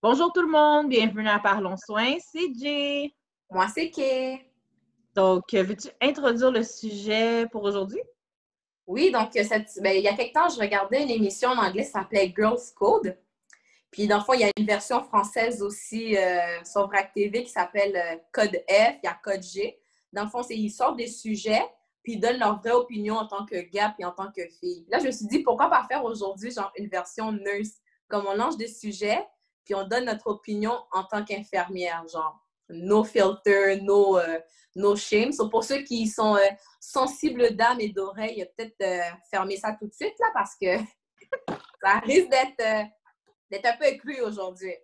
Bonjour 0.00 0.32
tout 0.32 0.42
le 0.42 0.48
monde, 0.48 0.90
bienvenue 0.90 1.28
à 1.28 1.40
Parlons 1.40 1.76
Soins, 1.76 2.18
c'est 2.20 2.54
Jay. 2.56 3.12
Moi, 3.50 3.66
c'est 3.66 3.90
Kay. 3.90 4.38
Donc, 5.12 5.52
euh, 5.54 5.64
veux-tu 5.64 5.88
introduire 6.00 6.52
le 6.52 6.62
sujet 6.62 7.48
pour 7.50 7.64
aujourd'hui? 7.64 8.00
Oui, 8.86 9.10
donc, 9.10 9.34
euh, 9.34 9.42
cette, 9.42 9.70
ben, 9.82 9.96
il 9.96 10.04
y 10.04 10.06
a 10.06 10.14
quelque 10.14 10.34
temps, 10.34 10.48
je 10.48 10.60
regardais 10.60 11.02
une 11.02 11.10
émission 11.10 11.48
en 11.48 11.58
anglais 11.58 11.84
qui 11.84 11.90
s'appelait 11.90 12.32
Girls 12.32 12.60
Code. 12.76 13.18
Puis, 13.90 14.06
dans 14.06 14.18
le 14.18 14.22
fond, 14.22 14.34
il 14.34 14.42
y 14.42 14.44
a 14.44 14.52
une 14.56 14.66
version 14.66 15.02
française 15.02 15.60
aussi 15.62 16.16
euh, 16.16 16.62
sur 16.64 16.86
VRAC 16.86 17.12
TV 17.12 17.42
qui 17.42 17.50
s'appelle 17.50 18.22
Code 18.30 18.54
F, 18.70 18.94
il 19.02 19.06
y 19.06 19.08
a 19.08 19.18
Code 19.20 19.42
G. 19.42 19.80
Dans 20.12 20.22
le 20.22 20.30
fond, 20.30 20.44
c'est 20.44 20.56
ils 20.56 20.70
sortent 20.70 20.96
des 20.96 21.08
sujets, 21.08 21.66
puis 22.04 22.12
ils 22.12 22.20
donnent 22.20 22.38
leur 22.38 22.60
vraie 22.60 22.70
opinion 22.70 23.16
en 23.16 23.26
tant 23.26 23.44
que 23.44 23.56
gars 23.62 23.96
et 23.98 24.04
en 24.04 24.12
tant 24.12 24.30
que 24.30 24.46
fille. 24.60 24.86
Là, 24.90 25.00
je 25.00 25.06
me 25.06 25.10
suis 25.10 25.26
dit, 25.26 25.40
pourquoi 25.40 25.68
pas 25.68 25.84
faire 25.88 26.04
aujourd'hui, 26.04 26.52
genre, 26.52 26.70
une 26.76 26.86
version 26.86 27.32
nurse? 27.32 27.80
Comme 28.06 28.26
on 28.28 28.36
lance 28.36 28.56
des 28.56 28.68
sujets, 28.68 29.26
puis 29.68 29.74
on 29.74 29.86
donne 29.86 30.06
notre 30.06 30.28
opinion 30.28 30.72
en 30.92 31.04
tant 31.04 31.22
qu'infirmière, 31.22 32.02
genre 32.10 32.42
no 32.70 33.04
filter, 33.04 33.82
no, 33.82 34.18
euh, 34.18 34.38
no 34.74 34.96
shame. 34.96 35.30
So 35.30 35.50
pour 35.50 35.62
ceux 35.62 35.82
qui 35.82 36.06
sont 36.06 36.36
euh, 36.36 36.48
sensibles 36.80 37.54
d'âme 37.54 37.78
et 37.78 37.90
d'oreille, 37.90 38.48
peut-être 38.56 38.80
euh, 38.80 39.14
fermer 39.30 39.58
ça 39.58 39.76
tout 39.78 39.86
de 39.86 39.92
suite 39.92 40.14
là 40.18 40.26
parce 40.32 40.54
que 40.58 40.78
ça 41.82 41.98
risque 42.02 42.30
d'être 42.30 42.88
d'être 43.50 43.66
un 43.66 43.76
peu 43.76 43.94
cru 43.98 44.22
aujourd'hui. 44.22 44.74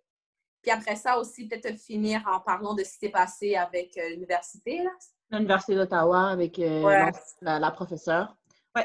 Puis 0.60 0.70
après 0.70 0.96
ça 0.96 1.18
aussi, 1.18 1.48
peut-être 1.48 1.78
finir 1.78 2.22
en 2.30 2.40
parlant 2.40 2.74
de 2.74 2.84
ce 2.84 2.92
qui 2.92 2.98
s'est 3.06 3.08
passé 3.08 3.56
avec 3.56 3.98
l'université. 4.10 4.84
L'Université 5.30 5.76
d'Ottawa 5.76 6.28
avec 6.28 6.58
la, 6.58 7.70
professeure. 7.70 8.36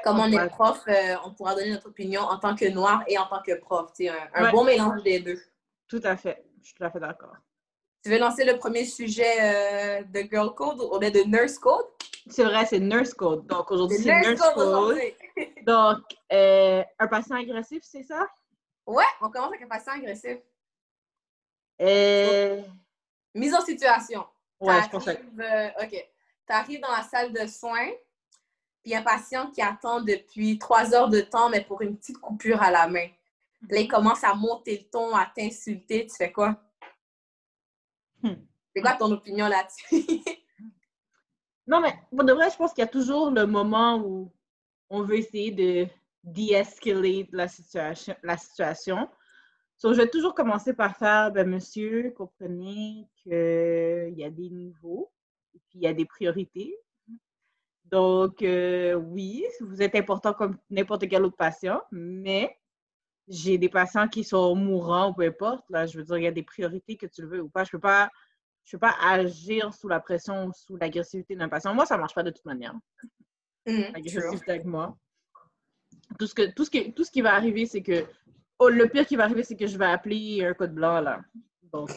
Comme 0.03 0.19
on, 0.19 0.31
est 0.31 0.49
prof, 0.49 0.83
on 1.25 1.33
pourra 1.33 1.55
donner 1.55 1.71
notre 1.71 1.87
opinion 1.87 2.21
en 2.21 2.37
tant 2.37 2.55
que 2.55 2.69
noir 2.69 3.03
et 3.07 3.17
en 3.17 3.27
tant 3.27 3.41
que 3.41 3.57
prof. 3.59 3.91
Un, 4.01 4.45
un 4.45 4.51
bon 4.51 4.65
mélange 4.65 5.01
des 5.03 5.19
deux. 5.19 5.39
Tout 5.89 6.01
à 6.03 6.15
fait. 6.15 6.45
Je 6.61 6.67
suis 6.67 6.75
tout 6.75 6.83
à 6.83 6.91
fait 6.91 6.99
d'accord. 6.99 7.35
Tu 8.03 8.09
veux 8.09 8.19
lancer 8.19 8.45
le 8.45 8.57
premier 8.57 8.85
sujet 8.85 9.41
euh, 9.41 10.03
de 10.03 10.21
Girl 10.29 10.53
Code 10.53 10.79
ou 10.79 10.97
de 10.99 11.27
Nurse 11.27 11.59
Code? 11.59 11.85
C'est 12.29 12.43
vrai, 12.43 12.65
c'est 12.65 12.79
Nurse 12.79 13.13
Code. 13.13 13.45
Donc 13.47 13.69
aujourd'hui, 13.71 13.97
c'est 13.97 14.21
Nurse, 14.21 14.39
Code. 14.53 14.97
Donc, 15.65 16.03
euh, 16.31 16.83
un 16.99 17.07
patient 17.07 17.35
agressif, 17.35 17.83
c'est 17.83 18.03
ça? 18.03 18.27
Ouais, 18.85 19.03
on 19.21 19.29
commence 19.29 19.49
avec 19.49 19.63
un 19.63 19.67
patient 19.67 19.93
agressif. 19.93 20.37
Euh... 21.81 22.61
Mise 23.35 23.53
en 23.53 23.61
situation. 23.61 24.25
Ouais, 24.59 24.81
je 24.83 24.89
pensais. 24.89 25.21
OK. 25.81 25.89
Tu 25.91 26.53
arrives 26.53 26.81
dans 26.81 26.91
la 26.91 27.03
salle 27.03 27.33
de 27.33 27.45
soins, 27.47 27.89
puis 28.83 28.95
un 28.95 29.01
patient 29.01 29.51
qui 29.51 29.61
attend 29.61 30.01
depuis 30.01 30.57
trois 30.57 30.93
heures 30.93 31.09
de 31.09 31.21
temps, 31.21 31.49
mais 31.49 31.61
pour 31.61 31.81
une 31.81 31.97
petite 31.97 32.19
coupure 32.19 32.61
à 32.61 32.71
la 32.71 32.87
main. 32.87 33.07
Là, 33.69 33.79
il 33.79 33.87
commence 33.87 34.23
à 34.23 34.33
monter 34.33 34.77
le 34.77 34.89
ton, 34.89 35.13
à 35.13 35.25
t'insulter. 35.25 36.07
Tu 36.07 36.15
fais 36.15 36.31
quoi? 36.31 36.61
Hmm. 38.21 38.35
C'est 38.73 38.81
quoi 38.81 38.93
ton 38.93 39.11
opinion 39.11 39.47
là-dessus? 39.47 40.05
non, 41.67 41.81
mais 41.81 41.93
pour 42.09 42.23
de 42.23 42.33
vrai, 42.33 42.49
je 42.49 42.55
pense 42.55 42.73
qu'il 42.73 42.83
y 42.83 42.87
a 42.87 42.87
toujours 42.87 43.31
le 43.31 43.45
moment 43.45 43.97
où 43.97 44.33
on 44.89 45.03
veut 45.03 45.17
essayer 45.17 45.51
de 45.51 45.87
de-escalate 46.23 47.29
la 47.31 47.47
situation. 47.47 48.15
La 48.23 48.37
situation. 48.37 49.09
je 49.81 49.89
vais 49.89 50.09
toujours 50.09 50.35
commencer 50.35 50.73
par 50.73 50.97
faire, 50.97 51.31
ben, 51.31 51.47
monsieur, 51.47 52.11
comprenez 52.11 53.07
qu'il 53.23 54.13
y 54.17 54.23
a 54.23 54.29
des 54.29 54.49
niveaux 54.49 55.11
et 55.53 55.59
puis 55.69 55.79
il 55.79 55.81
y 55.81 55.87
a 55.87 55.93
des 55.93 56.05
priorités. 56.05 56.75
Donc, 57.85 58.43
euh, 58.43 58.93
oui, 58.93 59.45
vous 59.61 59.81
êtes 59.81 59.95
important 59.95 60.33
comme 60.33 60.57
n'importe 60.69 61.07
quel 61.07 61.23
autre 61.23 61.37
patient, 61.37 61.81
mais 61.91 62.55
j'ai 63.29 63.59
des 63.59 63.69
patients 63.69 64.07
qui 64.07 64.23
sont 64.23 64.55
mourants 64.55 65.11
ou 65.11 65.13
peu 65.13 65.27
importe. 65.27 65.63
Là, 65.69 65.85
je 65.85 65.97
veux 65.97 66.03
dire, 66.03 66.17
il 66.17 66.23
y 66.23 66.27
a 66.27 66.31
des 66.31 66.43
priorités 66.43 66.97
que 66.97 67.05
tu 67.05 67.21
le 67.21 67.27
veux 67.27 67.41
ou 67.41 67.49
pas. 67.49 67.63
Je 67.63 67.71
peux 67.71 67.79
pas, 67.79 68.09
je 68.65 68.71
peux 68.75 68.79
pas 68.79 68.95
agir 69.01 69.73
sous 69.73 69.87
la 69.87 69.99
pression 69.99 70.47
ou 70.47 70.53
sous 70.53 70.75
l'agressivité 70.75 71.35
d'un 71.35 71.47
patient. 71.47 71.73
Moi, 71.73 71.85
ça 71.85 71.97
marche 71.97 72.15
pas 72.15 72.23
de 72.23 72.31
toute 72.31 72.45
manière. 72.45 72.73
Mmh, 73.67 73.93
l'agressivité 73.93 74.51
avec 74.51 74.65
moi. 74.65 74.97
Tout 76.17 76.25
ce, 76.25 76.33
que, 76.33 76.51
tout, 76.53 76.65
ce 76.65 76.71
qui, 76.71 76.91
tout 76.91 77.03
ce 77.03 77.11
qui 77.11 77.21
va 77.21 77.35
arriver, 77.35 77.67
c'est 77.67 77.83
que. 77.83 78.05
Oh, 78.57 78.67
le 78.67 78.87
pire 78.87 79.05
qui 79.05 79.15
va 79.15 79.23
arriver, 79.23 79.43
c'est 79.43 79.55
que 79.55 79.67
je 79.67 79.77
vais 79.77 79.85
appeler 79.85 80.43
un 80.43 80.53
code 80.53 80.73
blanc, 80.73 80.99
là. 80.99 81.21
Donc. 81.71 81.91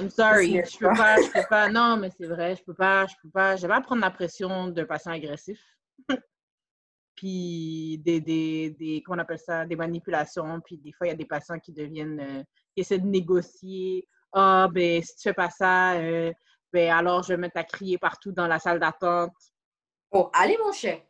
I'm 0.00 0.08
sorry. 0.08 0.62
Je 0.64 0.78
peux 0.78 0.94
pas, 0.96 1.20
je 1.20 1.30
peux 1.30 1.46
pas. 1.48 1.68
Non, 1.68 1.96
mais 1.98 2.10
c'est 2.10 2.26
vrai, 2.26 2.56
je 2.56 2.64
peux 2.64 2.74
pas, 2.74 3.06
je 3.06 3.14
peux 3.22 3.28
pas. 3.28 3.56
Je 3.56 3.62
vais 3.62 3.68
pas 3.68 3.80
prendre 3.80 4.00
la 4.00 4.10
pression 4.10 4.68
d'un 4.68 4.86
patient 4.86 5.12
agressif 5.12 5.77
puis 7.18 7.98
des, 7.98 8.20
des, 8.20 8.70
des, 8.78 9.02
comment 9.02 9.16
on 9.16 9.22
appelle 9.22 9.40
ça, 9.40 9.66
des 9.66 9.74
manipulations, 9.74 10.60
puis 10.60 10.78
des 10.78 10.92
fois, 10.92 11.08
il 11.08 11.10
y 11.10 11.12
a 11.12 11.16
des 11.16 11.24
patients 11.24 11.58
qui 11.58 11.72
deviennent, 11.72 12.20
euh, 12.20 12.42
qui 12.72 12.82
essaient 12.82 13.00
de 13.00 13.06
négocier. 13.06 14.06
Ah, 14.32 14.68
ben, 14.70 15.02
si 15.02 15.16
tu 15.16 15.22
fais 15.22 15.32
pas 15.32 15.50
ça, 15.50 15.94
euh, 15.94 16.32
ben, 16.72 16.92
alors 16.92 17.24
je 17.24 17.30
vais 17.30 17.36
mettre 17.36 17.56
à 17.56 17.64
crier 17.64 17.98
partout 17.98 18.30
dans 18.30 18.46
la 18.46 18.60
salle 18.60 18.78
d'attente. 18.78 19.34
Oh, 20.12 20.30
allez, 20.32 20.56
mon 20.64 20.70
cher! 20.70 21.02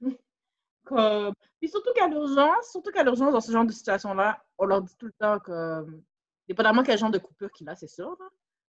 Comme... 0.84 1.34
Puis 1.60 1.68
surtout 1.68 1.92
qu'à 1.94 2.08
l'urgence, 2.08 2.70
surtout 2.70 2.90
qu'à 2.90 3.04
l'urgence, 3.04 3.32
dans 3.34 3.40
ce 3.42 3.52
genre 3.52 3.66
de 3.66 3.72
situation-là, 3.72 4.42
on 4.56 4.64
leur 4.64 4.80
dit 4.80 4.96
tout 4.98 5.06
le 5.06 5.14
temps 5.18 5.38
que, 5.38 5.84
dépendamment 6.48 6.82
quel 6.82 6.98
genre 6.98 7.10
de 7.10 7.18
coupure 7.18 7.52
qu'il 7.52 7.68
a, 7.68 7.74
c'est 7.74 7.88
sûr, 7.88 8.16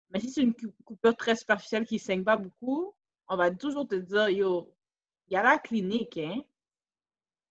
mais 0.10 0.20
si 0.20 0.32
c'est 0.32 0.42
une 0.42 0.56
coupure 0.84 1.16
très 1.16 1.36
superficielle 1.36 1.86
qui 1.86 1.96
ne 1.96 2.00
saigne 2.00 2.24
pas 2.24 2.38
beaucoup, 2.38 2.96
on 3.28 3.38
va 3.38 3.52
toujours 3.52 3.88
te 3.88 3.96
dire, 3.96 4.30
yo, 4.30 4.74
il 5.28 5.34
y 5.34 5.38
a 5.38 5.44
la 5.44 5.60
clinique, 5.60 6.18
hein? 6.18 6.42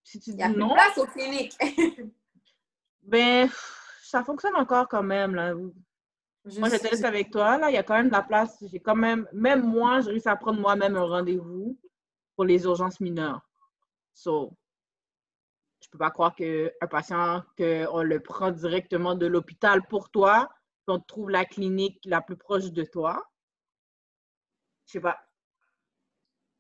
Si 0.05 0.21
tu 0.21 0.31
dis 0.31 0.37
Il 0.37 0.41
y 0.41 0.43
a 0.43 0.49
non, 0.49 0.73
place 0.73 0.99
aux 0.99 1.07
cliniques. 1.07 1.57
ben, 3.03 3.49
ça 4.03 4.23
fonctionne 4.23 4.55
encore 4.55 4.87
quand 4.87 5.03
même, 5.03 5.35
là. 5.35 5.55
moi, 5.55 6.69
je 6.69 6.77
te 6.77 7.07
avec 7.07 7.31
toi, 7.31 7.57
là. 7.59 7.71
Il 7.71 7.75
y 7.75 7.79
a 7.79 7.83
quand 7.83 7.97
même 7.97 8.09
de 8.09 8.13
la 8.13 8.23
place. 8.23 8.63
J'ai 8.71 8.81
quand 8.81 8.95
même, 8.95 9.27
même 9.33 9.67
moi, 9.67 10.01
j'ai 10.01 10.11
réussi 10.11 10.29
à 10.29 10.37
prendre 10.37 10.61
moi-même 10.61 10.95
un 10.95 11.05
rendez-vous 11.05 11.77
pour 12.37 12.45
les 12.45 12.65
urgences 12.65 13.01
mineures. 13.01 13.41
So, 14.13 14.57
je 15.83 15.89
peux 15.91 15.99
pas 15.99 16.11
croire 16.11 16.35
qu'un 16.35 16.71
patient, 16.91 17.43
qu'on 17.57 18.03
le 18.03 18.21
prend 18.21 18.51
directement 18.51 19.15
de 19.15 19.27
l'hôpital 19.27 19.87
pour 19.89 20.11
toi, 20.11 20.49
qu'on 20.87 21.01
trouve 21.01 21.31
la 21.31 21.45
clinique 21.45 22.01
la 22.05 22.21
plus 22.21 22.37
proche 22.37 22.71
de 22.71 22.85
toi. 22.85 23.27
Je 24.87 24.93
sais 24.93 25.01
pas. 25.01 25.19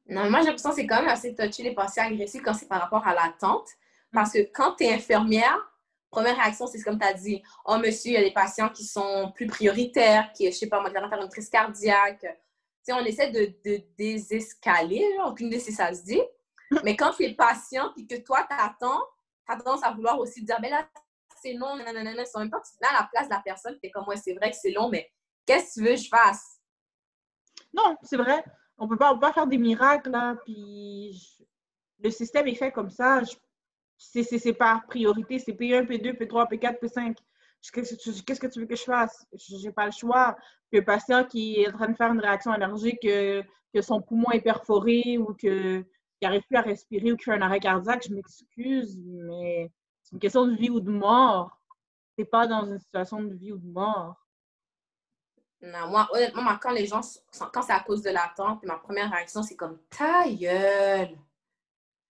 Non, 0.06 0.30
moi, 0.30 0.40
j'ai 0.40 0.46
l'impression 0.46 0.70
que 0.70 0.76
c'est 0.76 0.86
quand 0.86 1.00
même 1.00 1.08
assez 1.08 1.34
touché 1.34 1.62
les 1.62 1.74
patients 1.74 2.04
agressifs 2.04 2.42
quand 2.42 2.54
c'est 2.54 2.68
par 2.68 2.80
rapport 2.80 3.06
à 3.06 3.14
l'attente. 3.14 3.68
Parce 4.12 4.32
que 4.32 4.42
quand 4.52 4.76
tu 4.76 4.84
es 4.84 4.92
infirmière, 4.92 5.58
première 6.10 6.36
réaction, 6.36 6.66
c'est 6.66 6.80
comme 6.82 6.98
tu 6.98 7.06
as 7.06 7.14
dit 7.14 7.42
Oh, 7.64 7.78
monsieur, 7.78 8.10
il 8.10 8.14
y 8.14 8.18
a 8.18 8.22
des 8.22 8.32
patients 8.32 8.68
qui 8.68 8.84
sont 8.84 9.32
plus 9.34 9.46
prioritaires, 9.46 10.30
qui, 10.32 10.46
je 10.46 10.56
sais 10.56 10.68
pas, 10.68 10.80
moi, 10.80 10.90
qui 10.90 10.96
faire 10.96 11.22
une 11.22 11.28
crise 11.28 11.48
cardiaque. 11.48 12.20
Tu 12.20 12.28
sais, 12.82 12.92
on 12.92 13.04
essaie 13.04 13.30
de, 13.30 13.54
de 13.64 13.82
désescaler, 13.96 15.04
aucune 15.26 15.46
idée 15.46 15.60
si 15.60 15.72
ça 15.72 15.92
se 15.94 16.02
dit. 16.04 16.20
Mais 16.84 16.96
quand 16.96 17.12
tu 17.12 17.24
es 17.24 17.34
patient 17.34 17.92
et 17.96 18.06
que 18.06 18.20
toi, 18.22 18.46
tu 18.48 18.56
attends, 18.58 19.02
tu 19.46 19.52
as 19.52 19.56
tendance 19.56 19.82
à 19.82 19.92
vouloir 19.92 20.18
aussi 20.18 20.44
dire 20.44 20.58
Mais 20.60 20.70
là, 20.70 20.86
c'est 21.42 21.54
long, 21.54 21.76
nanana. 21.76 22.10
En 22.34 22.40
même 22.40 22.50
temps, 22.50 22.60
tu 22.60 22.78
te 22.78 22.86
à 22.86 23.00
la 23.00 23.08
place 23.10 23.26
de 23.26 23.34
la 23.34 23.40
personne, 23.40 23.78
tu 23.80 23.88
es 23.88 23.90
comme 23.90 24.04
moi, 24.04 24.16
c'est 24.16 24.34
vrai 24.34 24.50
que 24.50 24.56
c'est 24.56 24.70
long, 24.70 24.90
mais 24.90 25.10
qu'est-ce 25.46 25.74
que 25.74 25.80
tu 25.80 25.88
veux 25.88 25.94
que 25.94 26.02
je 26.02 26.08
fasse? 26.08 26.60
Non, 27.72 27.96
c'est 28.02 28.16
vrai 28.16 28.44
on 28.78 28.88
peut 28.88 28.96
pas, 28.96 29.16
pas 29.16 29.32
faire 29.32 29.46
des 29.46 29.58
miracles, 29.58 30.10
là, 30.10 30.36
puis 30.44 31.16
le 32.00 32.10
système 32.10 32.46
est 32.46 32.54
fait 32.54 32.72
comme 32.72 32.90
ça. 32.90 33.22
C'est 33.96 34.52
par 34.52 34.84
priorité, 34.86 35.38
c'est 35.38 35.52
P1, 35.52 35.86
P2, 35.86 36.18
P3, 36.18 36.50
P4, 36.50 36.80
P5. 36.80 37.16
Qu'est-ce 37.72 38.40
que 38.40 38.46
tu 38.46 38.60
veux 38.60 38.66
que 38.66 38.76
je 38.76 38.82
fasse? 38.82 39.26
Je 39.32 39.56
n'ai 39.56 39.72
pas 39.72 39.86
le 39.86 39.92
choix. 39.92 40.36
Que 40.70 40.78
le 40.78 40.84
patient 40.84 41.24
qui 41.24 41.60
est 41.60 41.68
en 41.68 41.72
train 41.72 41.88
de 41.88 41.96
faire 41.96 42.12
une 42.12 42.20
réaction 42.20 42.50
allergique, 42.50 43.00
que, 43.02 43.42
que 43.72 43.80
son 43.80 44.02
poumon 44.02 44.30
est 44.32 44.40
perforé 44.40 45.18
ou 45.18 45.32
qu'il 45.34 45.84
n'arrive 46.20 46.42
plus 46.42 46.56
à 46.56 46.62
respirer 46.62 47.12
ou 47.12 47.16
qu'il 47.16 47.24
fait 47.24 47.38
un 47.38 47.42
arrêt 47.42 47.60
cardiaque, 47.60 48.06
je 48.06 48.14
m'excuse, 48.14 48.98
mais 48.98 49.70
c'est 50.02 50.12
une 50.12 50.18
question 50.18 50.46
de 50.46 50.54
vie 50.56 50.70
ou 50.70 50.80
de 50.80 50.90
mort. 50.90 51.58
N'es 52.18 52.24
pas 52.24 52.46
dans 52.46 52.66
une 52.66 52.78
situation 52.78 53.22
de 53.22 53.34
vie 53.34 53.52
ou 53.52 53.58
de 53.58 53.66
mort. 53.66 54.23
Non, 55.64 55.88
moi, 55.88 56.08
honnêtement, 56.12 56.42
quand 56.60 56.72
les 56.72 56.86
gens, 56.86 57.00
quand 57.52 57.62
c'est 57.62 57.72
à 57.72 57.80
cause 57.80 58.02
de 58.02 58.10
l'attente, 58.10 58.62
ma 58.64 58.76
première 58.76 59.10
réaction, 59.10 59.42
c'est 59.42 59.56
comme 59.56 59.78
ta 59.88 60.28
gueule. 60.28 61.16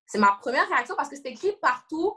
C'est 0.07 0.19
ma 0.19 0.33
première 0.41 0.69
réaction 0.69 0.97
parce 0.97 1.09
que 1.09 1.15
c'est 1.15 1.29
écrit 1.29 1.53
partout 1.63 2.17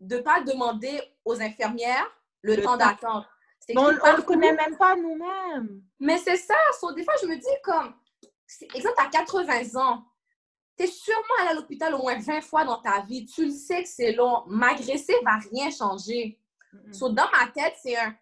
de 0.00 0.16
ne 0.16 0.22
pas 0.22 0.40
demander 0.40 0.98
aux 1.26 1.40
infirmières 1.40 2.06
le, 2.40 2.62
temps, 2.62 2.78
d'attente. 2.78 3.26
On 3.76 3.88
ne 3.88 4.16
le 4.16 4.22
connaît 4.22 4.54
même 4.54 4.76
pas 4.78 4.96
nous-mêmes. 4.96 5.82
Mais 5.98 6.16
c'est 6.16 6.38
ça. 6.38 6.54
des 6.96 7.04
fois, 7.04 7.14
je 7.20 7.26
me 7.26 7.36
dis 7.36 7.62
comme, 7.62 7.94
exemple, 8.74 8.94
tu 8.96 9.04
as 9.04 9.10
80 9.10 9.80
ans. 9.80 10.02
Tu 10.78 10.84
es 10.84 10.86
sûrement 10.86 11.34
allé 11.40 11.50
à 11.50 11.54
l'hôpital 11.54 11.94
au 11.94 11.98
moins 11.98 12.18
20 12.18 12.40
fois 12.40 12.64
dans 12.64 12.80
ta 12.80 13.02
vie. 13.02 13.26
Tu 13.26 13.44
le 13.44 13.50
sais 13.50 13.82
que 13.82 13.88
c'est 13.88 14.12
long. 14.12 14.44
M'agresser 14.46 15.14
ne 15.20 15.24
va 15.26 15.36
rien 15.50 15.70
changer. 15.70 16.40
dans 16.72 17.30
ma 17.38 17.48
tête, 17.52 17.74
c'est 17.82 17.98
un 17.98 18.16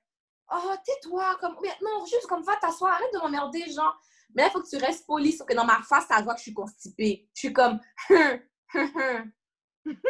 Oh, 0.51 0.75
tais-toi, 0.85 1.37
comme, 1.41 1.57
non, 1.83 2.07
juste 2.07 2.27
comme 2.27 2.43
va 2.43 2.57
t'asseoir, 2.57 2.95
arrête 2.95 3.13
de 3.13 3.19
m'emmerder, 3.19 3.71
genre. 3.71 4.01
Mais 4.35 4.43
là, 4.43 4.49
il 4.49 4.53
faut 4.53 4.63
que 4.63 4.69
tu 4.69 4.77
restes 4.77 5.07
poli, 5.07 5.33
sauf 5.33 5.47
que 5.47 5.55
dans 5.55 5.65
ma 5.65 5.83
face, 5.83 6.07
ça 6.07 6.21
voit 6.23 6.35
que 6.35 6.39
je 6.39 6.45
suis 6.45 6.55
constipée. 6.55 7.29
Je 7.35 7.39
suis 7.39 7.53
comme, 7.53 7.79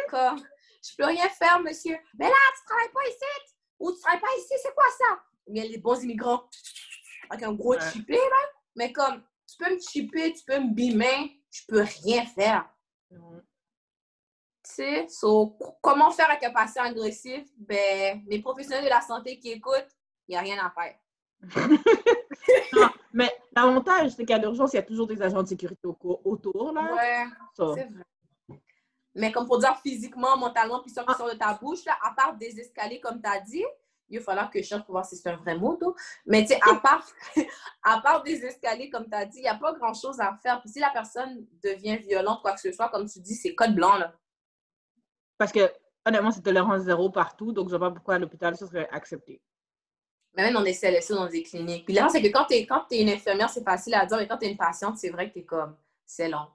comme, 0.09 0.43
je 0.83 0.95
peux 0.97 1.05
rien 1.05 1.27
faire, 1.29 1.59
monsieur. 1.61 1.97
Mais 2.17 2.27
là, 2.27 2.35
tu 2.57 2.65
travailles 2.65 2.91
pas 2.91 3.07
ici. 3.07 3.53
Ou 3.79 3.91
tu 3.91 3.99
travailles 4.01 4.19
pas 4.19 4.27
ici, 4.37 4.53
c'est 4.61 4.73
quoi 4.73 4.85
ça? 4.97 5.19
Mais 5.47 5.67
les 5.67 5.77
bons 5.77 6.01
immigrants, 6.03 6.49
avec 7.29 7.43
un 7.43 7.53
gros 7.53 7.75
Ouais. 7.75 7.91
chippé, 7.91 8.15
là. 8.15 8.49
Mais 8.75 8.91
comme, 8.91 9.23
tu 9.47 9.57
peux 9.57 9.73
me 9.73 9.79
chipper, 9.79 10.33
tu 10.33 10.43
peux 10.45 10.59
me 10.59 10.73
bimer, 10.73 11.41
je 11.49 11.61
peux 11.67 11.81
rien 12.03 12.25
faire. 12.25 12.69
Non. 13.11 13.41
Tu 14.63 14.75
sais, 14.75 15.07
so, 15.09 15.57
comment 15.81 16.11
faire 16.11 16.29
avec 16.29 16.43
un 16.43 16.51
patient 16.51 16.83
agressif? 16.83 17.47
Ben, 17.57 18.23
les 18.27 18.41
professionnels 18.41 18.83
de 18.83 18.89
la 18.89 19.01
santé 19.01 19.39
qui 19.39 19.51
écoutent, 19.51 19.89
il 20.29 20.33
n'y 20.33 20.37
a 20.37 20.41
rien 20.41 20.57
à 20.63 20.69
faire. 20.69 20.95
Non, 22.73 22.89
mais 23.13 23.31
l'avantage, 23.55 24.11
c'est 24.11 24.25
qu'à 24.25 24.37
l'urgence, 24.37 24.73
il 24.73 24.77
y 24.77 24.79
a 24.79 24.83
toujours 24.83 25.05
des 25.05 25.21
agents 25.21 25.43
de 25.43 25.47
sécurité 25.47 25.87
au 25.87 26.21
autour. 26.23 26.71
Là. 26.71 26.93
Ouais, 26.93 27.25
c'est 27.75 27.83
vrai. 27.85 28.59
Mais 29.15 29.31
comme 29.31 29.45
pour 29.45 29.59
dire 29.59 29.77
physiquement, 29.83 30.37
mentalement, 30.37 30.81
puis 30.81 30.91
ça 30.91 31.03
qui 31.03 31.13
sort 31.13 31.29
de 31.29 31.37
ta 31.37 31.53
bouche, 31.53 31.85
là, 31.85 31.97
à 32.01 32.13
part 32.13 32.35
des 32.37 32.59
escaliers, 32.59 32.99
comme 32.99 33.21
tu 33.21 33.29
as 33.29 33.39
dit, 33.39 33.63
il 34.09 34.17
va 34.17 34.25
falloir 34.25 34.49
que 34.49 34.61
je 34.61 34.67
cherche 34.67 34.83
pour 34.83 34.93
voir 34.93 35.05
si 35.05 35.15
c'est 35.15 35.29
un 35.29 35.35
vrai 35.35 35.55
mot. 35.57 35.77
Mais 36.25 36.41
tu 36.41 36.53
sais, 36.53 36.59
à 36.61 36.75
part, 36.83 37.05
à 37.83 38.01
part 38.01 38.23
des 38.23 38.43
escaliers, 38.45 38.89
comme 38.89 39.07
tu 39.07 39.15
as 39.15 39.25
dit, 39.25 39.39
il 39.39 39.43
n'y 39.43 39.47
a 39.47 39.55
pas 39.55 39.73
grand-chose 39.73 40.19
à 40.19 40.35
faire. 40.41 40.59
Puis 40.61 40.71
si 40.71 40.79
la 40.79 40.89
personne 40.89 41.45
devient 41.63 41.97
violente, 41.97 42.41
quoi 42.41 42.53
que 42.53 42.61
ce 42.61 42.71
soit, 42.71 42.89
comme 42.89 43.07
tu 43.07 43.19
dis, 43.19 43.35
c'est 43.35 43.53
code 43.53 43.75
blanc, 43.75 43.97
là. 43.97 44.13
Parce 45.37 45.51
que, 45.51 45.71
honnêtement, 46.05 46.31
c'est 46.31 46.41
tolérance 46.41 46.81
zéro 46.81 47.09
partout, 47.09 47.51
donc 47.51 47.69
je 47.69 47.75
vois 47.75 47.89
pas 47.89 47.95
pourquoi 47.95 48.15
à 48.15 48.19
l'hôpital, 48.19 48.55
ça 48.57 48.67
serait 48.67 48.89
accepté. 48.91 49.41
Même 50.41 50.53
dans 50.53 50.63
des 50.63 50.73
CLSC, 50.73 51.13
dans 51.13 51.27
des 51.27 51.43
cliniques. 51.43 51.85
Puis 51.85 51.93
là, 51.93 52.07
c'est 52.09 52.21
que 52.21 52.27
quand 52.27 52.45
tu 52.45 52.55
es, 52.55 53.01
une 53.01 53.09
infirmière, 53.09 53.49
c'est 53.49 53.63
facile 53.63 53.93
à 53.93 54.05
dire, 54.05 54.17
mais 54.17 54.27
quand 54.27 54.37
tu 54.37 54.45
es 54.45 54.51
une 54.51 54.57
patiente, 54.57 54.97
c'est 54.97 55.09
vrai 55.09 55.29
que 55.29 55.33
tu 55.33 55.39
es 55.39 55.43
comme, 55.43 55.75
c'est 56.05 56.29
long. 56.29 56.47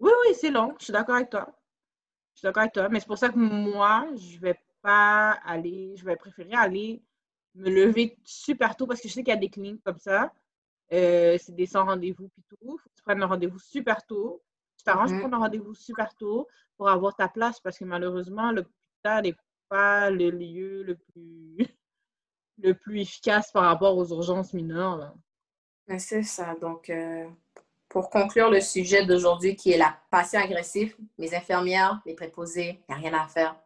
Oui, 0.00 0.10
oui, 0.26 0.34
c'est 0.34 0.50
long. 0.50 0.74
Je 0.78 0.84
suis 0.84 0.92
d'accord 0.92 1.16
avec 1.16 1.30
toi. 1.30 1.48
Je 2.34 2.40
suis 2.40 2.46
d'accord 2.46 2.62
avec 2.62 2.72
toi. 2.72 2.88
Mais 2.88 3.00
c'est 3.00 3.06
pour 3.06 3.18
ça 3.18 3.28
que 3.28 3.38
moi, 3.38 4.06
je 4.16 4.38
vais 4.38 4.58
pas 4.82 5.38
aller, 5.44 5.94
je 5.96 6.04
vais 6.04 6.16
préférer 6.16 6.54
aller 6.54 7.02
me 7.54 7.70
lever 7.70 8.16
super 8.24 8.76
tôt 8.76 8.86
parce 8.86 9.00
que 9.00 9.08
je 9.08 9.12
sais 9.12 9.22
qu'il 9.22 9.32
y 9.32 9.36
a 9.36 9.40
des 9.40 9.50
cliniques 9.50 9.82
comme 9.84 9.98
ça. 9.98 10.32
Euh, 10.92 11.38
c'est 11.40 11.54
des 11.54 11.66
sans 11.66 11.84
rendez-vous 11.84 12.28
puis 12.28 12.42
tout. 12.48 12.78
Faut 12.78 12.88
que 12.88 12.94
tu 12.96 13.02
prennes 13.02 13.22
un 13.22 13.26
rendez-vous 13.26 13.58
super 13.58 14.04
tôt. 14.04 14.42
Tu 14.76 14.84
t'arranges 14.84 15.10
pour 15.10 15.20
prendre 15.20 15.36
un 15.36 15.40
rendez-vous 15.40 15.74
super 15.74 16.14
tôt 16.16 16.48
pour 16.76 16.88
avoir 16.88 17.14
ta 17.14 17.28
place 17.28 17.60
parce 17.60 17.78
que 17.78 17.84
malheureusement, 17.84 18.50
l'hôpital 18.52 19.22
n'est 19.22 19.36
pas 19.68 20.10
le 20.10 20.30
lieu 20.30 20.82
le 20.82 20.96
plus, 20.96 21.66
le 22.62 22.74
plus 22.74 23.00
efficace 23.00 23.50
par 23.52 23.64
rapport 23.64 23.96
aux 23.96 24.08
urgences 24.08 24.52
mineures. 24.52 25.14
Mais 25.88 25.98
c'est 25.98 26.22
ça. 26.22 26.54
Donc, 26.60 26.88
euh, 26.90 27.28
pour 27.88 28.08
conclure 28.08 28.50
le 28.50 28.60
sujet 28.60 29.04
d'aujourd'hui 29.04 29.56
qui 29.56 29.72
est 29.72 29.78
la 29.78 29.96
patient 30.10 30.40
agressif, 30.40 30.96
mes 31.18 31.34
infirmières, 31.34 32.00
les 32.06 32.14
préposés, 32.14 32.82
il 32.88 32.94
n'y 32.94 32.94
a 32.94 33.10
rien 33.10 33.20
à 33.20 33.28
faire. 33.28 33.56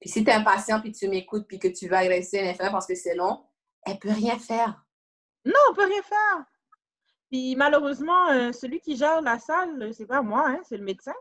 Puis 0.00 0.10
si 0.10 0.24
tu 0.24 0.30
es 0.30 0.34
un 0.34 0.42
patient 0.42 0.80
puis 0.80 0.92
tu 0.92 1.08
m'écoutes 1.08 1.46
puis 1.46 1.58
que 1.58 1.68
tu 1.68 1.88
veux 1.88 1.96
agresser 1.96 2.38
une 2.38 2.48
infirmière 2.48 2.72
parce 2.72 2.86
que 2.86 2.94
c'est 2.94 3.14
long, 3.14 3.44
elle 3.84 3.98
peut 3.98 4.12
rien 4.12 4.38
faire. 4.38 4.84
Non, 5.44 5.58
on 5.70 5.74
peut 5.74 5.84
rien 5.84 6.02
faire. 6.02 6.44
Puis 7.30 7.56
malheureusement, 7.56 8.28
euh, 8.30 8.52
celui 8.52 8.80
qui 8.80 8.96
gère 8.96 9.22
la 9.22 9.38
salle, 9.38 9.92
c'est 9.94 10.06
pas 10.06 10.22
moi, 10.22 10.44
hein, 10.48 10.60
c'est 10.68 10.76
le 10.76 10.84
médecin. 10.84 11.14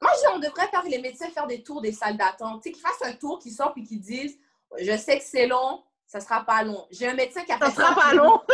Moi, 0.00 0.10
je 0.14 0.20
dis, 0.20 0.34
on 0.34 0.38
devrait 0.38 0.68
faire 0.68 0.84
les 0.84 1.00
médecins 1.00 1.28
faire 1.28 1.46
des 1.46 1.62
tours 1.62 1.82
des 1.82 1.92
salles 1.92 2.16
d'attente. 2.16 2.62
Tu 2.62 2.68
sais, 2.68 2.72
qu'ils 2.72 2.82
fassent 2.82 3.02
un 3.02 3.12
tour, 3.12 3.38
qu'ils 3.38 3.52
sortent 3.52 3.74
puis 3.74 3.84
qu'ils 3.84 4.00
disent 4.00 4.38
Je 4.78 4.96
sais 4.96 5.18
que 5.18 5.24
c'est 5.24 5.46
long, 5.46 5.84
ça 6.06 6.20
sera 6.20 6.44
pas 6.44 6.62
long. 6.62 6.86
J'ai 6.90 7.08
un 7.08 7.14
médecin 7.14 7.44
qui 7.44 7.52
a 7.52 7.58
Ça 7.58 7.66
fait 7.70 7.76
sera 7.76 7.94
pas 7.94 8.14
long. 8.14 8.40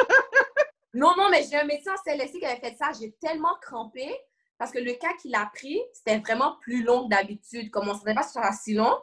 Non, 0.94 1.12
non, 1.14 1.28
mais 1.28 1.42
j'ai 1.42 1.56
un 1.56 1.64
médecin 1.64 1.92
en 1.92 2.02
CLSC 2.02 2.38
qui 2.38 2.46
avait 2.46 2.58
fait 2.58 2.74
ça. 2.74 2.90
J'ai 2.98 3.12
tellement 3.20 3.54
crampé 3.60 4.18
parce 4.56 4.70
que 4.70 4.78
le 4.78 4.94
cas 4.94 5.12
qu'il 5.20 5.34
a 5.34 5.44
pris, 5.54 5.78
c'était 5.92 6.18
vraiment 6.20 6.56
plus 6.62 6.82
long 6.84 7.04
que 7.04 7.10
d'habitude. 7.10 7.70
Comme 7.70 7.86
on 7.90 7.92
ne 7.92 7.98
savait 7.98 8.14
pas 8.14 8.22
que 8.22 8.28
ça 8.28 8.40
sera 8.40 8.52
si 8.52 8.72
long. 8.72 8.96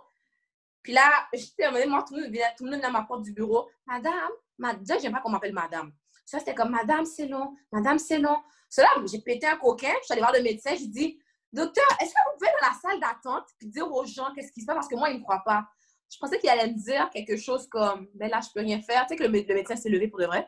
Puis 0.82 0.92
là, 0.94 1.04
j'étais 1.34 1.70
moi, 1.88 2.04
tout 2.08 2.16
le 2.16 2.24
monde 2.24 2.32
vient- 2.32 2.50
tout 2.58 2.66
le 2.66 2.72
monde 2.72 2.80
vient 2.80 2.90
à 2.90 2.92
ma 2.94 3.04
porte 3.04 3.22
du 3.22 3.32
bureau. 3.32 3.70
Madame, 3.86 4.32
ma... 4.58 4.74
déjà, 4.74 4.98
j'aime 4.98 5.12
pas 5.14 5.22
qu'on 5.22 5.30
m'appelle 5.30 5.54
madame. 5.54 5.92
Ça, 6.26 6.40
c'était 6.40 6.56
comme 6.56 6.72
Madame, 6.72 7.06
c'est 7.06 7.28
long. 7.28 7.54
Madame, 7.72 8.00
c'est 8.00 8.18
long. 8.18 8.42
Cela, 8.70 8.88
j'ai 9.06 9.20
pété 9.20 9.46
un 9.46 9.58
coquin. 9.58 9.94
Je 10.00 10.06
suis 10.06 10.14
allée 10.14 10.22
voir 10.22 10.34
le 10.34 10.42
médecin. 10.42 10.72
Je 10.74 10.80
lui 10.80 10.88
dis 10.88 11.20
Docteur, 11.52 11.86
est-ce 12.02 12.10
que 12.10 12.20
vous 12.32 12.38
pouvez 12.40 12.50
dans 12.60 12.68
la 12.70 12.74
salle 12.74 13.00
d'attente 13.00 13.48
puis 13.60 13.68
dire 13.68 13.88
aux 13.92 14.04
gens 14.06 14.34
qu'est-ce 14.34 14.52
qui 14.52 14.62
se 14.62 14.66
passe? 14.66 14.76
Parce 14.78 14.88
que 14.88 14.96
moi, 14.96 15.10
il 15.12 15.14
ne 15.14 15.20
me 15.20 15.24
croit 15.24 15.44
pas. 15.46 15.68
Je 16.14 16.20
pensais 16.20 16.38
qu'il 16.40 16.50
allait 16.50 16.68
me 16.68 16.78
dire 16.78 17.10
quelque 17.10 17.36
chose 17.38 17.68
comme 17.68 18.08
Ben 18.14 18.30
là, 18.30 18.40
je 18.42 18.50
peux 18.54 18.60
rien 18.62 18.80
faire. 18.82 19.02
Tu 19.04 19.10
sais 19.10 19.16
que 19.16 19.24
le, 19.24 19.30
mé- 19.30 19.48
le 19.48 19.56
médecin 19.56 19.76
s'est 19.76 19.90
levé 19.90 20.08
pour 20.08 20.20
de 20.20 20.26
vrai? 20.26 20.48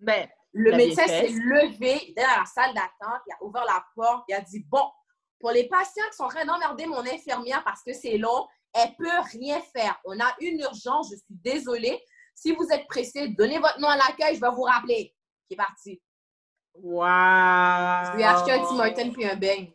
Ben, 0.00 0.28
Le 0.52 0.70
médecin 0.76 1.06
s'est 1.06 1.28
levé, 1.28 2.00
il 2.04 2.10
était 2.12 2.22
dans 2.22 2.40
la 2.40 2.44
salle 2.46 2.74
d'attente, 2.74 3.20
il 3.26 3.32
a 3.32 3.44
ouvert 3.44 3.64
la 3.64 3.84
porte, 3.94 4.24
il 4.28 4.34
a 4.34 4.40
dit 4.40 4.64
Bon, 4.68 4.90
pour 5.40 5.50
les 5.50 5.68
patients 5.68 6.04
qui 6.10 6.16
sont 6.16 6.24
en 6.24 6.28
train 6.28 6.44
d'emmerder 6.44 6.86
mon 6.86 7.00
infirmière 7.00 7.62
parce 7.64 7.82
que 7.82 7.92
c'est 7.92 8.16
long, 8.18 8.46
elle 8.72 8.94
peut 8.96 9.20
rien 9.32 9.60
faire. 9.76 10.00
On 10.04 10.18
a 10.20 10.34
une 10.40 10.58
urgence, 10.60 11.10
je 11.10 11.16
suis 11.16 11.24
désolée. 11.28 12.02
Si 12.34 12.52
vous 12.52 12.66
êtes 12.72 12.86
pressé, 12.88 13.28
donnez 13.28 13.58
votre 13.58 13.78
nom 13.80 13.88
à 13.88 13.96
l'accueil, 13.96 14.34
je 14.36 14.40
vais 14.40 14.50
vous 14.50 14.62
rappeler. 14.62 15.14
Qui 15.46 15.54
est 15.54 15.56
parti. 15.56 16.02
wow. 16.74 17.04
Je 17.04 18.16
lui 18.16 18.22
ai 18.22 18.24
acheté 18.26 18.52
un 18.52 18.64
Tim 18.64 18.78
Hortons 18.80 19.12
puis 19.12 19.24
un 19.26 19.36
beigne. 19.36 19.72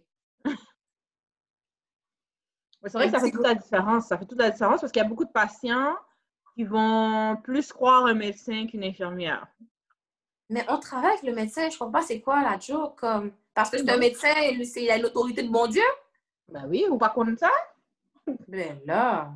C'est 2.84 2.94
vrai 2.94 3.06
que 3.08 3.12
ça 3.12 3.20
fait 3.20 3.32
toute 3.32 3.44
la 3.44 3.56
différence. 3.56 4.08
Ça 4.08 4.18
fait 4.18 4.26
toute 4.26 4.40
la 4.40 4.50
différence 4.52 4.82
parce 4.82 4.92
qu'il 4.92 5.02
y 5.02 5.06
a 5.06 5.08
beaucoup 5.08 5.26
de 5.26 5.32
patients 5.32 5.96
qui 6.56 6.64
vont 6.64 7.38
plus 7.44 7.72
croire 7.72 8.06
un 8.06 8.14
médecin 8.14 8.68
qu'une 8.68 8.84
infirmière. 8.84 9.48
Mais 10.50 10.66
on 10.70 10.80
travaille 10.80 11.12
avec 11.12 11.24
le 11.24 11.34
médecin, 11.34 11.70
je 11.70 11.78
comprends 11.78 12.00
pas 12.00 12.02
c'est 12.02 12.22
quoi 12.22 12.42
la 12.42 12.58
joke. 12.60 12.98
Comme... 13.00 13.32
Parce 13.54 13.70
que 13.70 13.78
c'est 13.78 13.90
un 13.90 13.98
médecin, 13.98 14.30
il 14.42 14.90
a 14.92 14.98
l'autorité 14.98 15.44
de 15.44 15.50
mon 15.50 15.68
Dieu? 15.68 15.84
Ben 16.48 16.66
oui, 16.68 16.86
ou 16.90 16.98
pas 16.98 17.10
contre 17.10 17.38
ça? 17.38 17.52
Ben 18.48 18.80
là. 18.86 19.32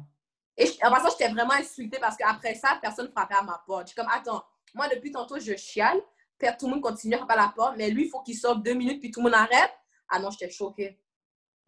Et 0.58 0.66
je- 0.66 0.86
en 0.86 0.90
passant, 0.92 1.10
j'étais 1.10 1.32
vraiment 1.32 1.54
insultée 1.54 2.00
parce 2.00 2.16
qu'après 2.16 2.56
ça, 2.56 2.80
personne 2.82 3.10
frappait 3.12 3.36
à 3.36 3.44
ma 3.44 3.62
porte. 3.66 3.84
Je 3.84 3.94
suis 3.94 3.96
comme, 3.96 4.10
attends, 4.12 4.44
moi, 4.74 4.88
depuis 4.88 5.12
tantôt, 5.12 5.38
je 5.40 5.56
chiale. 5.56 6.00
Puis 6.38 6.48
tout 6.60 6.66
le 6.68 6.74
monde 6.74 6.82
continue 6.82 7.16
à 7.16 7.18
frapper 7.20 7.34
à 7.34 7.38
la 7.38 7.54
porte, 7.56 7.76
mais 7.78 7.90
lui, 7.90 8.06
il 8.06 8.10
faut 8.10 8.22
qu'il 8.22 8.36
sorte 8.36 8.64
deux 8.64 8.74
minutes, 8.74 9.00
puis 9.00 9.12
tout 9.12 9.20
le 9.20 9.26
monde 9.26 9.36
arrête. 9.36 9.72
Ah 10.10 10.20
non, 10.20 10.30
j'étais 10.32 10.50
choquée. 10.50 11.00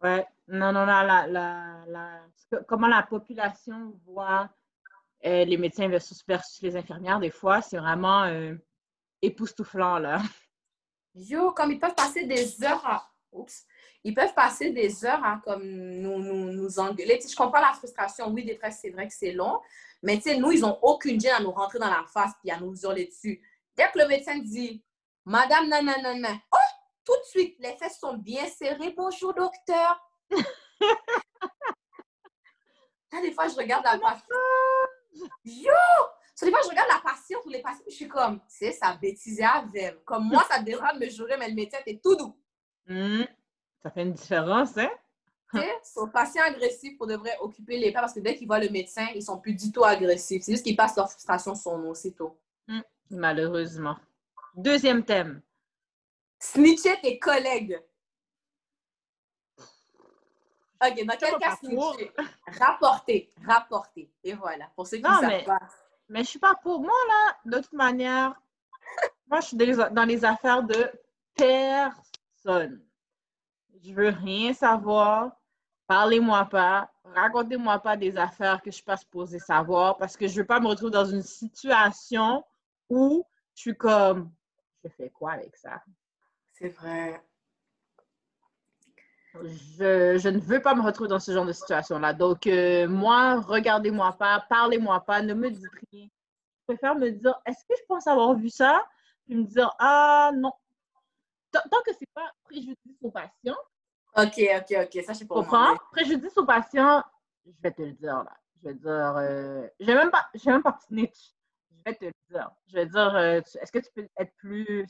Ouais. 0.02 0.26
Non, 0.48 0.72
non, 0.72 0.86
non. 0.86 1.02
La, 1.02 1.26
la, 1.26 2.22
Comment 2.68 2.86
la 2.86 3.02
population 3.02 3.98
voit 4.04 4.48
euh, 5.24 5.44
les 5.44 5.56
médecins 5.56 5.88
versus, 5.88 6.22
les 6.62 6.76
infirmières, 6.76 7.18
des 7.18 7.30
fois, 7.30 7.60
c'est 7.62 7.78
vraiment 7.78 8.24
euh, 8.24 8.54
époustouflant, 9.22 9.98
là. 9.98 10.22
Yo, 11.14 11.52
comme 11.52 11.72
ils 11.72 11.80
peuvent 11.80 11.94
passer 11.94 12.26
des 12.26 12.62
heures 12.62 12.86
à. 12.86 13.10
Oups. 13.32 13.64
Ils 14.04 14.14
peuvent 14.14 14.34
passer 14.34 14.70
des 14.70 15.04
heures 15.04 15.24
à 15.24 15.40
comme 15.44 15.64
nous, 15.64 16.18
nous, 16.18 16.52
nous 16.52 16.78
engueuler. 16.78 17.18
Je 17.28 17.34
comprends 17.34 17.60
la 17.60 17.72
frustration. 17.72 18.30
Oui, 18.30 18.44
des 18.44 18.58
c'est 18.70 18.90
vrai 18.90 19.08
que 19.08 19.14
c'est 19.14 19.32
long. 19.32 19.60
Mais 20.02 20.20
nous, 20.38 20.52
ils 20.52 20.60
n'ont 20.60 20.78
aucune 20.82 21.20
gêne 21.20 21.32
à 21.32 21.40
nous 21.40 21.50
rentrer 21.50 21.78
dans 21.78 21.90
la 21.90 22.04
face 22.06 22.32
puis 22.40 22.50
à 22.50 22.60
nous 22.60 22.74
hurler 22.82 23.06
dessus. 23.06 23.42
Dès 23.76 23.90
que 23.90 23.98
le 23.98 24.06
médecin 24.06 24.38
dit 24.38 24.82
Madame, 25.24 25.68
nanana, 25.68 26.34
oh, 26.52 26.56
tout 27.06 27.16
de 27.16 27.24
suite, 27.24 27.56
les 27.60 27.76
fesses 27.76 27.98
sont 28.00 28.14
bien 28.14 28.46
serrées. 28.48 28.92
Bonjour, 28.96 29.32
docteur. 29.32 30.00
Là, 33.12 33.22
des 33.22 33.32
fois, 33.32 33.48
je 33.48 33.54
regarde 33.54 33.84
la 33.84 33.98
patiente. 33.98 34.28
Yo! 35.44 35.72
Des 36.42 36.50
fois, 36.50 36.60
je 36.64 36.68
regarde 36.68 36.88
la 36.90 37.00
patiente 37.00 37.46
ou 37.46 37.48
les 37.48 37.62
patients, 37.62 37.84
je 37.88 37.94
suis 37.94 38.08
comme, 38.08 38.40
c'est 38.48 38.72
ça, 38.72 38.98
bêtise 39.00 39.40
avec. 39.40 40.04
Comme 40.04 40.24
moi, 40.24 40.44
ça 40.50 40.58
dérange 40.58 40.98
me 40.98 41.08
jurer, 41.08 41.36
mais 41.38 41.48
le 41.48 41.54
médecin 41.54 41.78
était 41.86 41.98
tout 42.02 42.16
doux. 42.16 42.36
Hmm. 42.86 43.24
Ça 43.82 43.90
fait 43.90 44.02
une 44.02 44.12
différence, 44.12 44.76
hein? 44.76 44.90
Tu 45.54 45.60
sais, 45.60 45.72
so, 45.84 46.08
patients 46.08 46.42
agressifs, 46.42 46.98
pour 46.98 47.06
de 47.06 47.14
vrai, 47.14 47.36
occuper 47.40 47.78
les 47.78 47.92
pas 47.92 48.00
parce 48.00 48.12
que 48.12 48.20
dès 48.20 48.34
qu'ils 48.34 48.48
voient 48.48 48.58
le 48.58 48.68
médecin, 48.68 49.06
ils 49.14 49.22
sont 49.22 49.38
plus 49.38 49.54
du 49.54 49.70
tout 49.70 49.84
agressifs. 49.84 50.42
C'est 50.42 50.52
juste 50.52 50.64
qu'ils 50.64 50.76
passent 50.76 50.96
leur 50.96 51.08
frustration 51.08 51.54
sur 51.54 51.78
nous, 51.78 51.94
c'est 51.94 52.10
tout. 52.10 52.36
Malheureusement. 53.10 53.96
Deuxième 54.56 55.04
thème. 55.04 55.40
Snitcher 56.38 57.00
tes 57.00 57.18
collègues. 57.18 57.80
OK, 59.58 61.04
dans 61.06 61.16
quel 61.16 61.38
cas 61.38 61.56
snitcher? 61.56 62.12
Rapporter, 62.58 63.30
rapporter. 63.46 64.10
Et 64.22 64.34
voilà, 64.34 64.66
pour 64.76 64.86
ceux 64.86 64.98
qui 64.98 65.02
ne 65.02 65.08
savent 65.08 65.26
mais- 65.26 65.44
pas. 65.44 65.58
Mais 66.08 66.20
je 66.22 66.28
suis 66.28 66.38
pas 66.38 66.54
pour. 66.54 66.80
Moi, 66.80 66.94
là, 67.08 67.36
de 67.46 67.62
toute 67.62 67.72
manière, 67.72 68.40
moi, 69.26 69.40
je 69.40 69.46
suis 69.48 69.56
dans 69.56 69.64
les- 69.64 69.94
dans 69.94 70.04
les 70.04 70.24
affaires 70.24 70.62
de 70.62 70.90
personne. 71.34 72.84
Je 73.82 73.92
veux 73.92 74.10
rien 74.10 74.52
savoir. 74.52 75.32
Parlez-moi 75.86 76.44
pas. 76.46 76.90
Racontez-moi 77.04 77.78
pas 77.78 77.96
des 77.96 78.16
affaires 78.16 78.60
que 78.60 78.70
je 78.70 78.76
suis 78.76 78.84
pas 78.84 78.96
supposée 78.96 79.38
savoir 79.38 79.96
parce 79.96 80.16
que 80.16 80.26
je 80.28 80.40
veux 80.40 80.46
pas 80.46 80.60
me 80.60 80.66
retrouver 80.68 80.90
dans 80.90 81.04
une 81.06 81.22
situation 81.22 82.44
où 82.90 83.24
je 83.54 83.60
suis 83.60 83.76
comme, 83.76 84.30
je 84.84 84.88
fais 84.90 85.10
quoi 85.10 85.32
avec 85.32 85.56
ça? 85.56 85.82
C'est 86.58 86.68
vrai. 86.68 87.22
Je, 89.34 90.16
je 90.16 90.28
ne 90.30 90.38
veux 90.38 90.62
pas 90.62 90.74
me 90.74 90.80
retrouver 90.80 91.10
dans 91.10 91.18
ce 91.18 91.30
genre 91.30 91.44
de 91.44 91.52
situation-là. 91.52 92.14
Donc, 92.14 92.46
euh, 92.46 92.88
moi, 92.88 93.40
regardez-moi 93.40 94.12
pas, 94.18 94.42
parlez-moi 94.48 95.00
pas, 95.00 95.20
ne 95.20 95.34
me 95.34 95.50
dites 95.50 95.70
rien. 95.92 96.06
Je 96.06 96.64
préfère 96.74 96.94
me 96.94 97.10
dire, 97.10 97.38
est-ce 97.44 97.62
que 97.68 97.74
je 97.78 97.84
pense 97.86 98.06
avoir 98.06 98.34
vu 98.34 98.48
ça? 98.48 98.82
Puis 99.26 99.34
me 99.34 99.44
dire, 99.44 99.70
ah 99.78 100.30
non. 100.34 100.52
Tant 101.52 101.60
tant 101.70 101.82
que 101.84 101.92
c'est 101.98 102.08
pas 102.14 102.32
préjudice 102.44 102.96
au 103.02 103.10
patient, 103.10 103.56
OK, 104.16 104.40
OK, 104.56 104.76
OK. 104.82 105.04
Ça, 105.04 105.12
je 105.12 105.18
sais 105.18 105.26
pas. 105.26 105.34
comprends? 105.34 105.76
Préjudice 105.92 106.36
au 106.38 106.46
patient, 106.46 107.04
je 107.44 107.52
vais 107.62 107.72
te 107.72 107.82
le 107.82 107.92
dire 107.92 108.24
là. 108.24 108.36
Je 108.62 108.68
vais 108.68 108.74
dire, 108.74 109.14
euh, 109.18 109.68
je 109.78 109.86
vais 109.86 109.94
même 109.94 110.10
pas, 110.10 110.26
je 110.34 110.42
vais 110.42 110.52
même 110.52 110.62
pas 110.62 110.78
snitch. 110.88 111.34
Je 111.70 111.76
vais 111.84 111.96
te 111.96 112.04
le 112.06 112.12
dire. 112.30 112.50
Je 112.68 112.74
vais 112.74 112.86
dire, 112.86 113.14
euh, 113.14 113.40
est-ce 113.60 113.70
que 113.70 113.78
tu 113.78 113.90
peux 113.94 114.08
être 114.16 114.34
plus 114.36 114.86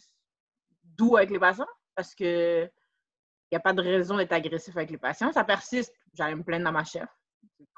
doux 0.96 1.16
avec 1.16 1.30
les 1.30 1.38
patients? 1.38 1.66
Parce 1.94 2.14
que 2.14 2.64
il 2.64 3.54
n'y 3.54 3.56
a 3.56 3.60
pas 3.60 3.72
de 3.72 3.80
raison 3.80 4.16
d'être 4.16 4.32
agressif 4.32 4.76
avec 4.76 4.90
les 4.90 4.98
patients. 4.98 5.32
Ça 5.32 5.44
persiste, 5.44 5.94
j'allais 6.12 6.34
me 6.34 6.42
plaindre 6.42 6.64
dans 6.64 6.72
ma 6.72 6.84
chef. 6.84 7.08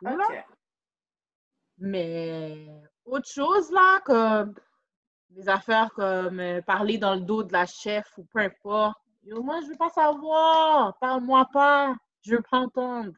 C'est 0.02 0.16
là. 0.16 0.44
Mais 1.76 2.66
autre 3.04 3.28
chose, 3.28 3.70
là, 3.70 4.00
comme 4.04 4.54
des 5.30 5.48
affaires 5.48 5.90
comme 5.94 6.40
euh, 6.40 6.62
parler 6.62 6.98
dans 6.98 7.14
le 7.14 7.20
dos 7.20 7.42
de 7.42 7.52
la 7.52 7.66
chef 7.66 8.06
ou 8.16 8.24
peu 8.24 8.40
importe. 8.40 8.98
Yo, 9.22 9.42
moi, 9.42 9.60
je 9.60 9.66
veux 9.66 9.76
pas 9.76 9.90
savoir. 9.90 10.98
Parle-moi 10.98 11.46
pas. 11.52 11.94
Je 12.22 12.36
veux 12.36 12.42
pas 12.50 12.58
entendre. 12.58 13.12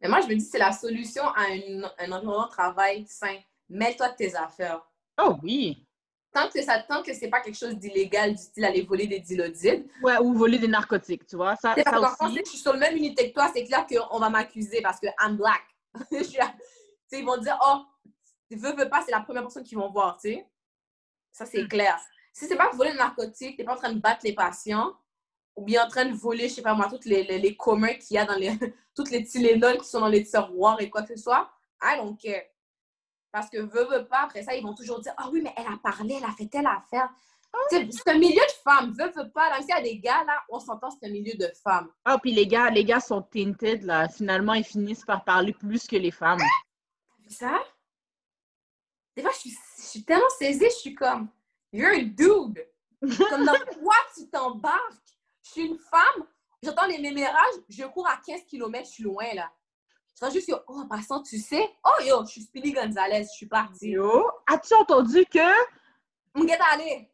Mais 0.00 0.08
moi, 0.08 0.20
je 0.20 0.28
me 0.28 0.34
dis, 0.34 0.40
c'est 0.40 0.58
la 0.58 0.72
solution 0.72 1.24
à 1.28 1.42
un, 1.42 1.82
un 1.98 2.12
environnement 2.12 2.46
de 2.46 2.50
travail 2.50 3.06
sain. 3.06 3.38
Mêle-toi 3.68 4.08
de 4.08 4.16
tes 4.16 4.34
affaires. 4.34 4.82
Oh 5.18 5.36
oui. 5.42 5.86
Tant 6.32 6.48
que 6.48 6.62
ça, 6.62 6.80
tant 6.82 7.02
que 7.02 7.12
c'est 7.12 7.28
pas 7.28 7.40
quelque 7.40 7.58
chose 7.58 7.76
d'illégal, 7.76 8.32
du 8.34 8.42
style 8.42 8.64
aller 8.64 8.82
voler 8.82 9.06
des 9.06 9.20
dilodides. 9.20 9.86
Ouais, 10.02 10.16
ou 10.18 10.32
voler 10.32 10.58
des 10.58 10.68
narcotiques, 10.68 11.26
tu 11.26 11.36
vois. 11.36 11.56
Ça, 11.56 11.74
parce 11.74 11.90
ça 11.90 12.00
aussi. 12.00 12.14
français, 12.14 12.42
je 12.46 12.50
suis 12.50 12.58
sur 12.58 12.72
le 12.72 12.78
même 12.78 12.96
unité 12.96 13.28
que 13.28 13.34
toi, 13.34 13.50
c'est 13.54 13.64
clair 13.64 13.86
qu'on 13.86 14.18
va 14.18 14.30
m'accuser 14.30 14.80
parce 14.80 14.98
que 14.98 15.08
I'm 15.22 15.36
black. 15.36 15.62
Ils 17.14 17.24
vont 17.26 17.36
dire, 17.36 17.58
oh, 17.62 17.82
tu 18.50 18.56
veux, 18.56 18.74
veux 18.74 18.88
pas, 18.88 19.02
c'est 19.04 19.10
la 19.10 19.20
première 19.20 19.42
personne 19.42 19.62
qu'ils 19.64 19.76
vont 19.76 19.90
voir, 19.90 20.16
tu 20.18 20.30
sais. 20.30 20.46
Ça, 21.30 21.44
c'est 21.44 21.64
Hmm. 21.64 21.68
clair. 21.68 21.98
Si 22.32 22.46
c'est 22.46 22.56
pas 22.56 22.70
voler 22.72 22.92
des 22.92 22.96
narcotiques, 22.98 23.58
t'es 23.58 23.64
pas 23.64 23.74
en 23.74 23.76
train 23.76 23.92
de 23.92 24.00
battre 24.00 24.20
les 24.24 24.34
patients 24.34 24.94
ou 25.54 25.64
bien 25.64 25.84
en 25.84 25.88
train 25.88 26.06
de 26.06 26.14
voler, 26.14 26.48
je 26.48 26.54
sais 26.54 26.62
pas 26.62 26.72
moi, 26.72 26.88
tous 26.88 27.06
les, 27.06 27.24
les, 27.24 27.38
les 27.38 27.54
communs 27.56 27.92
qu'il 27.94 28.14
y 28.14 28.18
a 28.18 28.24
dans 28.24 28.36
les, 28.36 28.52
toutes 28.94 29.10
les 29.10 29.22
Tylenol 29.24 29.76
qui 29.78 29.84
sont 29.88 30.00
dans 30.00 30.08
les 30.08 30.24
tiroirs 30.24 30.80
et 30.80 30.88
quoi 30.88 31.02
que 31.02 31.14
ce 31.14 31.22
soit, 31.22 31.50
I 31.82 31.98
don't 31.98 32.16
care. 32.16 32.44
Parce 33.32 33.48
que 33.48 33.58
veut, 33.58 33.88
veut 33.88 34.06
pas, 34.06 34.24
après 34.24 34.42
ça, 34.42 34.54
ils 34.54 34.62
vont 34.62 34.74
toujours 34.74 35.00
dire, 35.00 35.14
ah 35.16 35.28
oui, 35.32 35.40
mais 35.42 35.54
elle 35.56 35.66
a 35.66 35.78
parlé, 35.82 36.14
elle 36.18 36.24
a 36.24 36.32
fait 36.32 36.46
telle 36.46 36.66
affaire. 36.66 37.08
C'est 37.68 37.90
c'est 37.92 38.08
un 38.08 38.18
milieu 38.18 38.40
de 38.40 38.52
femmes, 38.64 38.92
veut, 38.92 39.10
veut 39.10 39.30
pas. 39.30 39.50
Même 39.50 39.60
s'il 39.60 39.70
y 39.70 39.72
a 39.72 39.82
des 39.82 39.98
gars, 39.98 40.24
là, 40.24 40.42
on 40.48 40.58
s'entend, 40.58 40.90
c'est 40.90 41.06
un 41.06 41.10
milieu 41.10 41.34
de 41.34 41.50
femmes. 41.62 41.90
Ah, 42.04 42.18
puis 42.18 42.32
les 42.32 42.46
gars, 42.46 42.70
les 42.70 42.84
gars 42.84 43.00
sont 43.00 43.22
tinted, 43.22 43.82
là. 43.82 44.08
Finalement, 44.08 44.54
ils 44.54 44.64
finissent 44.64 45.04
par 45.04 45.24
parler 45.24 45.52
plus 45.52 45.86
que 45.86 45.96
les 45.96 46.10
femmes. 46.10 46.38
T'as 46.38 47.22
vu 47.22 47.30
ça? 47.30 47.62
Des 49.16 49.22
fois, 49.22 49.32
je 49.32 49.38
suis, 49.38 49.58
je 49.78 49.82
suis 49.82 50.04
tellement 50.04 50.28
saisie, 50.38 50.64
je 50.64 50.76
suis 50.76 50.94
comme, 50.94 51.28
you're 51.72 51.92
a 51.92 52.02
dude. 52.02 52.66
Comme 53.28 53.44
dans 53.44 53.58
quoi 53.82 53.96
tu 54.14 54.28
t'embarques? 54.30 54.94
Je 55.42 55.50
suis 55.50 55.66
une 55.66 55.78
femme, 55.78 56.24
j'entends 56.62 56.86
les 56.86 56.98
mémérages, 56.98 57.54
je 57.68 57.84
cours 57.86 58.08
à 58.08 58.16
15 58.24 58.44
km, 58.44 58.86
je 58.86 58.92
suis 58.92 59.02
loin, 59.02 59.34
là. 59.34 59.50
Juste, 60.30 60.48
yo, 60.48 60.58
oh, 60.68 60.80
en 60.80 60.86
passant, 60.86 61.22
tu 61.22 61.38
sais, 61.38 61.68
oh, 61.84 62.02
yo, 62.04 62.24
je 62.24 62.30
suis 62.32 62.42
Speedy 62.42 62.72
Gonzalez, 62.72 63.24
je 63.24 63.36
suis 63.36 63.46
partie. 63.46 63.90
Yo, 63.90 64.30
as-tu 64.46 64.74
entendu 64.74 65.24
que? 65.26 65.48
M'guette 66.34 66.60
aller. 66.72 67.10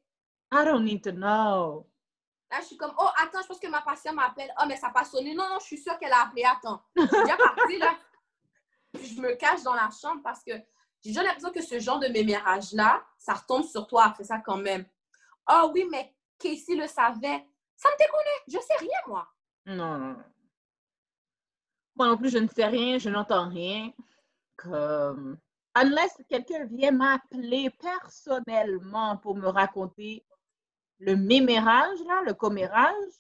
I 0.52 0.64
don't 0.64 0.84
need 0.84 1.02
to 1.02 1.12
know? 1.12 1.86
Là, 2.50 2.60
je 2.60 2.66
suis 2.66 2.76
comme, 2.76 2.92
oh, 2.98 3.08
attends, 3.22 3.42
je 3.42 3.46
pense 3.46 3.60
que 3.60 3.68
ma 3.68 3.82
patiente 3.82 4.14
m'appelle. 4.14 4.52
Oh, 4.60 4.64
mais 4.66 4.76
ça 4.76 4.88
n'a 4.88 4.92
pas 4.92 5.04
sonné. 5.04 5.34
Non, 5.34 5.48
non, 5.48 5.58
je 5.60 5.66
suis 5.66 5.78
sûre 5.78 5.98
qu'elle 5.98 6.12
a 6.12 6.22
appelé. 6.22 6.44
Attends. 6.44 6.82
Je 6.96 7.06
suis 7.06 7.16
déjà 7.16 7.36
partie, 7.36 7.78
là. 7.78 7.94
Puis 8.94 9.14
je 9.14 9.20
me 9.20 9.34
cache 9.34 9.62
dans 9.62 9.74
la 9.74 9.90
chambre 9.90 10.22
parce 10.22 10.42
que 10.42 10.52
j'ai 11.02 11.10
déjà 11.10 11.22
l'impression 11.22 11.52
que 11.52 11.62
ce 11.62 11.78
genre 11.78 11.98
de 11.98 12.08
mémérage-là, 12.08 13.04
ça 13.18 13.34
retombe 13.34 13.64
sur 13.64 13.86
toi 13.86 14.04
après 14.06 14.24
ça 14.24 14.38
quand 14.38 14.56
même. 14.56 14.86
Oh 15.50 15.70
oui, 15.74 15.86
mais 15.90 16.14
Casey 16.38 16.74
le 16.74 16.86
savait. 16.86 17.46
Ça 17.76 17.90
me 17.90 17.98
déconne. 17.98 18.18
Je 18.48 18.58
sais 18.58 18.76
rien, 18.78 18.98
moi. 19.06 19.28
Non, 19.66 19.98
non, 19.98 19.98
non. 19.98 20.24
Non 22.07 22.17
plus, 22.17 22.31
je 22.31 22.38
ne 22.38 22.49
sais 22.49 22.67
rien, 22.67 22.99
je 22.99 23.09
n'entends 23.09 23.49
rien. 23.49 23.93
Comme, 24.57 25.38
unless 25.75 26.17
quelqu'un 26.28 26.64
vient 26.67 26.90
m'appeler 26.90 27.71
personnellement 27.71 29.17
pour 29.19 29.37
me 29.37 29.49
raconter 29.49 30.25
le 30.99 31.17
mémérage, 31.17 31.99
là, 32.07 32.23
le 32.25 32.35
commérage, 32.35 33.12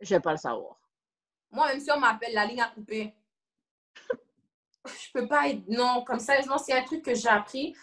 je 0.00 0.14
vais 0.14 0.20
pas 0.20 0.32
le 0.32 0.38
savoir. 0.38 0.78
Moi, 1.50 1.68
même 1.68 1.80
si 1.80 1.90
on 1.90 2.00
m'appelle, 2.00 2.34
la 2.34 2.44
ligne 2.44 2.60
a 2.60 2.68
coupé. 2.68 3.14
Je 4.86 5.10
peux 5.14 5.26
pas 5.26 5.48
être. 5.48 5.66
Non, 5.68 6.04
comme 6.04 6.18
ça, 6.18 6.34
c'est 6.58 6.74
un 6.74 6.82
truc 6.82 7.02
que 7.02 7.14
j'ai 7.14 7.28
appris 7.28 7.74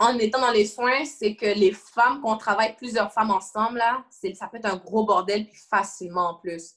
en 0.00 0.18
étant 0.18 0.40
dans 0.40 0.50
les 0.50 0.66
soins, 0.66 1.04
c'est 1.04 1.36
que 1.36 1.44
les 1.44 1.72
femmes, 1.72 2.22
qu'on 2.22 2.38
travaille 2.38 2.74
plusieurs 2.74 3.12
femmes 3.12 3.30
ensemble, 3.30 3.78
là, 3.78 4.02
ça 4.10 4.48
peut 4.48 4.56
être 4.56 4.64
un 4.64 4.78
gros 4.78 5.04
bordel, 5.04 5.46
puis 5.46 5.60
facilement 5.68 6.30
en 6.30 6.34
plus. 6.36 6.74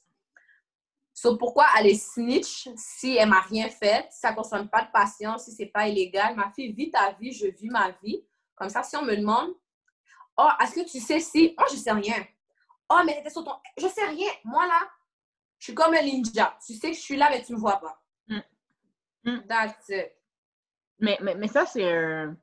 So, 1.16 1.36
pourquoi 1.36 1.66
aller 1.76 1.94
snitch 1.94 2.68
si 2.76 3.16
elle 3.16 3.28
m'a 3.28 3.40
rien 3.42 3.68
fait, 3.68 4.08
si 4.10 4.18
ça 4.18 4.32
ne 4.32 4.36
concerne 4.36 4.68
pas 4.68 4.82
de 4.82 4.90
patience, 4.90 5.44
si 5.44 5.52
c'est 5.52 5.66
pas 5.66 5.86
illégal? 5.86 6.34
Ma 6.34 6.50
fille, 6.50 6.72
vis 6.72 6.90
ta 6.90 7.12
vie, 7.12 7.32
je 7.32 7.46
vis 7.46 7.70
ma 7.70 7.92
vie. 8.02 8.26
Comme 8.56 8.68
ça, 8.68 8.82
si 8.82 8.96
on 8.96 9.02
me 9.04 9.16
demande, 9.16 9.50
oh, 10.36 10.48
est-ce 10.60 10.74
que 10.74 10.90
tu 10.90 10.98
sais 10.98 11.20
si? 11.20 11.54
Moi, 11.56 11.68
je 11.70 11.76
sais 11.76 11.92
rien. 11.92 12.26
Oh, 12.90 13.00
mais 13.06 13.14
t'étais 13.14 13.30
sur 13.30 13.44
ton. 13.44 13.52
Je 13.78 13.86
sais 13.86 14.04
rien. 14.04 14.28
Moi, 14.42 14.66
là, 14.66 14.80
je 15.60 15.66
suis 15.66 15.74
comme 15.74 15.94
un 15.94 16.02
ninja. 16.02 16.58
Tu 16.66 16.74
sais 16.74 16.90
que 16.90 16.96
je 16.96 17.00
suis 17.00 17.16
là, 17.16 17.28
mais 17.30 17.42
tu 17.42 17.52
ne 17.52 17.56
me 17.58 17.60
vois 17.60 17.80
pas. 17.80 18.02
Mm. 18.26 18.40
Mm. 19.24 19.46
That's 19.46 19.88
it. 19.90 20.12
Mais, 20.98 21.16
mais, 21.22 21.36
mais 21.36 21.48
ça, 21.48 21.64
c'est 21.64 21.88
un, 21.88 22.36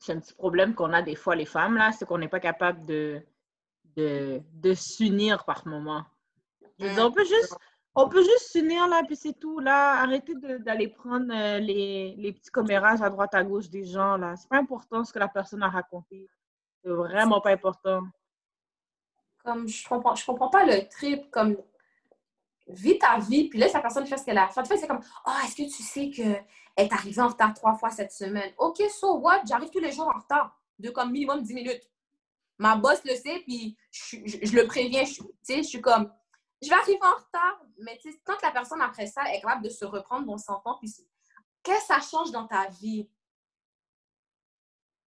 c'est 0.00 0.12
un 0.12 0.18
petit 0.18 0.34
problème 0.34 0.74
qu'on 0.74 0.92
a 0.92 1.02
des 1.02 1.14
fois, 1.14 1.36
les 1.36 1.46
femmes, 1.46 1.76
là, 1.76 1.92
c'est 1.92 2.04
qu'on 2.04 2.18
n'est 2.18 2.28
pas 2.28 2.40
capable 2.40 2.84
de, 2.84 3.24
de, 3.96 4.42
de 4.54 4.74
s'unir 4.74 5.44
par 5.44 5.66
moment. 5.68 6.04
Dire, 6.78 7.06
on 7.06 7.12
peut 7.12 7.24
juste, 7.24 7.56
on 8.00 8.08
peut 8.08 8.22
juste 8.22 8.52
s'unir, 8.52 8.86
là, 8.86 9.02
puis 9.04 9.16
c'est 9.16 9.32
tout, 9.32 9.58
là. 9.58 10.00
Arrêtez 10.02 10.34
d'aller 10.60 10.86
prendre 10.86 11.32
euh, 11.34 11.58
les, 11.58 12.14
les 12.16 12.32
petits 12.32 12.50
commérages 12.50 13.02
à 13.02 13.10
droite, 13.10 13.34
à 13.34 13.42
gauche 13.42 13.68
des 13.68 13.84
gens, 13.84 14.16
là. 14.16 14.36
C'est 14.36 14.48
pas 14.48 14.58
important 14.58 15.04
ce 15.04 15.12
que 15.12 15.18
la 15.18 15.26
personne 15.26 15.64
a 15.64 15.68
raconté. 15.68 16.28
C'est 16.82 16.90
vraiment 16.90 17.40
pas 17.40 17.50
important. 17.50 18.02
Comme, 19.44 19.66
je 19.66 19.88
comprends, 19.88 20.14
je 20.14 20.24
comprends 20.24 20.48
pas 20.48 20.64
le 20.64 20.88
trip. 20.88 21.28
Comme, 21.32 21.56
vis 22.68 22.98
ta 22.98 23.18
vie, 23.18 23.48
puis 23.48 23.58
laisse 23.58 23.72
la 23.72 23.80
personne 23.80 24.06
faire 24.06 24.18
ce 24.18 24.24
qu'elle 24.24 24.38
a 24.38 24.46
fait. 24.48 24.76
C'est 24.76 24.86
comme, 24.86 25.00
oh, 25.26 25.32
est-ce 25.44 25.56
que 25.56 25.62
tu 25.62 25.82
sais 25.82 26.10
qu'elle 26.10 26.44
est 26.76 26.92
arrivée 26.92 27.20
en 27.20 27.28
retard 27.28 27.52
trois 27.54 27.74
fois 27.74 27.90
cette 27.90 28.12
semaine? 28.12 28.52
OK, 28.58 28.80
so 28.90 29.18
what? 29.18 29.42
J'arrive 29.44 29.70
tous 29.70 29.80
les 29.80 29.90
jours 29.90 30.06
en 30.14 30.20
retard, 30.20 30.56
de 30.78 30.90
comme 30.90 31.10
minimum 31.10 31.42
10 31.42 31.52
minutes. 31.52 31.90
Ma 32.58 32.76
boss 32.76 33.02
le 33.04 33.14
sait, 33.16 33.40
puis 33.40 33.76
je, 33.90 34.54
le 34.54 34.66
préviens. 34.66 35.04
Je, 35.04 35.22
je 35.48 35.62
suis 35.62 35.80
comme, 35.80 36.12
je 36.62 36.68
vais 36.68 36.74
arriver 36.74 36.98
en 37.02 37.14
retard, 37.14 37.60
mais 37.78 37.98
tu 37.98 38.10
sais, 38.12 38.18
tant 38.24 38.36
que 38.36 38.42
la 38.44 38.50
personne 38.52 38.80
après 38.80 39.06
ça 39.06 39.22
est 39.32 39.40
capable 39.40 39.62
de 39.64 39.68
se 39.70 39.84
reprendre, 39.84 40.30
on 40.30 40.38
s'entend, 40.38 40.76
puis 40.78 40.88
c'est- 40.88 41.06
qu'est-ce 41.62 41.88
que 41.88 41.94
ça 41.94 42.00
change 42.00 42.30
dans 42.32 42.46
ta 42.46 42.66
vie? 42.68 43.08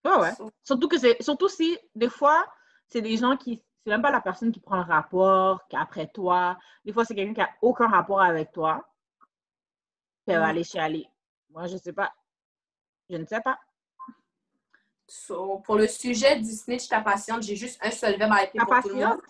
Ouais, 0.06 0.16
ouais. 0.18 0.32
Surtout 0.64 0.88
que 0.88 0.98
c'est, 0.98 1.22
surtout 1.22 1.50
si, 1.50 1.78
des 1.96 2.10
fois, 2.10 2.46
c'est 2.88 3.02
des 3.02 3.18
gens 3.18 3.38
qui, 3.38 3.64
c'est 3.84 3.92
même 3.92 4.02
pas 4.02 4.12
la 4.12 4.22
personne 4.22 4.52
qui 4.52 4.60
prend 4.60 4.78
le 4.78 4.84
rapport, 4.84 5.68
qui 5.68 5.76
est 5.76 5.80
après 5.80 6.08
toi. 6.08 6.58
Des 6.84 6.92
fois, 6.94 7.06
c'est 7.06 7.14
quelqu'un 7.16 7.34
qui 7.34 7.42
a 7.42 7.50
aucun 7.62 7.88
rapport 7.88 8.22
avec 8.22 8.52
toi. 8.52 8.88
Puis 10.26 10.34
elle 10.34 10.40
va 10.40 10.48
Mm. 10.48 10.50
aller 10.50 10.64
chialer. 10.64 11.08
Moi, 11.50 11.68
je 11.68 11.78
sais 11.78 11.94
pas. 11.94 12.12
Je 13.10 13.18
ne 13.18 13.26
sais 13.26 13.42
pas. 13.42 13.60
So, 15.08 15.60
pour 15.60 15.76
le 15.76 15.88
sujet 15.88 16.40
du 16.40 16.52
snitch 16.52 16.88
ta 16.88 17.02
patiente, 17.02 17.44
j'ai 17.44 17.56
juste 17.56 17.80
un 17.84 17.92
seul 17.92 18.18
verbe 18.18 18.32
à 18.32 18.36
répéter 18.38 18.60
Ta 18.60 18.66
pour 18.66 18.82
tout 18.82 18.88
le 18.90 18.96
monde. 18.96 19.20
patiente? 19.22 19.24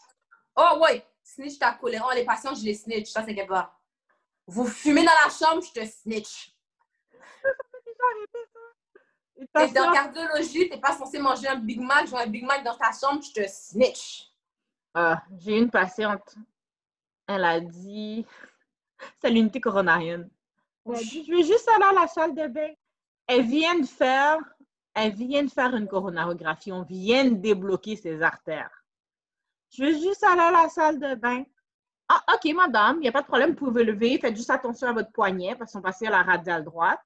Oh, 0.55 0.79
ouais. 0.83 1.05
Snitch 1.35 1.59
ta 1.59 1.73
colère. 1.73 2.05
Oh, 2.09 2.13
les 2.13 2.25
patients, 2.25 2.55
je 2.55 2.63
les 2.63 2.73
snitch. 2.73 3.09
Ça, 3.09 3.23
c'est 3.25 3.45
pas. 3.45 3.77
Vous 4.47 4.65
fumez 4.65 5.05
dans 5.05 5.11
la 5.23 5.29
chambre, 5.29 5.61
je 5.63 5.71
te 5.71 5.85
snitch. 5.85 6.53
Et 9.37 9.47
soeur- 9.69 9.93
cardiologie, 9.93 10.69
t'es 10.69 10.79
pas 10.79 10.95
censé 10.95 11.19
manger 11.19 11.47
un 11.47 11.55
Big 11.55 11.79
Mac, 11.79 12.05
vois 12.07 12.21
un 12.21 12.27
Big 12.27 12.43
Mac 12.43 12.63
dans 12.63 12.75
ta 12.77 12.91
chambre, 12.91 13.23
je 13.23 13.31
te 13.31 13.47
snitch. 13.47 14.27
Ah, 14.93 15.23
j'ai 15.39 15.57
une 15.57 15.69
patiente. 15.71 16.35
Elle 17.27 17.45
a 17.45 17.59
dit. 17.59 18.25
C'est 19.19 19.29
l'unité 19.29 19.59
coronarienne. 19.61 20.29
Elle 20.85 20.95
a 20.95 20.99
dit, 20.99 21.25
je 21.25 21.31
vais 21.31 21.43
juste 21.43 21.67
aller 21.69 21.85
à 21.85 21.93
la 21.93 22.07
salle 22.07 22.35
de 22.35 22.47
bain. 22.47 22.73
Elle 23.25 23.45
vient 23.45 23.79
de 23.79 23.85
faire, 23.87 24.37
elle 24.93 25.13
vient 25.15 25.43
de 25.43 25.49
faire 25.49 25.75
une 25.75 25.87
coronarographie. 25.87 26.71
On 26.71 26.83
vient 26.83 27.25
de 27.25 27.35
débloquer 27.35 27.95
ses 27.95 28.21
artères. 28.21 28.80
Je 29.71 29.83
vais 29.83 29.93
juste 29.99 30.23
aller 30.23 30.41
à 30.41 30.51
la 30.51 30.69
salle 30.69 30.99
de 30.99 31.15
bain. 31.15 31.43
Ah, 32.09 32.21
OK, 32.33 32.53
madame, 32.53 32.97
il 32.97 33.01
n'y 33.01 33.07
a 33.07 33.11
pas 33.11 33.21
de 33.21 33.27
problème, 33.27 33.51
vous 33.51 33.67
pouvez 33.67 33.85
lever. 33.85 34.19
Faites 34.19 34.35
juste 34.35 34.49
attention 34.49 34.87
à 34.87 34.93
votre 34.93 35.11
poignet 35.11 35.55
parce 35.55 35.71
qu'on 35.71 35.81
passe 35.81 36.01
à 36.01 36.09
la 36.09 36.23
radiale 36.23 36.65
droite. 36.65 36.99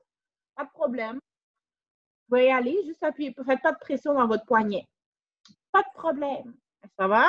Pas 0.55 0.63
de 0.63 0.69
problème. 0.71 1.15
Vous 1.15 2.29
pouvez 2.29 2.47
y 2.47 2.51
aller, 2.51 2.81
juste 2.85 3.03
appuyez. 3.03 3.35
Faites 3.45 3.61
pas 3.61 3.71
de 3.71 3.77
pression 3.77 4.15
dans 4.15 4.27
votre 4.27 4.45
poignet. 4.45 4.87
Pas 5.71 5.83
de 5.83 5.93
problème. 5.93 6.55
Ça 6.97 7.07
va? 7.07 7.27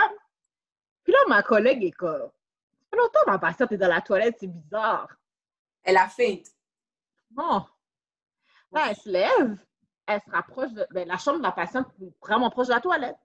Puis 1.05 1.13
là, 1.13 1.19
ma 1.29 1.43
collègue 1.43 1.85
est 1.85 1.93
comme, 1.93 2.23
ça 2.23 2.87
fait 2.91 2.97
longtemps 2.97 3.21
ma 3.27 3.39
patiente 3.39 3.73
est 3.73 3.77
dans 3.77 3.89
la 3.89 4.01
toilette, 4.01 4.37
c'est 4.41 4.47
bizarre. 4.47 5.09
Elle 5.83 5.99
a 5.99 6.09
feinte. 6.09 6.47
Bon. 7.31 7.65
Là, 8.73 8.91
elle 8.91 8.97
se 8.97 9.09
lève, 9.09 9.59
elle 10.07 10.21
se 10.21 10.31
rapproche 10.31 10.73
de 10.73 10.87
ben, 10.91 11.07
la 11.07 11.19
chambre 11.19 11.39
de 11.39 11.45
la 11.45 11.53
patiente, 11.53 11.87
est 12.01 12.13
vraiment 12.21 12.51
proche 12.51 12.69
de 12.69 12.73
la 12.73 12.81
toilette. 12.81 13.17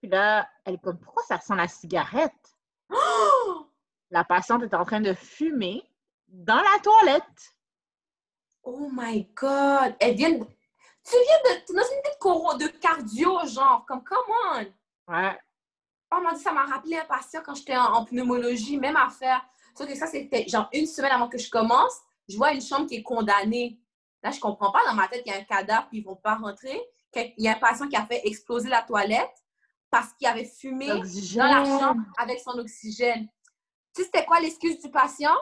Puis 0.00 0.08
là, 0.08 0.48
elle 0.64 0.74
est 0.74 0.78
comme, 0.78 0.98
pourquoi 0.98 1.22
ça 1.24 1.40
sent 1.40 1.56
la 1.56 1.68
cigarette? 1.68 2.56
Oh! 2.90 3.66
La 4.10 4.24
patiente 4.24 4.62
est 4.62 4.72
en 4.72 4.86
train 4.86 5.02
de 5.02 5.12
fumer 5.12 5.82
dans 6.28 6.56
la 6.56 6.78
toilette. 6.82 7.56
Oh 8.62 8.88
my 8.90 9.28
God! 9.34 9.94
Elle 10.00 10.14
vient 10.14 10.30
de... 10.30 10.44
Tu 11.04 11.14
viens 11.14 11.54
de... 11.54 11.60
T'es 11.66 11.74
dans 11.74 11.82
une 11.82 12.02
tête 12.02 12.72
de 12.72 12.78
cardio, 12.78 13.46
genre, 13.46 13.84
comme, 13.86 14.02
come 14.02 14.24
on! 14.54 15.12
Ouais. 15.12 15.38
Oh 16.10 16.20
mon 16.22 16.30
Dieu, 16.30 16.42
ça 16.42 16.52
m'a 16.52 16.64
rappelé 16.64 16.96
un 16.96 17.04
patient 17.04 17.42
quand 17.44 17.54
j'étais 17.54 17.76
en, 17.76 18.04
pneumologie, 18.04 18.78
même 18.78 18.96
affaire. 18.96 19.44
Sauf 19.76 19.86
que 19.86 19.94
ça, 19.94 20.06
c'était 20.06 20.48
genre 20.48 20.70
une 20.72 20.86
semaine 20.86 21.12
avant 21.12 21.28
que 21.28 21.38
je 21.38 21.50
commence. 21.50 22.00
Je 22.28 22.36
vois 22.36 22.52
une 22.52 22.62
chambre 22.62 22.86
qui 22.86 22.96
est 22.96 23.02
condamnée. 23.02 23.78
Là, 24.22 24.30
je 24.30 24.40
comprends 24.40 24.72
pas. 24.72 24.84
Dans 24.86 24.94
ma 24.94 25.06
tête, 25.08 25.22
il 25.26 25.32
y 25.32 25.34
a 25.34 25.38
un 25.38 25.44
cadavre, 25.44 25.86
puis 25.88 25.98
ils 25.98 26.04
vont 26.04 26.16
pas 26.16 26.36
rentrer. 26.36 26.80
Il 27.14 27.44
y 27.44 27.48
a 27.48 27.52
un 27.52 27.58
patient 27.58 27.88
qui 27.88 27.96
a 27.96 28.06
fait 28.06 28.26
exploser 28.26 28.70
la 28.70 28.82
toilette 28.82 29.34
parce 29.90 30.12
qu'il 30.14 30.26
avait 30.26 30.44
fumé 30.44 30.88
dans 30.88 31.46
la 31.46 31.64
chambre 31.64 32.02
avec 32.18 32.40
son 32.40 32.58
oxygène. 32.58 33.28
Tu 33.94 34.02
sais, 34.02 34.04
c'était 34.04 34.24
quoi 34.24 34.40
l'excuse 34.40 34.80
du 34.80 34.90
patient? 34.90 35.36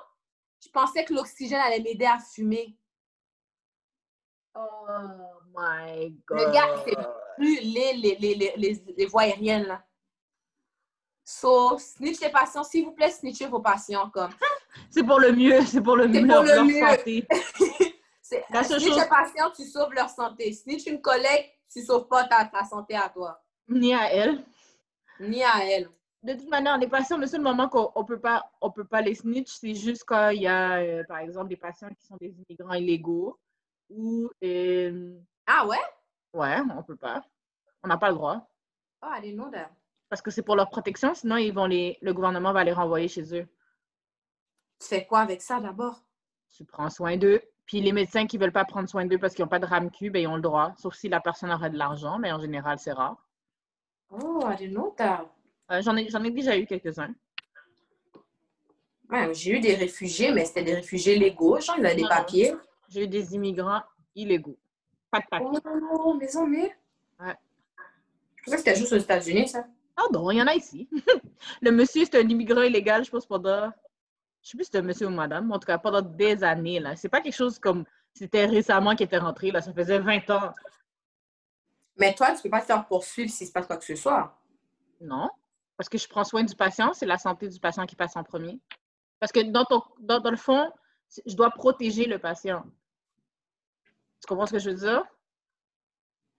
Je 0.65 0.69
pensais 0.71 1.05
que 1.05 1.13
l'oxygène 1.13 1.61
allait 1.61 1.81
m'aider 1.81 2.07
à 2.07 2.19
fumer. 2.19 2.77
Oh 4.55 4.87
my 5.55 6.11
God. 6.27 6.39
Le 6.39 6.53
gars, 6.53 6.77
fait 6.79 6.97
plus 7.37 7.61
les, 7.61 7.93
les, 7.95 8.17
les, 8.17 8.55
les, 8.57 8.85
les 8.97 9.07
voies 9.07 9.23
aériennes, 9.23 9.67
là. 9.67 9.85
So, 11.29 11.77
snitch 11.79 12.21
les 12.21 12.31
patients, 12.31 12.63
s'il 12.63 12.85
vous 12.85 12.93
plaît, 12.93 13.11
snitchez 13.11 13.49
vos 13.49 13.61
patients, 13.61 14.09
comme. 14.11 14.31
C'est 14.91 15.03
pour 15.03 15.19
le 15.19 15.33
mieux, 15.33 15.65
c'est 15.65 15.81
pour 15.81 15.97
le 15.97 16.07
mieux. 16.07 16.27
pour 16.27 16.43
le 16.43 16.65
mieux. 16.65 16.87
Santé. 16.87 17.27
snitch 18.23 18.95
les 18.95 19.09
patients, 19.09 19.51
tu 19.55 19.65
sauves 19.65 19.93
leur 19.93 20.11
santé. 20.11 20.53
Snitch 20.53 20.87
une 20.87 21.01
collègue, 21.01 21.51
tu 21.73 21.83
sauves 21.83 22.07
pas 22.07 22.25
ta 22.25 22.65
santé 22.65 22.95
à 22.95 23.09
toi. 23.09 23.43
Ni 23.69 23.95
à 23.95 24.13
elle. 24.13 24.45
Ni 25.21 25.43
à 25.43 25.65
elle. 25.65 25.89
De 26.23 26.35
toute 26.35 26.49
manière, 26.49 26.79
les 26.79 26.89
patients, 26.89 27.19
le 27.19 27.27
seul 27.27 27.41
moment 27.41 27.69
qu'on 27.69 27.93
ne 27.97 28.05
peut, 28.05 28.19
pas, 28.19 28.51
on 28.61 28.71
peut 28.71 28.85
pas 28.85 29.01
les 29.01 29.15
snitch, 29.15 29.53
c'est 29.53 29.75
juste 29.75 30.05
quand 30.05 30.31
il 30.31 30.43
y 30.43 30.47
a, 30.47 30.79
euh, 30.79 31.05
par 31.05 31.19
exemple, 31.19 31.49
des 31.49 31.57
patients 31.57 31.89
qui 31.91 32.05
sont 32.05 32.17
des 32.21 32.35
immigrants 32.49 32.75
illégaux 32.75 33.39
ou. 33.89 34.29
Euh, 34.43 35.19
ah 35.47 35.67
ouais? 35.67 35.79
Ouais, 36.33 36.57
on 36.77 36.83
peut 36.83 36.97
pas. 36.97 37.23
On 37.83 37.89
n'a 37.89 37.97
pas 37.97 38.09
le 38.09 38.17
droit. 38.17 38.49
Oh, 39.03 39.21
didn't 39.21 39.37
know 39.37 39.51
that. 39.51 39.71
Parce 40.09 40.23
que 40.23 40.31
c'est 40.31 40.43
pour 40.43 40.57
leur 40.57 40.69
protection, 40.69 41.15
sinon 41.15 41.37
ils 41.37 41.53
vont 41.53 41.67
les, 41.67 41.99
le 42.01 42.15
gouvernement 42.15 42.53
va 42.53 42.65
les 42.65 42.73
renvoyer 42.73 43.09
chez 43.09 43.23
eux. 43.35 43.47
Tu 44.81 44.89
fais 44.89 45.07
quoi 45.07 45.21
avec 45.21 45.43
ça 45.43 45.61
d'abord? 45.61 46.03
Tu 46.51 46.65
prends 46.65 46.91
soin 46.91 47.17
d'eux. 47.17 47.41
Puis 47.67 47.81
les 47.81 47.93
médecins 47.93 48.27
qui 48.27 48.39
ne 48.39 48.43
veulent 48.43 48.53
pas 48.53 48.65
prendre 48.65 48.89
soin 48.89 49.05
d'eux 49.07 49.19
parce 49.19 49.35
qu'ils 49.35 49.45
n'ont 49.45 49.49
pas 49.49 49.59
de 49.59 49.67
RAMQ, 49.67 50.11
ben, 50.11 50.23
ils 50.23 50.29
ont 50.29 50.37
le 50.37 50.43
droit. 50.43 50.73
Sauf 50.79 50.95
si 50.95 51.09
la 51.09 51.21
personne 51.21 51.51
aurait 51.51 51.71
de 51.71 51.79
l'argent, 51.79 52.19
mais 52.19 52.31
en 52.31 52.39
général, 52.39 52.79
c'est 52.79 52.93
rare. 52.93 53.26
Oh, 54.11 54.43
I 54.47 54.57
didn't 54.57 54.75
know 54.75 54.95
that. 54.97 55.27
Euh, 55.71 55.83
j'en, 55.83 55.97
ai, 55.97 56.07
ai 56.07 56.31
déjà 56.31 56.57
eu 56.57 56.67
quelques-uns. 56.67 57.15
Ouais, 59.11 59.33
j'ai 59.35 59.53
eu 59.53 59.61
des 59.61 59.75
réfugiés, 59.75 60.33
mais 60.33 60.45
c'était 60.45 60.63
des 60.65 60.75
réfugiés 60.75 61.17
légaux, 61.17 61.61
genre, 61.61 61.77
ils 61.79 61.87
avaient 61.87 61.97
des 61.97 62.09
papiers. 62.09 62.55
J'ai 62.89 63.05
eu 63.05 63.09
des 63.09 63.35
immigrants 63.35 63.83
illégaux. 64.15 64.59
Pas 65.11 65.21
de 65.21 65.27
papiers. 65.31 65.59
Oh, 65.93 66.15
mais 66.19 66.37
on 66.37 66.53
est. 66.53 66.77
Ouais. 67.21 67.35
Je 68.37 68.45
pensais 68.45 68.57
que 68.57 68.57
c'était 68.59 68.77
juste 68.77 68.93
aux 68.93 68.99
États-Unis, 68.99 69.49
ça. 69.49 69.67
Ah 69.97 70.05
bon, 70.11 70.31
il 70.31 70.39
y 70.39 70.43
en 70.43 70.47
a 70.47 70.55
ici. 70.55 70.89
le 71.63 71.71
monsieur, 71.71 72.05
c'est 72.05 72.19
un 72.19 72.29
immigrant 72.29 72.63
illégal, 72.63 73.05
je 73.05 73.11
pense, 73.11 73.27
pendant. 73.27 73.71
Je 74.43 74.51
sais 74.51 74.57
plus 74.57 74.65
si 74.65 74.67
c'était 74.67 74.79
un 74.79 74.83
monsieur 74.83 75.07
ou 75.07 75.11
madame, 75.11 75.49
mais 75.49 75.55
en 75.55 75.59
tout 75.59 75.67
cas, 75.67 75.79
pendant 75.79 76.03
des 76.03 76.45
années. 76.45 76.79
là. 76.81 76.95
C'est 76.97 77.09
pas 77.09 77.21
quelque 77.21 77.35
chose 77.35 77.59
comme. 77.59 77.85
C'était 78.13 78.47
récemment 78.47 78.95
qu'il 78.95 79.07
était 79.07 79.19
rentré, 79.19 79.51
là. 79.51 79.61
Ça 79.61 79.73
faisait 79.73 79.99
20 79.99 80.31
ans. 80.31 80.51
Mais 81.97 82.15
toi, 82.15 82.35
tu 82.35 82.43
peux 82.43 82.51
pas 82.51 82.61
te 82.61 82.67
faire 82.67 82.87
poursuivre 82.87 83.31
s'il 83.31 83.47
se 83.47 83.53
passe 83.53 83.67
quoi 83.67 83.77
que 83.77 83.85
ce 83.85 83.95
soit. 83.95 84.39
Non. 85.01 85.31
Parce 85.77 85.89
que 85.89 85.99
je 85.99 86.09
prends 86.09 86.25
soin 86.25 86.43
du 86.43 86.55
patient, 86.55 86.93
c'est 86.93 87.07
la 87.07 87.19
santé 87.19 87.49
du 87.49 87.61
patient 87.61 87.87
qui 87.87 87.97
passe 87.97 88.17
en 88.17 88.25
premier. 88.25 88.61
Parce 89.21 89.33
que 89.33 89.41
dans, 89.41 89.65
ton, 89.65 89.83
dans, 90.01 90.21
dans 90.21 90.31
le 90.31 90.37
fond, 90.37 90.71
je 91.27 91.35
dois 91.35 91.51
protéger 91.51 92.07
le 92.07 92.19
patient. 92.19 92.65
Tu 94.21 94.27
comprends 94.29 94.47
ce 94.47 94.53
que 94.53 94.59
je 94.59 94.71
veux 94.71 94.77
dire? 94.77 95.05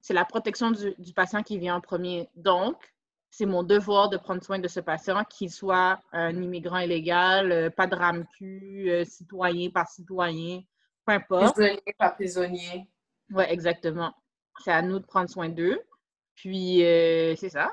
C'est 0.01 0.13
la 0.13 0.25
protection 0.25 0.71
du, 0.71 0.93
du 0.97 1.13
patient 1.13 1.43
qui 1.43 1.57
vient 1.57 1.75
en 1.75 1.81
premier. 1.81 2.29
Donc, 2.35 2.93
c'est 3.29 3.45
mon 3.45 3.63
devoir 3.63 4.09
de 4.09 4.17
prendre 4.17 4.43
soin 4.43 4.59
de 4.59 4.67
ce 4.67 4.79
patient, 4.79 5.23
qu'il 5.25 5.51
soit 5.51 5.99
un 6.11 6.41
immigrant 6.41 6.79
illégal, 6.79 7.51
euh, 7.51 7.69
pas 7.69 7.87
de 7.87 7.95
RAMQ, 7.95 8.89
euh, 8.89 9.05
citoyen 9.05 9.69
par 9.69 9.87
citoyen, 9.87 10.61
peu 11.05 11.13
importe. 11.13 11.55
Prisonnier 11.55 11.95
par 11.97 12.15
prisonnier. 12.15 12.89
Oui, 13.29 13.43
exactement. 13.47 14.13
C'est 14.63 14.71
à 14.71 14.81
nous 14.81 14.99
de 14.99 15.05
prendre 15.05 15.29
soin 15.29 15.49
d'eux. 15.49 15.79
Puis, 16.35 16.83
euh, 16.83 17.35
c'est 17.35 17.49
ça. 17.49 17.71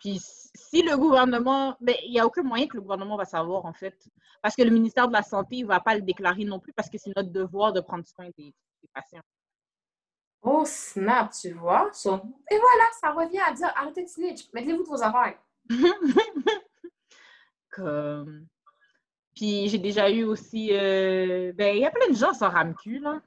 Puis, 0.00 0.20
si 0.20 0.82
le 0.82 0.96
gouvernement, 0.96 1.76
ben, 1.80 1.94
il 2.04 2.12
n'y 2.12 2.20
a 2.20 2.26
aucun 2.26 2.42
moyen 2.42 2.66
que 2.66 2.76
le 2.76 2.82
gouvernement 2.82 3.16
va 3.16 3.24
savoir, 3.24 3.64
en 3.66 3.72
fait. 3.72 4.08
Parce 4.42 4.54
que 4.54 4.62
le 4.62 4.70
ministère 4.70 5.08
de 5.08 5.12
la 5.12 5.22
Santé 5.22 5.62
ne 5.62 5.66
va 5.66 5.80
pas 5.80 5.94
le 5.94 6.02
déclarer 6.02 6.44
non 6.44 6.60
plus 6.60 6.72
parce 6.72 6.88
que 6.88 6.98
c'est 6.98 7.14
notre 7.16 7.30
devoir 7.30 7.72
de 7.72 7.80
prendre 7.80 8.06
soin 8.06 8.28
des 8.36 8.54
patients. 8.94 9.22
Oh, 10.42 10.62
snap, 10.64 11.32
tu 11.32 11.52
vois. 11.52 11.90
Et 12.04 12.58
voilà, 12.58 12.84
ça 13.00 13.10
revient 13.10 13.40
à 13.40 13.52
dire 13.52 13.72
arrêtez 13.74 14.04
de 14.04 14.08
snitch, 14.08 14.48
mettez-vous 14.52 14.84
de 14.84 14.88
vos 14.88 15.02
affaires. 15.02 15.38
Comme. 17.70 18.46
Puis 19.34 19.68
j'ai 19.68 19.78
déjà 19.78 20.10
eu 20.10 20.24
aussi. 20.24 20.70
Euh, 20.72 21.52
ben, 21.54 21.76
il 21.76 21.82
y 21.82 21.86
a 21.86 21.90
plein 21.90 22.08
de 22.08 22.16
gens 22.16 22.32
sans 22.32 22.48
RAMQ, 22.48 23.00
là. 23.00 23.20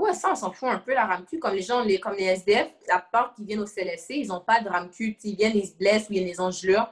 Ouais, 0.00 0.14
ça, 0.14 0.30
on 0.32 0.34
s'en 0.34 0.50
fout 0.50 0.68
un 0.68 0.78
peu, 0.78 0.94
la 0.94 1.06
RAMQ. 1.06 1.38
Comme 1.38 1.54
les 1.54 1.62
gens, 1.62 1.82
les, 1.82 2.00
comme 2.00 2.14
les 2.14 2.24
SDF, 2.24 2.68
la 2.88 3.00
part 3.00 3.34
qui 3.34 3.44
viennent 3.44 3.60
au 3.60 3.66
CLSC, 3.66 4.10
ils 4.10 4.28
n'ont 4.28 4.40
pas 4.40 4.60
de 4.60 4.68
RAMQ. 4.68 5.18
Ils 5.24 5.36
viennent, 5.36 5.56
ils 5.56 5.66
se 5.66 5.76
blessent 5.76 6.08
ou 6.08 6.14
il 6.14 6.22
y 6.22 6.24
a 6.24 6.26
des 6.32 6.40
engelures. 6.40 6.90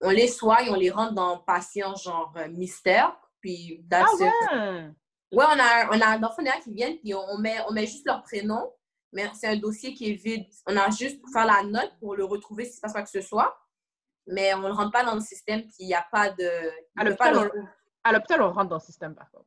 On 0.00 0.10
les 0.10 0.28
soigne, 0.28 0.68
on 0.70 0.74
les 0.74 0.90
rentre 0.90 1.12
dans 1.12 1.38
patient 1.38 1.94
genre 1.94 2.32
euh, 2.36 2.48
mystère. 2.48 3.16
Puis, 3.40 3.84
ah 3.92 4.04
ouais! 4.18 4.90
Oui, 5.32 5.44
on 5.48 5.58
a, 5.60 5.88
on 5.92 6.00
a 6.00 6.06
un 6.08 6.60
qui 6.60 6.72
viennent, 6.72 6.98
puis 6.98 7.14
on 7.14 7.38
met, 7.38 7.56
on 7.68 7.72
met 7.72 7.86
juste 7.86 8.04
leur 8.04 8.22
prénom, 8.22 8.72
mais 9.12 9.30
c'est 9.34 9.46
un 9.46 9.56
dossier 9.56 9.94
qui 9.94 10.10
est 10.10 10.14
vide. 10.14 10.44
On 10.66 10.76
a 10.76 10.90
juste 10.90 11.20
pour 11.20 11.30
faire 11.30 11.46
la 11.46 11.62
note 11.62 11.92
pour 12.00 12.16
le 12.16 12.24
retrouver 12.24 12.64
s'il 12.64 12.74
se 12.74 12.80
passe 12.80 12.92
quoi 12.92 13.02
que 13.02 13.10
ce 13.10 13.20
soit, 13.20 13.56
mais 14.26 14.52
on 14.54 14.60
ne 14.60 14.72
rentre 14.72 14.90
pas 14.90 15.04
dans 15.04 15.14
le 15.14 15.20
système, 15.20 15.62
puis 15.62 15.76
il 15.80 15.86
n'y 15.86 15.94
a 15.94 16.04
pas 16.10 16.30
de. 16.30 16.50
À 16.96 17.04
l'hôpital, 17.04 18.42
on, 18.42 18.52
rentre 18.52 18.70
dans 18.70 18.76
le 18.76 18.80
système, 18.80 19.14
par 19.14 19.30
contre. 19.30 19.46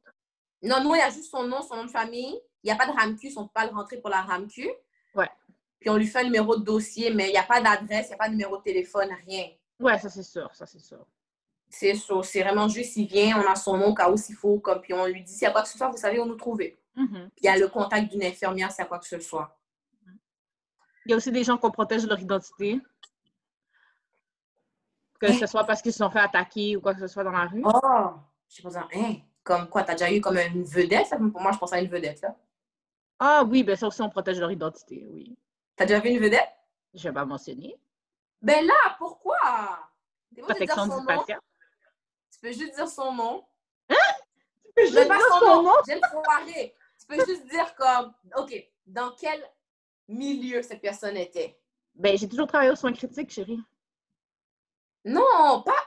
Non, 0.62 0.82
nous, 0.82 0.96
il 0.96 1.00
y 1.00 1.02
a 1.02 1.10
juste 1.10 1.30
son 1.30 1.44
nom, 1.44 1.62
son 1.62 1.76
nom 1.76 1.86
de 1.86 1.92
famille. 1.92 2.39
Il 2.63 2.67
n'y 2.67 2.71
a 2.71 2.76
pas 2.76 2.86
de 2.86 2.91
RAMQ, 2.91 3.34
on 3.36 3.41
ne 3.41 3.45
peut 3.47 3.52
pas 3.54 3.65
le 3.65 3.73
rentrer 3.73 3.97
pour 3.97 4.10
la 4.10 4.21
RAMQ. 4.21 4.69
Ouais. 5.15 5.30
Puis 5.80 5.89
on 5.89 5.97
lui 5.97 6.08
fait 6.08 6.19
un 6.19 6.23
numéro 6.23 6.56
de 6.56 6.63
dossier, 6.63 7.13
mais 7.13 7.28
il 7.28 7.32
n'y 7.32 7.38
a 7.38 7.43
pas 7.43 7.62
d'adresse, 7.62 8.08
il 8.08 8.10
n'y 8.10 8.15
a 8.15 8.17
pas 8.17 8.28
de 8.28 8.34
numéro 8.34 8.58
de 8.58 8.63
téléphone, 8.63 9.10
rien. 9.26 9.49
Ouais, 9.80 9.97
ça 9.99 10.10
c'est 10.10 10.23
sûr, 10.23 10.49
ça 10.54 10.65
c'est 10.65 10.80
sûr. 10.80 11.06
C'est 11.69 11.93
C'est 12.23 12.41
vraiment 12.41 12.67
juste, 12.67 12.95
il 12.95 13.08
vient, 13.08 13.41
on 13.41 13.52
a 13.52 13.56
son 13.56 13.78
nom 13.78 13.88
au 13.88 13.93
cas 13.93 14.10
où 14.10 14.15
s'il 14.15 14.36
faut, 14.36 14.60
comme, 14.60 14.80
puis 14.80 14.93
on 14.93 15.06
lui 15.06 15.23
dit 15.23 15.34
s'il 15.34 15.43
y 15.43 15.47
a 15.47 15.52
quoi 15.52 15.63
que 15.63 15.67
ce 15.67 15.78
soit, 15.78 15.89
vous 15.89 15.97
savez 15.97 16.19
où 16.19 16.26
nous 16.26 16.36
trouver. 16.36 16.80
Mm-hmm. 16.95 17.30
il 17.38 17.45
y 17.45 17.47
a 17.47 17.58
le 17.58 17.67
contact 17.69 18.12
d'une 18.12 18.23
infirmière 18.23 18.71
s'il 18.71 18.84
y 18.84 18.86
a 18.86 18.88
quoi 18.88 18.99
que 18.99 19.08
ce 19.08 19.19
soit. 19.19 19.58
Il 21.06 21.10
y 21.10 21.13
a 21.13 21.17
aussi 21.17 21.32
des 21.32 21.43
gens 21.43 21.58
qu'on 21.58 21.71
protège 21.71 22.06
leur 22.06 22.19
identité. 22.19 22.80
Que 25.19 25.34
ce 25.34 25.45
soit 25.47 25.63
parce 25.63 25.82
qu'ils 25.82 25.91
se 25.91 25.99
sont 25.99 26.10
fait 26.10 26.19
attaquer 26.19 26.78
ou 26.78 26.82
quoi 26.82 26.93
que 26.93 26.99
ce 26.99 27.08
soit 27.08 27.23
dans 27.23 27.32
la 27.32 27.45
rue. 27.45 27.63
Oh! 27.65 28.12
Je 28.47 28.56
sais 28.58 28.62
pas, 28.62 28.88
hein? 28.93 29.15
Comme 29.43 29.67
quoi, 29.67 29.84
t'as 29.84 29.93
déjà 29.93 30.12
eu 30.13 30.21
comme 30.21 30.38
une 30.38 30.63
vedette? 30.63 31.10
Pour 31.32 31.41
moi, 31.41 31.52
je 31.52 31.58
pense 31.58 31.73
à 31.73 31.80
une 31.80 31.89
vedette, 31.89 32.21
là. 32.21 32.36
Ah 33.19 33.43
oui, 33.43 33.63
ben 33.63 33.76
ça 33.76 33.88
aussi, 33.88 34.02
on 34.02 34.10
protège 34.10 34.39
leur 34.39 34.52
identité, 34.52 35.06
oui. 35.10 35.36
T'as 35.76 35.86
déjà 35.86 35.99
vu 35.99 36.10
une 36.10 36.19
vedette? 36.19 36.49
Je 36.93 37.04
vais 37.08 37.13
pas 37.13 37.26
mentionner. 37.26 37.76
Ben 38.41 38.65
là, 38.65 38.95
pourquoi? 38.97 39.38
Protection 40.36 40.99
du 40.99 41.06
patient 41.06 41.39
peux 42.43 42.52
juste 42.52 42.76
dire 42.76 42.88
son 42.88 43.13
nom. 43.13 43.45
Hein? 43.89 43.95
Tu 44.65 44.71
peux 44.76 44.86
juste 44.86 44.95
dire 44.95 45.39
son, 45.39 45.63
nom? 45.63 45.73
J'ai 45.88 45.95
le 45.95 46.02
Tu 46.99 47.06
peux 47.08 47.26
juste 47.26 47.47
dire 47.47 47.73
comme, 47.76 48.13
OK, 48.38 48.54
dans 48.86 49.12
quel 49.17 49.41
milieu 50.10 50.62
cette 50.62 50.82
personne 50.82 51.15
était? 51.15 51.58
Ben, 51.95 52.17
j'ai 52.17 52.28
toujours 52.28 52.47
travaillé 52.47 52.71
aux 52.71 52.76
soins 52.76 52.91
critiques, 52.91 53.32
chérie. 53.32 53.62
Non, 55.06 55.63
pas, 55.63 55.86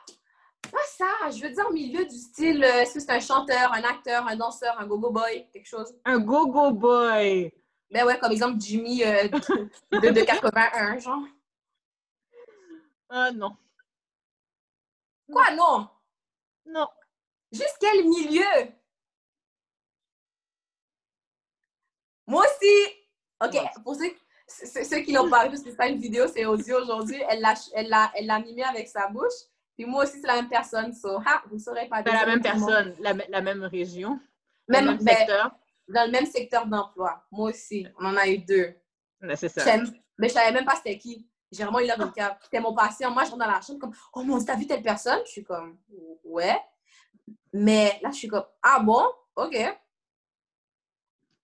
pas 0.70 0.84
ça. 0.96 1.30
Je 1.30 1.42
veux 1.42 1.50
dire 1.50 1.70
milieu 1.70 2.04
du 2.04 2.16
style, 2.16 2.62
euh, 2.62 2.80
est-ce 2.80 2.94
que 2.94 3.00
c'est 3.00 3.10
un 3.10 3.20
chanteur, 3.20 3.72
un 3.72 3.82
acteur, 3.82 4.26
un 4.26 4.36
danseur, 4.36 4.78
un 4.78 4.86
go-go 4.86 5.10
boy, 5.10 5.48
quelque 5.52 5.66
chose? 5.66 5.94
Un 6.04 6.18
go-go 6.18 6.72
boy! 6.72 7.52
Ben 7.90 8.04
ouais, 8.04 8.18
comme 8.18 8.32
exemple 8.32 8.60
Jimmy 8.60 9.04
euh, 9.04 9.28
de, 9.28 10.10
de, 10.10 10.20
81, 10.24 10.98
genre. 10.98 11.22
Ah 13.08 13.30
non. 13.32 13.56
Quoi, 15.30 15.50
non? 15.54 15.88
Non. 16.66 16.88
Juste 17.52 17.76
quel 17.80 18.04
milieu? 18.04 18.72
Moi 22.26 22.44
aussi. 22.44 22.92
OK, 23.44 23.82
pour 23.84 23.94
ceux, 23.94 24.84
ceux 24.84 25.00
qui 25.00 25.12
l'ont 25.12 25.28
parlé, 25.30 25.50
parce 25.50 25.62
que 25.62 25.70
c'est 25.70 25.76
pas 25.76 25.88
une 25.88 26.00
vidéo, 26.00 26.26
c'est 26.26 26.44
audio 26.44 26.80
aujourd'hui, 26.82 27.22
elle 27.28 27.40
l'a 27.40 27.54
elle 27.74 27.94
elle 28.14 28.30
animé 28.30 28.64
avec 28.64 28.88
sa 28.88 29.08
bouche. 29.08 29.46
Puis 29.76 29.84
moi 29.84 30.04
aussi, 30.04 30.20
c'est 30.20 30.26
la 30.26 30.36
même 30.36 30.48
personne. 30.48 30.92
So, 30.92 31.18
ha, 31.18 31.42
vous 31.48 31.56
ne 31.56 31.60
saurez 31.60 31.86
pas. 31.88 32.02
C'est 32.04 32.12
la 32.12 32.26
même 32.26 32.40
personne, 32.40 32.94
la, 33.00 33.12
la, 33.28 33.40
même 33.42 33.62
région, 33.64 34.18
même, 34.68 34.86
même 34.86 34.98
ben, 34.98 35.16
secteur. 35.16 35.50
Dans 35.88 36.06
le 36.06 36.10
même 36.10 36.26
secteur 36.26 36.66
d'emploi. 36.66 37.22
Moi 37.30 37.50
aussi. 37.50 37.86
On 38.00 38.06
en 38.06 38.16
a 38.16 38.26
eu 38.26 38.38
deux. 38.38 38.74
c'est 39.34 39.48
ça. 39.48 39.76
Mais 40.18 40.28
je 40.28 40.34
savais 40.34 40.52
même 40.52 40.64
pas 40.64 40.76
c'était 40.76 40.98
qui. 40.98 41.28
J'ai 41.52 41.62
vraiment 41.62 41.80
eu 41.80 41.86
le 41.86 42.12
cap. 42.12 42.38
C'était 42.42 42.60
mon 42.60 42.74
patient. 42.74 43.10
Moi, 43.10 43.24
je 43.24 43.30
rentre 43.30 43.44
dans 43.44 43.50
la 43.50 43.60
chambre 43.60 43.78
comme 43.78 43.94
Oh 44.14 44.22
mon 44.22 44.38
Dieu, 44.38 44.46
t'as 44.46 44.56
vu 44.56 44.66
telle 44.66 44.82
personne? 44.82 45.20
Je 45.26 45.30
suis 45.30 45.44
comme 45.44 45.78
Ouais. 46.24 46.58
Mais 47.52 48.00
là, 48.02 48.10
je 48.10 48.16
suis 48.16 48.28
comme 48.28 48.44
Ah 48.62 48.80
bon? 48.80 49.04
OK. 49.36 49.56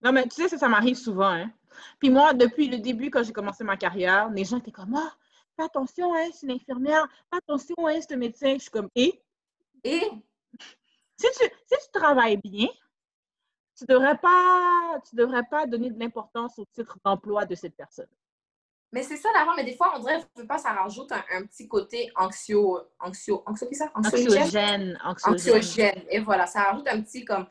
Non, 0.02 0.10
mais 0.10 0.24
tu 0.24 0.42
sais, 0.42 0.48
ça, 0.48 0.58
ça 0.58 0.68
m'arrive 0.68 0.96
souvent. 0.96 1.30
Hein. 1.30 1.52
Puis 2.00 2.10
moi, 2.10 2.34
depuis 2.34 2.68
le 2.68 2.78
début, 2.78 3.10
quand 3.10 3.22
j'ai 3.22 3.32
commencé 3.32 3.62
ma 3.62 3.76
carrière, 3.76 4.28
les 4.30 4.44
gens 4.44 4.58
étaient 4.58 4.72
comme 4.72 4.94
Ah, 4.96 5.14
fais 5.62 5.66
attention, 5.66 6.14
hein, 6.14 6.28
c'est 6.32 6.46
une 6.46 6.52
infirmière. 6.52 7.08
Fais 7.30 7.38
attention, 7.38 7.74
hein, 7.86 7.98
c'est 8.00 8.12
un 8.12 8.16
médecin. 8.16 8.54
Je 8.54 8.62
suis 8.62 8.70
comme 8.70 8.88
Et? 8.94 9.22
Et? 9.84 10.10
Si 11.16 11.26
tu, 11.38 11.44
si 11.44 11.86
tu 11.86 11.90
travailles 11.92 12.38
bien, 12.38 12.68
tu 13.76 13.84
ne 13.88 13.94
devrais, 13.94 14.18
pas, 14.18 15.00
tu 15.08 15.16
devrais 15.16 15.44
pas 15.44 15.66
donner 15.66 15.90
de 15.90 15.98
l'importance 15.98 16.58
au 16.58 16.64
titre 16.64 16.98
d'emploi 17.04 17.46
de 17.46 17.54
cette 17.54 17.76
personne. 17.76 18.08
Mais 18.92 19.02
c'est 19.02 19.16
ça 19.16 19.30
l'avant, 19.32 19.54
mais 19.56 19.64
des 19.64 19.74
fois, 19.74 19.94
on 19.96 20.00
dirait, 20.00 20.22
je 20.36 20.42
pas, 20.42 20.58
ça 20.58 20.72
rajoute 20.72 21.10
un, 21.12 21.24
un, 21.32 21.46
petit 21.46 21.66
côté 21.66 22.10
anxio, 22.14 22.78
anxio, 23.00 23.42
anxio, 23.46 23.68
ça? 23.72 23.90
Anxiogène? 23.94 24.98
Anxiogène. 25.02 25.54
Anxiogène. 25.54 26.04
Et 26.10 26.20
voilà, 26.20 26.46
ça 26.46 26.64
rajoute 26.64 26.86
un 26.88 27.00
petit 27.00 27.24
comme, 27.24 27.46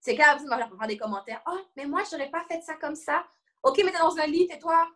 c'est 0.00 0.16
quand 0.16 0.36
va 0.46 0.58
faire 0.58 0.86
des 0.86 0.96
commentaires. 0.96 1.42
Oh, 1.50 1.58
mais 1.76 1.86
moi, 1.86 2.02
je 2.08 2.16
n'aurais 2.16 2.30
pas 2.30 2.44
fait 2.48 2.60
ça 2.60 2.74
comme 2.74 2.94
ça. 2.94 3.26
OK, 3.64 3.80
mais 3.84 3.90
t'es 3.90 3.98
dans 3.98 4.16
un 4.16 4.26
lit, 4.26 4.46
tais-toi. 4.46 4.88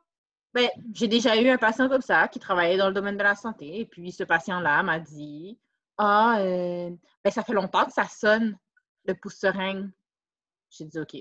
Ben, 0.54 0.68
j'ai 0.92 1.08
déjà 1.08 1.40
eu 1.40 1.48
un 1.48 1.56
patient 1.56 1.88
comme 1.88 2.02
ça 2.02 2.28
qui 2.28 2.38
travaillait 2.38 2.76
dans 2.76 2.88
le 2.88 2.94
domaine 2.94 3.16
de 3.16 3.22
la 3.22 3.34
santé. 3.34 3.80
Et 3.80 3.86
puis, 3.86 4.12
ce 4.12 4.24
patient-là 4.24 4.82
m'a 4.82 4.98
dit 4.98 5.58
Ah, 5.96 6.36
euh, 6.40 6.90
ben, 7.24 7.30
ça 7.30 7.42
fait 7.42 7.54
longtemps 7.54 7.86
que 7.86 7.92
ça 7.92 8.06
sonne, 8.06 8.58
le 9.04 9.14
pouce 9.14 9.36
seringue. 9.36 9.90
J'ai 10.70 10.84
dit 10.84 10.98
OK. 10.98 11.16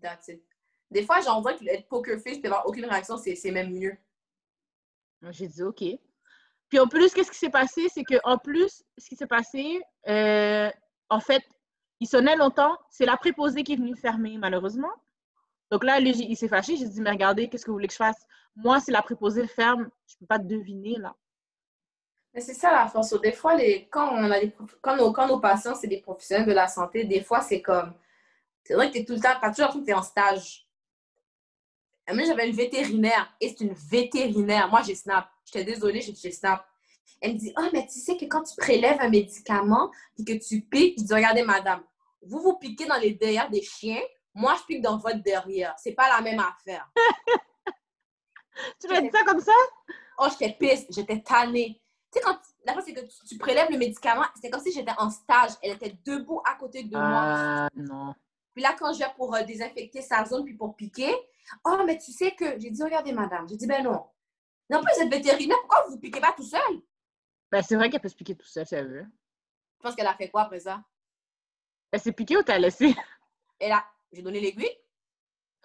That's 0.00 0.28
it. 0.28 0.42
Des 0.90 1.04
fois, 1.04 1.20
j'en 1.20 1.40
vois 1.40 1.54
que 1.54 1.64
être 1.66 1.88
poker 1.88 2.18
face 2.20 2.38
et 2.42 2.46
avoir 2.46 2.66
aucune 2.66 2.84
réaction, 2.84 3.16
c'est 3.16 3.50
même 3.50 3.72
mieux. 3.72 3.96
J'ai 5.30 5.48
dit 5.48 5.62
OK. 5.62 5.84
Puis 6.68 6.78
en 6.78 6.86
plus, 6.86 7.12
qu'est-ce 7.12 7.30
qui 7.30 7.38
s'est 7.38 7.50
passé? 7.50 7.88
C'est 7.88 8.04
qu'en 8.04 8.38
plus, 8.38 8.82
ce 8.98 9.08
qui 9.08 9.16
s'est 9.16 9.26
passé, 9.26 9.80
euh, 10.08 10.70
en 11.08 11.20
fait, 11.20 11.42
il 12.00 12.08
sonnait 12.08 12.36
longtemps. 12.36 12.76
C'est 12.90 13.06
la 13.06 13.16
préposée 13.16 13.62
qui 13.62 13.74
est 13.74 13.76
venue 13.76 13.96
fermer, 13.96 14.38
malheureusement. 14.38 14.92
Donc 15.72 15.84
là, 15.84 15.98
lui, 15.98 16.10
il 16.10 16.36
s'est 16.36 16.48
fâché. 16.48 16.76
J'ai 16.76 16.86
dit, 16.86 17.00
mais 17.00 17.10
regardez, 17.10 17.48
qu'est-ce 17.48 17.64
que 17.64 17.70
vous 17.70 17.76
voulez 17.76 17.88
que 17.88 17.94
je 17.94 17.98
fasse? 17.98 18.26
Moi, 18.54 18.78
si 18.78 18.90
la 18.90 19.00
préposée 19.00 19.46
ferme, 19.46 19.88
je 20.06 20.16
ne 20.16 20.18
peux 20.20 20.26
pas 20.26 20.38
deviner, 20.38 20.96
là. 20.98 21.16
Mais 22.34 22.42
c'est 22.42 22.52
ça 22.52 22.70
la 22.70 22.86
force. 22.88 23.18
Des 23.22 23.32
fois, 23.32 23.54
les, 23.54 23.88
quand, 23.88 24.12
on 24.12 24.30
a 24.30 24.36
quand, 24.82 24.96
nos, 24.96 25.12
quand 25.12 25.26
nos 25.26 25.40
patients, 25.40 25.74
c'est 25.74 25.86
des 25.86 26.02
professionnels 26.02 26.46
de 26.46 26.52
la 26.52 26.68
santé, 26.68 27.04
des 27.04 27.22
fois, 27.22 27.40
c'est 27.40 27.62
comme. 27.62 27.94
C'est 28.64 28.74
vrai 28.74 28.88
que 28.88 28.92
tu 28.92 28.98
es 29.00 29.04
tout 29.06 29.14
le 29.14 29.20
temps, 29.20 29.30
tu 29.40 29.46
as 29.46 29.50
toujours 29.50 29.80
que 29.80 29.86
tu 29.86 29.94
en 29.94 30.02
stage. 30.02 30.68
Moi, 32.12 32.24
j'avais 32.24 32.50
une 32.50 32.54
vétérinaire 32.54 33.34
et 33.40 33.48
c'est 33.48 33.64
une 33.64 33.72
vétérinaire. 33.72 34.68
Moi, 34.68 34.82
j'ai 34.82 34.94
snap. 34.94 35.30
J'étais 35.46 35.64
désolée, 35.64 36.02
j'ai 36.02 36.32
snap. 36.32 36.66
Elle 37.22 37.32
me 37.32 37.38
dit 37.38 37.52
Ah, 37.56 37.70
mais 37.72 37.86
tu 37.86 37.98
sais 37.98 38.18
que 38.18 38.26
quand 38.26 38.42
tu 38.42 38.54
prélèves 38.56 38.98
un 39.00 39.08
médicament 39.08 39.90
et 40.18 40.24
que 40.24 40.44
tu 40.44 40.60
piques, 40.60 40.98
je 40.98 41.04
dis 41.04 41.14
Regardez, 41.14 41.44
madame, 41.44 41.82
vous 42.20 42.40
vous 42.40 42.58
piquez 42.58 42.84
dans 42.84 42.98
les 42.98 43.14
derrière 43.14 43.48
des 43.48 43.62
chiens, 43.62 44.02
moi 44.34 44.54
je 44.58 44.64
pique 44.64 44.82
dans 44.82 44.98
votre 44.98 45.22
derrière. 45.22 45.74
C'est 45.78 45.94
pas 45.94 46.08
la 46.08 46.20
même 46.20 46.40
affaire. 46.40 46.90
tu 48.80 48.88
m'as 48.88 49.00
dit 49.00 49.10
ça 49.12 49.24
comme 49.24 49.40
ça? 49.40 49.52
Oh, 50.18 50.26
j'étais 50.30 50.56
pisse, 50.58 50.86
j'étais 50.90 51.20
tannée. 51.22 51.80
Tu 52.12 52.18
sais, 52.18 52.24
quand 52.24 52.38
la 52.64 52.74
fois, 52.74 52.82
c'est 52.82 52.92
que 52.92 53.00
tu, 53.26 53.38
prélèves 53.38 53.70
le 53.70 53.78
médicament, 53.78 54.24
c'est 54.40 54.50
comme 54.50 54.60
si 54.60 54.72
j'étais 54.72 54.92
en 54.98 55.10
stage. 55.10 55.52
Elle 55.62 55.72
était 55.72 55.96
debout 56.04 56.40
à 56.44 56.54
côté 56.54 56.84
de 56.84 56.96
moi. 56.96 57.02
Ah, 57.04 57.68
non. 57.74 58.14
Puis 58.54 58.62
là, 58.62 58.74
quand 58.78 58.92
je 58.92 58.98
viens 58.98 59.10
pour 59.10 59.34
euh, 59.34 59.42
désinfecter 59.42 60.02
sa 60.02 60.24
zone 60.24 60.44
puis 60.44 60.54
pour 60.54 60.76
piquer, 60.76 61.14
oh, 61.64 61.78
mais 61.86 61.98
tu 61.98 62.12
sais 62.12 62.32
que. 62.32 62.58
J'ai 62.60 62.70
dit, 62.70 62.82
regardez, 62.82 63.12
madame. 63.12 63.48
J'ai 63.48 63.56
dit, 63.56 63.66
ben 63.66 63.82
non. 63.82 64.04
Non 64.70 64.80
plus, 64.82 64.92
vous 64.94 65.02
êtes 65.02 65.10
vétérinaire, 65.10 65.58
pourquoi 65.60 65.84
vous 65.88 65.96
ne 65.96 66.00
piquez 66.00 66.20
pas 66.20 66.32
tout 66.36 66.44
seul? 66.44 66.60
Ben, 67.50 67.62
c'est 67.62 67.76
vrai 67.76 67.90
qu'elle 67.90 68.00
peut 68.00 68.08
se 68.08 68.14
piquer 68.14 68.36
tout 68.36 68.46
seul 68.46 68.66
si 68.66 68.74
elle 68.74 68.88
veut. 68.88 69.06
Je 69.78 69.82
pense 69.82 69.94
qu'elle 69.94 70.06
a 70.06 70.14
fait 70.14 70.30
quoi 70.30 70.42
après 70.42 70.60
ça? 70.60 70.82
Elle 71.90 72.00
s'est 72.00 72.12
piquée 72.12 72.36
ou 72.36 72.42
t'as 72.42 72.58
laissé? 72.58 72.94
Elle 73.58 73.72
a. 73.72 73.84
J'ai 74.12 74.22
donné 74.22 74.40
l'aiguille. 74.40 74.76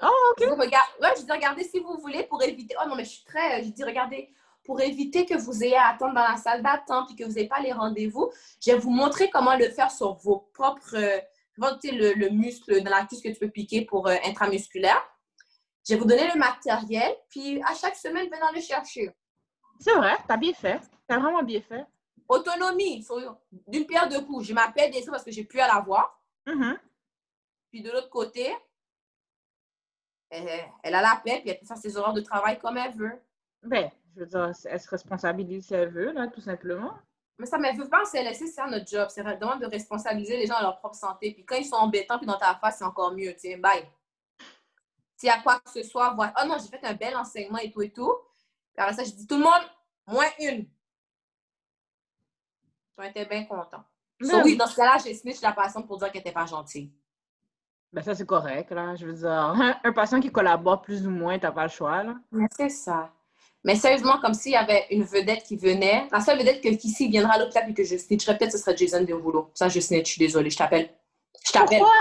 Oh, 0.01 0.07
OK. 0.31 0.43
Je 0.43 0.49
regarde... 0.49 0.87
Ouais, 1.01 1.09
je 1.17 1.23
dis, 1.23 1.31
regardez 1.31 1.63
si 1.63 1.79
vous 1.79 1.97
voulez 1.97 2.23
pour 2.23 2.41
éviter. 2.43 2.75
Oh 2.81 2.87
non, 2.87 2.95
mais 2.95 3.03
je 3.03 3.09
suis 3.09 3.25
très. 3.25 3.63
Je 3.63 3.69
dis, 3.69 3.83
regardez, 3.83 4.29
pour 4.63 4.79
éviter 4.81 5.25
que 5.25 5.35
vous 5.35 5.63
ayez 5.63 5.75
à 5.75 5.87
attendre 5.87 6.13
dans 6.13 6.27
la 6.27 6.37
salle 6.37 6.61
d'attente 6.61 7.11
et 7.11 7.15
que 7.15 7.23
vous 7.23 7.33
n'ayez 7.33 7.47
pas 7.47 7.59
les 7.59 7.73
rendez-vous, 7.73 8.31
je 8.63 8.71
vais 8.71 8.77
vous 8.77 8.91
montrer 8.91 9.29
comment 9.29 9.55
le 9.55 9.69
faire 9.69 9.91
sur 9.91 10.13
vos 10.13 10.49
propres. 10.53 10.95
Euh, 10.95 11.19
le, 11.57 12.13
le, 12.13 12.29
muscle 12.29 12.83
dans 12.83 12.91
la 12.91 13.05
cuisse 13.05 13.21
que 13.21 13.29
tu 13.29 13.39
peux 13.39 13.49
piquer 13.49 13.83
pour 13.83 14.07
euh, 14.07 14.15
intramusculaire. 14.25 15.01
Je 15.87 15.93
vais 15.93 15.99
vous 15.99 16.05
donner 16.05 16.27
le 16.31 16.37
matériel, 16.37 17.15
puis 17.29 17.61
à 17.63 17.73
chaque 17.73 17.95
semaine, 17.95 18.27
venez 18.27 18.39
le 18.53 18.61
chercher. 18.61 19.09
C'est 19.79 19.93
vrai, 19.95 20.15
tu 20.17 20.31
as 20.31 20.37
bien 20.37 20.53
fait. 20.53 20.79
Tu 21.09 21.15
as 21.15 21.19
vraiment 21.19 21.43
bien 21.43 21.61
fait. 21.61 21.85
Autonomie, 22.27 23.05
d'une 23.67 23.85
pierre 23.85 24.09
deux 24.09 24.21
coups. 24.21 24.45
Je 24.45 24.53
m'appelle 24.53 24.91
des 24.91 25.03
parce 25.05 25.23
que 25.23 25.31
j'ai 25.31 25.45
pu 25.45 25.59
à 25.59 25.67
la 25.67 25.79
voir. 25.79 26.21
Mm-hmm. 26.45 26.77
Puis 27.77 27.83
de 27.83 27.91
l'autre 27.91 28.09
côté, 28.09 28.51
elle, 30.31 30.95
a 30.95 30.99
la 30.99 31.21
paix, 31.23 31.41
puis 31.41 31.51
elle 31.51 31.59
peut 31.59 31.65
faire 31.67 31.77
ses 31.77 31.95
horaires 31.95 32.13
de 32.13 32.21
travail 32.21 32.57
comme 32.57 32.75
elle 32.75 32.91
veut. 32.95 33.21
Ben, 33.61 33.91
je 34.15 34.21
veux 34.21 34.25
dire, 34.25 34.51
elle 34.65 34.81
se 34.81 34.89
responsabilise 34.89 35.67
si 35.67 35.75
elle 35.75 35.89
veut, 35.89 36.11
là, 36.11 36.27
tout 36.27 36.41
simplement. 36.41 36.97
Mais 37.37 37.45
ça 37.45 37.59
ne 37.59 37.77
veut 37.77 37.87
pas 37.87 38.01
en 38.01 38.05
CLSC, 38.05 38.47
c'est 38.47 38.65
notre 38.65 38.87
job. 38.87 39.09
C'est 39.11 39.21
vraiment 39.21 39.57
de 39.57 39.67
responsabiliser 39.67 40.37
les 40.37 40.47
gens 40.47 40.55
à 40.55 40.63
leur 40.63 40.79
propre 40.79 40.95
santé. 40.95 41.35
Puis 41.35 41.45
quand 41.45 41.57
ils 41.57 41.67
sont 41.67 41.75
embêtants, 41.75 42.17
puis 42.17 42.25
dans 42.25 42.39
ta 42.39 42.55
face, 42.55 42.79
c'est 42.79 42.83
encore 42.83 43.13
mieux. 43.13 43.35
Tiens, 43.35 43.59
bye. 43.59 43.87
S'il 45.15 45.27
y 45.27 45.31
a 45.31 45.39
quoi 45.43 45.59
que 45.59 45.69
ce 45.69 45.83
soit, 45.83 46.15
voilà. 46.15 46.33
Oh 46.41 46.47
non, 46.47 46.57
j'ai 46.57 46.75
fait 46.75 46.83
un 46.83 46.95
bel 46.95 47.15
enseignement 47.15 47.59
et 47.59 47.69
tout 47.69 47.83
et 47.83 47.91
tout. 47.91 48.11
Puis 48.73 48.83
après 48.83 48.95
ça, 48.95 49.03
je 49.03 49.11
dis 49.11 49.27
tout 49.27 49.37
le 49.37 49.43
monde, 49.43 49.69
moins 50.07 50.31
une. 50.39 50.67
Tu 52.97 53.05
été 53.05 53.23
bien 53.25 53.45
content. 53.45 53.83
oui, 54.19 54.57
dans 54.57 54.65
ce 54.65 54.75
cas-là, 54.75 54.97
j'ai 54.97 55.13
snitch 55.13 55.41
la 55.41 55.51
patiente 55.51 55.85
pour 55.85 55.99
dire 55.99 56.11
qu'elle 56.11 56.21
n'était 56.21 56.31
pas 56.31 56.47
gentille. 56.47 56.91
Ben 57.93 58.03
ça, 58.03 58.15
c'est 58.15 58.25
correct, 58.25 58.71
là. 58.71 58.95
Je 58.95 59.05
veux 59.05 59.13
dire, 59.13 59.55
un 59.83 59.91
patient 59.93 60.19
qui 60.19 60.31
collabore 60.31 60.81
plus 60.81 61.05
ou 61.07 61.09
moins, 61.09 61.39
t'as 61.39 61.51
pas 61.51 61.63
le 61.63 61.69
choix, 61.69 62.03
là. 62.03 62.15
Mais 62.31 62.47
c'est 62.55 62.69
ça. 62.69 63.11
Mais 63.63 63.75
sérieusement, 63.75 64.19
comme 64.19 64.33
s'il 64.33 64.53
y 64.53 64.55
avait 64.55 64.85
une 64.91 65.03
vedette 65.03 65.43
qui 65.43 65.57
venait, 65.57 66.07
la 66.11 66.21
seule 66.21 66.37
vedette 66.37 66.61
que 66.61 66.69
qui 66.69 67.07
viendra 67.09 67.33
à 67.33 67.39
l'hôpital 67.39 67.69
et 67.69 67.73
que 67.73 67.83
je 67.83 67.97
snitcherais, 67.97 68.37
peut-être 68.37 68.51
ce 68.51 68.57
serait 68.57 68.77
Jason 68.77 69.03
Derulo. 69.03 69.51
Ça, 69.53 69.67
je 69.67 69.79
snitch, 69.79 70.05
je 70.07 70.11
suis 70.13 70.19
désolée, 70.19 70.49
je 70.49 70.57
t'appelle. 70.57 70.89
Je 71.45 71.51
t'appelle. 71.51 71.79
Pourquoi? 71.79 71.95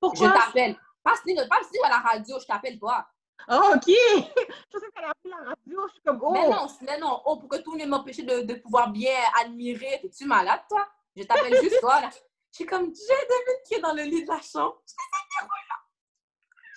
Pourquoi? 0.00 0.28
Je 0.28 0.32
t'appelle. 0.32 0.76
Pas 1.04 1.14
snitch, 1.16 1.48
pas 1.48 1.56
snitch 1.68 1.84
à 1.84 1.88
la 1.90 1.98
radio, 1.98 2.36
je 2.40 2.46
t'appelle 2.46 2.78
toi. 2.78 3.06
Oh, 3.48 3.72
OK! 3.74 3.86
Je 3.86 4.78
sais 4.78 4.86
qu'elle 4.94 5.04
a 5.04 5.10
appelé 5.10 5.30
la 5.30 5.48
radio, 5.48 5.86
je 5.88 5.92
suis 5.92 6.02
comme, 6.04 6.20
oh! 6.22 6.32
Mais 6.32 6.48
non, 6.48 6.66
mais 6.82 6.98
non, 6.98 7.20
oh, 7.26 7.36
pour 7.38 7.48
que 7.48 7.56
tout 7.56 7.72
le 7.72 7.78
monde 7.78 7.88
m'empêche 7.88 8.18
de, 8.18 8.42
de 8.42 8.54
pouvoir 8.54 8.90
bien 8.90 9.16
admirer. 9.40 9.98
tes 10.00 10.10
tu 10.10 10.26
malade, 10.26 10.60
toi? 10.68 10.86
Je 11.16 11.24
t'appelle 11.24 11.60
juste 11.60 11.80
toi, 11.80 12.00
là. 12.00 12.10
Je 12.52 12.56
suis 12.56 12.66
comme, 12.66 12.84
j'ai 12.94 13.26
David 13.28 13.62
qui 13.66 13.74
est 13.74 13.80
dans 13.80 13.94
le 13.94 14.02
lit 14.02 14.24
de 14.24 14.28
la 14.28 14.40
chambre. 14.40 14.82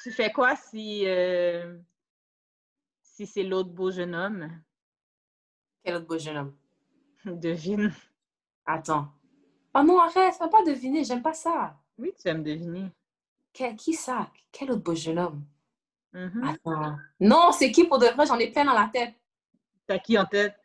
Tu 0.01 0.11
fais 0.11 0.31
quoi 0.31 0.55
si, 0.55 1.05
euh, 1.05 1.77
si 3.01 3.27
c'est 3.27 3.43
l'autre 3.43 3.71
beau 3.71 3.91
jeune 3.91 4.15
homme? 4.15 4.61
Quel 5.83 5.95
autre 5.95 6.05
beau 6.07 6.17
jeune 6.17 6.37
homme? 6.37 6.57
Devine. 7.25 7.93
Attends. 8.65 9.11
Oh 9.73 9.83
non, 9.83 9.99
arrête, 9.99 10.39
ne 10.39 10.47
pas 10.47 10.63
deviner, 10.63 11.03
j'aime 11.03 11.21
pas 11.21 11.33
ça. 11.33 11.77
Oui, 11.97 12.13
tu 12.17 12.29
aimes 12.29 12.43
deviner. 12.43 12.89
qui 13.77 13.93
ça? 13.93 14.31
Quel 14.53 14.71
autre 14.71 14.83
beau 14.83 14.95
jeune 14.95 15.19
homme? 15.19 15.45
Mm-hmm. 16.13 16.47
Attends. 16.47 16.97
Non, 17.19 17.51
c'est 17.51 17.71
qui 17.71 17.85
pour 17.85 17.99
de 17.99 18.05
vrai? 18.05 18.25
J'en 18.25 18.39
ai 18.39 18.49
plein 18.49 18.63
dans 18.63 18.73
la 18.73 18.87
tête. 18.87 19.15
T'as 19.85 19.99
qui 19.99 20.17
en 20.17 20.25
tête? 20.25 20.55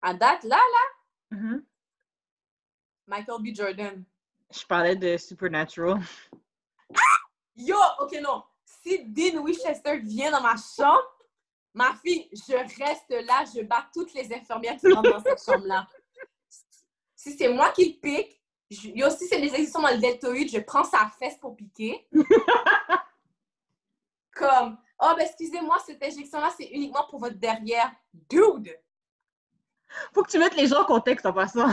À 0.00 0.14
date, 0.14 0.44
là, 0.44 0.56
là? 0.56 1.36
Mm-hmm. 1.36 1.64
Michael 3.08 3.42
B. 3.42 3.54
Jordan. 3.54 4.04
Je 4.50 4.64
parlais 4.66 4.96
de 4.96 5.16
Supernatural. 5.16 6.00
Yo, 7.56 7.76
ok, 8.00 8.18
non. 8.22 8.42
Si 8.64 9.04
Dean 9.04 9.42
Winchester 9.42 9.98
vient 9.98 10.30
dans 10.30 10.40
ma 10.40 10.56
chambre, 10.56 11.04
ma 11.74 11.94
fille, 11.96 12.28
je 12.32 12.54
reste 12.54 13.10
là, 13.10 13.44
je 13.54 13.62
bats 13.62 13.86
toutes 13.92 14.14
les 14.14 14.32
infirmières 14.32 14.78
qui 14.78 14.90
rentrent 14.92 15.10
dans 15.10 15.22
cette 15.22 15.44
chambre-là. 15.44 15.86
Si 17.14 17.36
c'est 17.36 17.48
moi 17.48 17.70
qui 17.72 17.92
le 17.92 18.00
pique, 18.00 18.40
je, 18.70 18.88
yo, 18.88 19.10
si 19.10 19.26
c'est 19.26 19.40
des 19.40 19.54
existants 19.54 19.82
dans 19.82 19.90
le 19.90 19.98
deltoïde, 19.98 20.50
je 20.50 20.60
prends 20.60 20.84
sa 20.84 21.10
fesse 21.18 21.36
pour 21.38 21.56
piquer. 21.56 22.06
Comme, 24.32 24.78
oh, 25.00 25.12
ben 25.16 25.26
excusez-moi, 25.26 25.78
cette 25.84 26.02
injection-là, 26.02 26.52
c'est 26.56 26.66
uniquement 26.66 27.06
pour 27.10 27.18
votre 27.18 27.36
derrière. 27.36 27.90
Dude! 28.12 28.78
Faut 30.12 30.22
que 30.22 30.30
tu 30.30 30.38
mettes 30.38 30.54
les 30.54 30.68
gens 30.68 30.82
en 30.82 30.84
contexte 30.84 31.26
en 31.26 31.32
passant. 31.32 31.70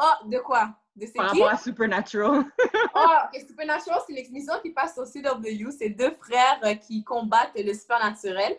oh, 0.00 0.26
de 0.26 0.38
quoi? 0.38 0.74
De 0.94 1.06
Par 1.14 1.30
rapport 1.30 1.48
à 1.48 1.56
Supernatural. 1.56 2.44
oh, 2.94 3.38
Supernatural, 3.46 4.00
c'est 4.06 4.12
l'émission 4.12 4.52
qui 4.62 4.70
passe 4.70 4.98
au 4.98 5.04
CW. 5.04 5.70
C'est 5.70 5.88
deux 5.88 6.10
frères 6.12 6.60
euh, 6.64 6.74
qui 6.74 7.02
combattent 7.02 7.52
le 7.56 7.72
supernaturel. 7.72 8.58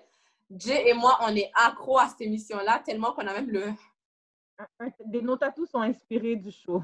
Jay 0.49 0.89
et 0.89 0.93
moi, 0.93 1.17
on 1.21 1.35
est 1.35 1.51
accro 1.53 1.99
à 1.99 2.07
cette 2.07 2.21
émission-là, 2.21 2.81
tellement 2.83 3.13
qu'on 3.13 3.27
a 3.27 3.33
même 3.33 3.49
le. 3.49 3.71
Des 5.05 5.21
nos 5.21 5.37
tatous 5.37 5.69
sont 5.69 5.81
inspirés 5.81 6.35
du 6.35 6.51
show. 6.51 6.81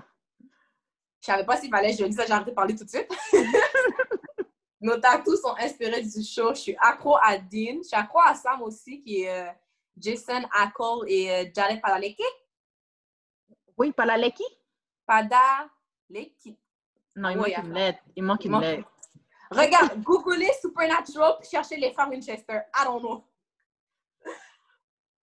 Je 1.21 1.25
savais 1.25 1.45
pas 1.45 1.57
s'il 1.57 1.69
fallait, 1.69 1.93
je 1.93 2.05
dis 2.05 2.13
ça, 2.13 2.25
j'ai 2.25 2.31
arrêté 2.31 2.51
de 2.51 2.55
parler 2.55 2.75
tout 2.75 2.83
de 2.83 2.89
suite. 2.89 3.12
nos 4.81 4.97
tatous 4.97 5.41
sont 5.41 5.55
inspirés 5.59 6.01
du 6.01 6.23
show. 6.23 6.49
Je 6.53 6.59
suis 6.59 6.77
accro 6.79 7.17
à 7.17 7.38
Dean. 7.38 7.79
Je 7.83 7.88
suis 7.88 7.97
accro 7.97 8.19
à 8.19 8.33
Sam 8.35 8.62
aussi, 8.62 9.01
qui 9.01 9.23
est 9.23 9.29
euh, 9.29 9.51
Jason 9.97 10.41
Ackle 10.53 11.07
et 11.07 11.31
euh, 11.31 11.45
Jared 11.53 11.81
Palaleki. 11.81 12.23
Oui, 13.77 13.91
Palaleki. 13.91 14.43
Pada 15.10 15.67
Leki. 16.08 16.56
Non, 17.15 17.30
il 17.30 17.38
manque 17.38 17.58
une 17.58 17.74
lettre. 17.74 18.00
Il 18.15 18.24
manque 18.24 18.45
une 18.45 18.60
lettre. 18.60 18.88
Regarde, 19.50 20.00
googlez 20.04 20.52
Supernatural 20.62 21.38
puis 21.39 21.50
cherchez 21.50 21.78
les 21.78 21.91
frères 21.91 22.10
Winchester. 22.10 22.60
I 22.76 22.86
don't 22.86 23.00
know. 23.02 23.26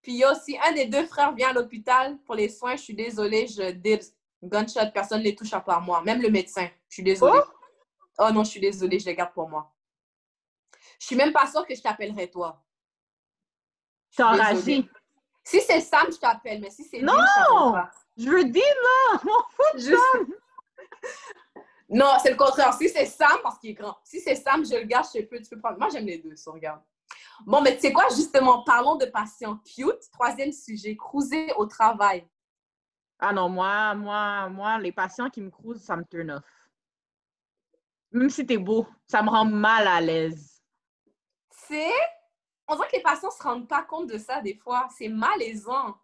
Puis 0.02 0.14
il 0.14 0.16
y 0.18 0.24
a 0.24 0.32
aussi 0.32 0.58
un 0.58 0.72
des 0.72 0.86
deux 0.86 1.06
frères 1.06 1.32
vient 1.32 1.50
à 1.50 1.52
l'hôpital 1.52 2.18
pour 2.24 2.34
les 2.34 2.48
soins. 2.48 2.74
Je 2.74 2.82
suis 2.82 2.94
désolée, 2.94 3.46
je 3.46 3.70
dis 3.70 4.00
gunshot, 4.42 4.90
personne 4.92 5.20
ne 5.20 5.24
les 5.24 5.36
touche 5.36 5.52
à 5.52 5.60
part 5.60 5.80
moi. 5.80 6.02
Même 6.02 6.20
le 6.20 6.30
médecin. 6.30 6.68
Je 6.88 6.94
suis 6.94 7.04
désolée. 7.04 7.38
Oh, 8.18 8.30
non, 8.32 8.42
je 8.42 8.50
suis 8.50 8.60
désolée, 8.60 8.98
je 8.98 9.06
les 9.06 9.14
garde 9.14 9.34
pour 9.34 9.48
moi. 9.48 9.72
Je 10.98 11.06
suis 11.06 11.16
même 11.16 11.32
pas 11.32 11.46
sûre 11.46 11.64
que 11.64 11.76
je 11.76 11.82
t'appellerai 11.82 12.28
toi. 12.28 12.60
T'es 14.16 14.24
enragée. 14.24 14.88
Si 15.44 15.60
c'est 15.60 15.80
Sam, 15.80 16.10
je 16.10 16.18
t'appelle, 16.18 16.60
mais 16.60 16.70
si 16.70 16.82
c'est 16.82 17.02
Non! 17.02 17.14
je 17.14 18.05
veux 18.24 18.44
dire, 18.44 18.62
là! 18.62 19.20
Mon 19.24 19.42
fou 19.50 19.78
Sam! 19.78 20.26
non, 21.90 22.12
c'est 22.22 22.30
le 22.30 22.36
contraire. 22.36 22.72
Si 22.74 22.88
c'est 22.88 23.06
Sam, 23.06 23.38
parce 23.42 23.58
qu'il 23.58 23.70
est 23.70 23.74
grand. 23.74 23.96
Si 24.02 24.20
c'est 24.20 24.34
Sam, 24.34 24.64
je 24.64 24.76
le 24.76 24.84
garde, 24.84 25.06
je 25.14 25.22
peux, 25.22 25.40
tu 25.40 25.50
peux 25.50 25.58
prendre. 25.60 25.78
Moi, 25.78 25.88
j'aime 25.90 26.06
les 26.06 26.18
deux, 26.18 26.36
ça, 26.36 26.50
regarde. 26.50 26.80
Bon, 27.44 27.60
mais 27.60 27.74
tu 27.74 27.82
sais 27.82 27.92
quoi, 27.92 28.08
justement, 28.08 28.62
parlons 28.62 28.96
de 28.96 29.06
patients 29.06 29.58
cute. 29.58 30.10
Troisième 30.12 30.52
sujet, 30.52 30.96
cruiser 30.96 31.52
au 31.56 31.66
travail. 31.66 32.26
Ah 33.18 33.32
non, 33.32 33.48
moi, 33.48 33.94
moi, 33.94 34.48
moi, 34.48 34.78
les 34.78 34.92
patients 34.92 35.30
qui 35.30 35.40
me 35.40 35.50
cruisent, 35.50 35.82
ça 35.82 35.96
me 35.96 36.04
turn 36.04 36.30
off. 36.30 36.42
Même 38.12 38.30
si 38.30 38.46
t'es 38.46 38.58
beau, 38.58 38.86
ça 39.06 39.22
me 39.22 39.28
rend 39.28 39.44
mal 39.44 39.86
à 39.86 40.00
l'aise. 40.00 40.62
C'est 41.50 41.92
on 42.68 42.74
dirait 42.74 42.88
que 42.88 42.96
les 42.96 43.02
patients 43.02 43.28
ne 43.28 43.34
se 43.34 43.42
rendent 43.42 43.68
pas 43.68 43.82
compte 43.82 44.08
de 44.08 44.18
ça 44.18 44.40
des 44.40 44.54
fois. 44.54 44.88
C'est 44.96 45.08
malaisant. 45.08 45.96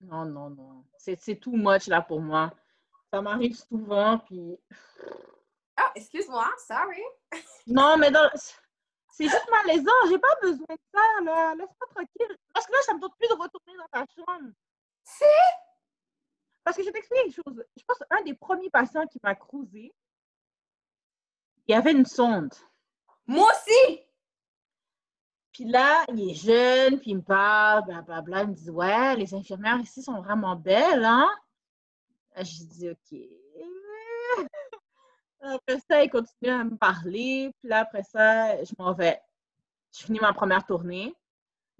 Non, 0.00 0.24
non, 0.24 0.50
non. 0.50 0.84
C'est 0.96 1.36
too 1.36 1.52
much 1.52 1.86
là 1.86 2.02
pour 2.02 2.20
moi. 2.20 2.52
Ça 3.12 3.22
m'arrive 3.22 3.56
souvent, 3.56 4.18
puis. 4.18 4.58
Ah, 5.76 5.92
excuse-moi, 5.94 6.48
sorry. 6.66 7.02
non, 7.66 7.96
mais 7.96 8.10
c'est 9.10 9.24
juste 9.24 9.50
malaisant. 9.50 9.90
J'ai 10.08 10.18
pas 10.18 10.36
besoin 10.42 10.66
de 10.70 10.80
ça, 10.94 11.24
là. 11.24 11.54
Laisse-moi 11.54 11.88
tranquille. 11.90 12.36
Parce 12.52 12.66
que 12.66 12.72
là, 12.72 12.78
ça 12.82 12.94
me 12.94 13.00
tente 13.00 13.16
plus 13.18 13.28
de 13.28 13.34
retourner 13.34 13.76
dans 13.76 13.88
ta 14.00 14.06
chambre. 14.14 14.50
C'est? 15.02 15.24
Parce 16.62 16.76
que 16.76 16.84
je 16.84 16.90
t'explique 16.90 17.26
une 17.26 17.32
chose. 17.32 17.64
Je 17.76 17.82
pense 17.84 17.98
qu'un 17.98 18.22
des 18.22 18.34
premiers 18.34 18.70
patients 18.70 19.06
qui 19.06 19.18
m'a 19.22 19.34
cruisé, 19.34 19.92
il 21.66 21.72
y 21.72 21.74
avait 21.74 21.92
une 21.92 22.06
sonde. 22.06 22.54
Moi 23.26 23.50
aussi! 23.50 24.07
Puis 25.58 25.66
là, 25.68 26.04
il 26.14 26.30
est 26.30 26.34
jeune, 26.34 27.00
puis 27.00 27.10
il 27.10 27.16
me 27.16 27.22
parle, 27.22 27.84
blablabla. 27.84 28.42
Il 28.42 28.48
me 28.50 28.54
dit 28.54 28.70
Ouais, 28.70 29.16
les 29.16 29.34
infirmières 29.34 29.80
ici 29.80 30.04
sont 30.04 30.20
vraiment 30.20 30.54
belles, 30.54 31.04
hein? 31.04 31.28
Je 32.36 32.62
dis 32.62 32.88
OK. 32.88 33.18
Après 35.40 35.80
ça, 35.90 36.04
il 36.04 36.10
continue 36.10 36.52
à 36.52 36.62
me 36.62 36.76
parler. 36.76 37.52
Puis 37.58 37.68
là, 37.68 37.80
après 37.80 38.04
ça, 38.04 38.62
je 38.62 38.72
m'en 38.78 38.92
vais. 38.92 39.20
Je 39.92 40.04
finis 40.04 40.20
ma 40.20 40.32
première 40.32 40.64
tournée. 40.64 41.12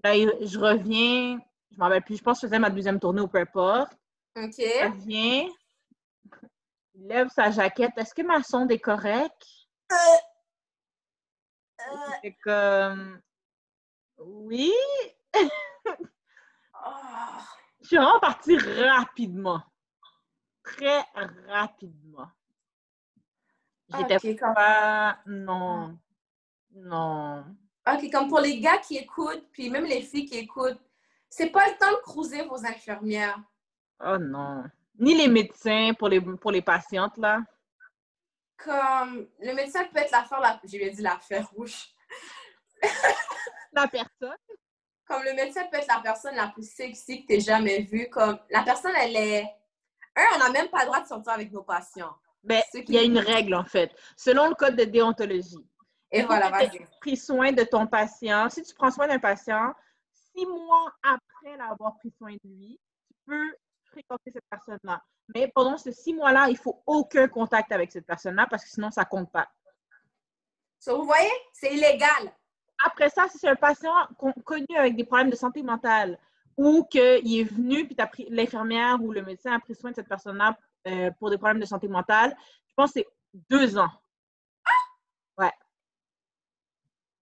Là, 0.03 0.11
je 0.13 0.59
reviens. 0.59 1.39
Je 1.71 1.77
m'en 1.77 1.87
vais 1.87 2.01
plus. 2.01 2.17
Je 2.17 2.21
pense 2.21 2.41
que 2.41 2.47
je 2.47 2.49
faisais 2.49 2.59
ma 2.59 2.69
deuxième 2.69 2.99
tournée 2.99 3.21
au 3.21 3.29
peu 3.29 3.37
importe. 3.37 3.93
OK. 4.35 4.55
Je 4.57 4.91
reviens. 4.91 5.47
Il 6.95 7.07
lève 7.07 7.29
sa 7.29 7.49
jaquette. 7.49 7.97
Est-ce 7.97 8.13
que 8.13 8.23
ma 8.23 8.43
sonde 8.43 8.73
est 8.73 8.79
correcte? 8.79 9.47
Euh... 9.93 9.95
C'est 12.21 12.35
comme. 12.43 13.21
Oui. 14.19 14.71
Ah. 16.81 17.39
Je 17.81 17.87
suis 17.87 17.97
vraiment 17.97 18.19
partie 18.21 18.57
rapidement. 18.57 19.61
Très 20.63 21.03
rapidement. 21.49 22.29
J'étais 23.89 24.35
pas. 24.35 25.19
Non. 25.25 25.99
Non. 26.71 27.43
OK, 27.85 28.11
comme 28.11 28.29
pour 28.29 28.39
les 28.39 28.59
gars 28.59 28.77
qui 28.77 28.97
écoutent, 28.97 29.45
puis 29.51 29.69
même 29.69 29.83
les 29.83 30.01
filles 30.01 30.25
qui 30.25 30.37
écoutent, 30.37 30.79
c'est 31.29 31.49
pas 31.49 31.67
le 31.67 31.77
temps 31.77 31.91
de 31.91 32.01
cruiser 32.01 32.43
vos 32.43 32.65
infirmières. 32.65 33.39
Oh 33.99 34.17
non. 34.17 34.63
Ni 34.99 35.15
les 35.15 35.27
médecins 35.27 35.93
pour 35.97 36.09
les, 36.09 36.21
pour 36.21 36.51
les 36.51 36.61
patientes, 36.61 37.17
là. 37.17 37.41
Comme 38.57 39.27
le 39.39 39.53
médecin 39.53 39.85
peut 39.85 39.99
être 39.99 40.11
l'affaire, 40.11 40.39
la... 40.39 40.59
j'ai 40.63 40.89
dit 40.89 41.01
l'affaire 41.01 41.49
rouge. 41.51 41.93
La 43.73 43.87
personne. 43.87 44.37
Comme 45.05 45.23
le 45.23 45.33
médecin 45.33 45.65
peut 45.71 45.77
être 45.77 45.87
la 45.87 46.01
personne 46.01 46.35
la 46.35 46.47
plus 46.47 46.69
sexy 46.69 47.21
que 47.21 47.27
tu 47.27 47.33
aies 47.33 47.39
jamais 47.39 47.81
vue. 47.81 48.09
Comme 48.09 48.39
la 48.49 48.63
personne, 48.63 48.93
elle 48.95 49.15
est. 49.15 49.43
Un, 50.15 50.23
on 50.35 50.39
n'a 50.39 50.49
même 50.49 50.69
pas 50.69 50.79
le 50.79 50.85
droit 50.85 51.01
de 51.01 51.07
sortir 51.07 51.33
avec 51.33 51.51
nos 51.51 51.63
patients. 51.63 52.15
Ben, 52.43 52.61
il 52.73 52.93
y 52.93 52.97
a 52.97 53.03
une 53.03 53.17
règle, 53.17 53.55
en 53.55 53.65
fait. 53.65 53.91
Selon 54.15 54.47
le 54.47 54.55
code 54.55 54.75
de 54.75 54.83
déontologie. 54.83 55.67
Et 56.11 56.23
voilà, 56.23 56.49
vas-y. 56.49 56.85
pris 57.01 57.17
soin 57.17 57.51
de 57.51 57.63
ton 57.63 57.85
patient. 57.85 58.49
Si 58.49 58.63
tu 58.63 58.73
prends 58.73 58.91
soin 58.91 59.07
d'un 59.07 59.19
patient, 59.19 59.73
six 60.11 60.45
mois 60.45 60.91
après 61.03 61.57
l'avoir 61.57 61.95
pris 61.97 62.11
soin 62.17 62.33
de 62.33 62.49
lui, 62.49 62.79
tu 63.07 63.13
peux 63.25 63.55
fréquenter 63.91 64.31
cette 64.33 64.45
personne-là. 64.49 65.01
Mais 65.35 65.51
pendant 65.53 65.77
ces 65.77 65.91
six 65.91 66.13
mois-là, 66.13 66.47
il 66.47 66.53
ne 66.53 66.57
faut 66.57 66.81
aucun 66.87 67.27
contact 67.27 67.71
avec 67.71 67.91
cette 67.91 68.05
personne-là 68.05 68.47
parce 68.49 68.63
que 68.63 68.69
sinon, 68.69 68.89
ça 68.89 69.01
ne 69.01 69.05
compte 69.07 69.31
pas. 69.31 69.47
So, 70.79 70.97
vous 70.97 71.05
voyez, 71.05 71.31
c'est 71.53 71.73
illégal. 71.73 72.33
Après 72.85 73.09
ça, 73.09 73.27
si 73.27 73.37
c'est 73.37 73.49
un 73.49 73.55
patient 73.55 73.93
connu 74.45 74.65
avec 74.77 74.95
des 74.95 75.03
problèmes 75.03 75.29
de 75.29 75.35
santé 75.35 75.63
mentale 75.63 76.17
ou 76.57 76.83
qu'il 76.83 77.39
est 77.39 77.43
venu, 77.43 77.87
puis 77.87 77.95
l'infirmière 78.29 79.01
ou 79.01 79.11
le 79.11 79.21
médecin 79.21 79.53
a 79.53 79.59
pris 79.59 79.75
soin 79.75 79.91
de 79.91 79.95
cette 79.95 80.07
personne-là 80.07 80.57
euh, 80.87 81.11
pour 81.19 81.29
des 81.29 81.37
problèmes 81.37 81.59
de 81.59 81.65
santé 81.65 81.87
mentale, 81.87 82.35
je 82.67 82.73
pense 82.75 82.91
que 82.91 82.99
c'est 82.99 83.07
deux 83.49 83.77
ans. 83.77 83.91
Ouais. 85.37 85.51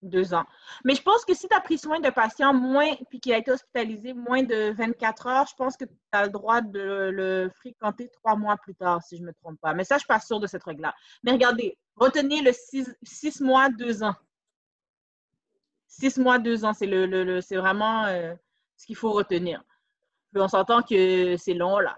Deux 0.01 0.33
ans. 0.33 0.45
Mais 0.83 0.95
je 0.95 1.01
pense 1.01 1.25
que 1.25 1.33
si 1.33 1.47
tu 1.47 1.55
as 1.55 1.59
pris 1.59 1.77
soin 1.77 1.99
d'un 1.99 2.11
patient 2.11 2.53
moins, 2.53 2.95
puis 3.09 3.19
qu'il 3.19 3.33
a 3.33 3.37
été 3.37 3.51
hospitalisé 3.51 4.13
moins 4.13 4.43
de 4.43 4.71
24 4.75 5.27
heures, 5.27 5.47
je 5.47 5.55
pense 5.55 5.75
que 5.75 5.85
tu 5.85 5.91
as 6.11 6.25
le 6.25 6.31
droit 6.31 6.61
de 6.61 7.09
le 7.11 7.51
fréquenter 7.55 8.09
trois 8.09 8.35
mois 8.35 8.57
plus 8.57 8.75
tard, 8.75 9.01
si 9.03 9.17
je 9.17 9.21
ne 9.21 9.27
me 9.27 9.33
trompe 9.33 9.59
pas. 9.59 9.73
Mais 9.73 9.83
ça, 9.83 9.95
je 9.95 9.97
ne 9.97 9.99
suis 9.99 10.07
pas 10.07 10.19
sûre 10.19 10.39
de 10.39 10.47
cette 10.47 10.63
règle-là. 10.63 10.93
Mais 11.23 11.31
regardez, 11.31 11.77
retenez 11.95 12.41
le 12.41 12.53
six, 12.53 12.95
six 13.03 13.41
mois, 13.41 13.69
deux 13.69 14.03
ans 14.03 14.15
six 15.87 16.17
mois, 16.17 16.39
deux 16.39 16.65
ans, 16.65 16.73
c'est 16.73 16.85
le, 16.85 17.05
le, 17.05 17.41
c'est 17.41 17.57
vraiment 17.57 18.05
euh, 18.05 18.33
ce 18.75 18.85
qu'il 18.85 18.95
faut 18.95 19.11
retenir. 19.11 19.63
Puis 20.31 20.41
on 20.41 20.47
s'entend 20.47 20.83
que 20.83 21.37
c'est 21.37 21.53
long 21.53 21.79
là. 21.79 21.97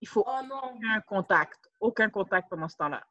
Il 0.00 0.08
faut 0.08 0.24
oh, 0.26 0.46
non. 0.46 0.74
aucun 0.74 1.00
contact, 1.06 1.70
aucun 1.80 2.10
contact 2.10 2.48
pendant 2.48 2.68
ce 2.68 2.76
temps-là. 2.76 3.02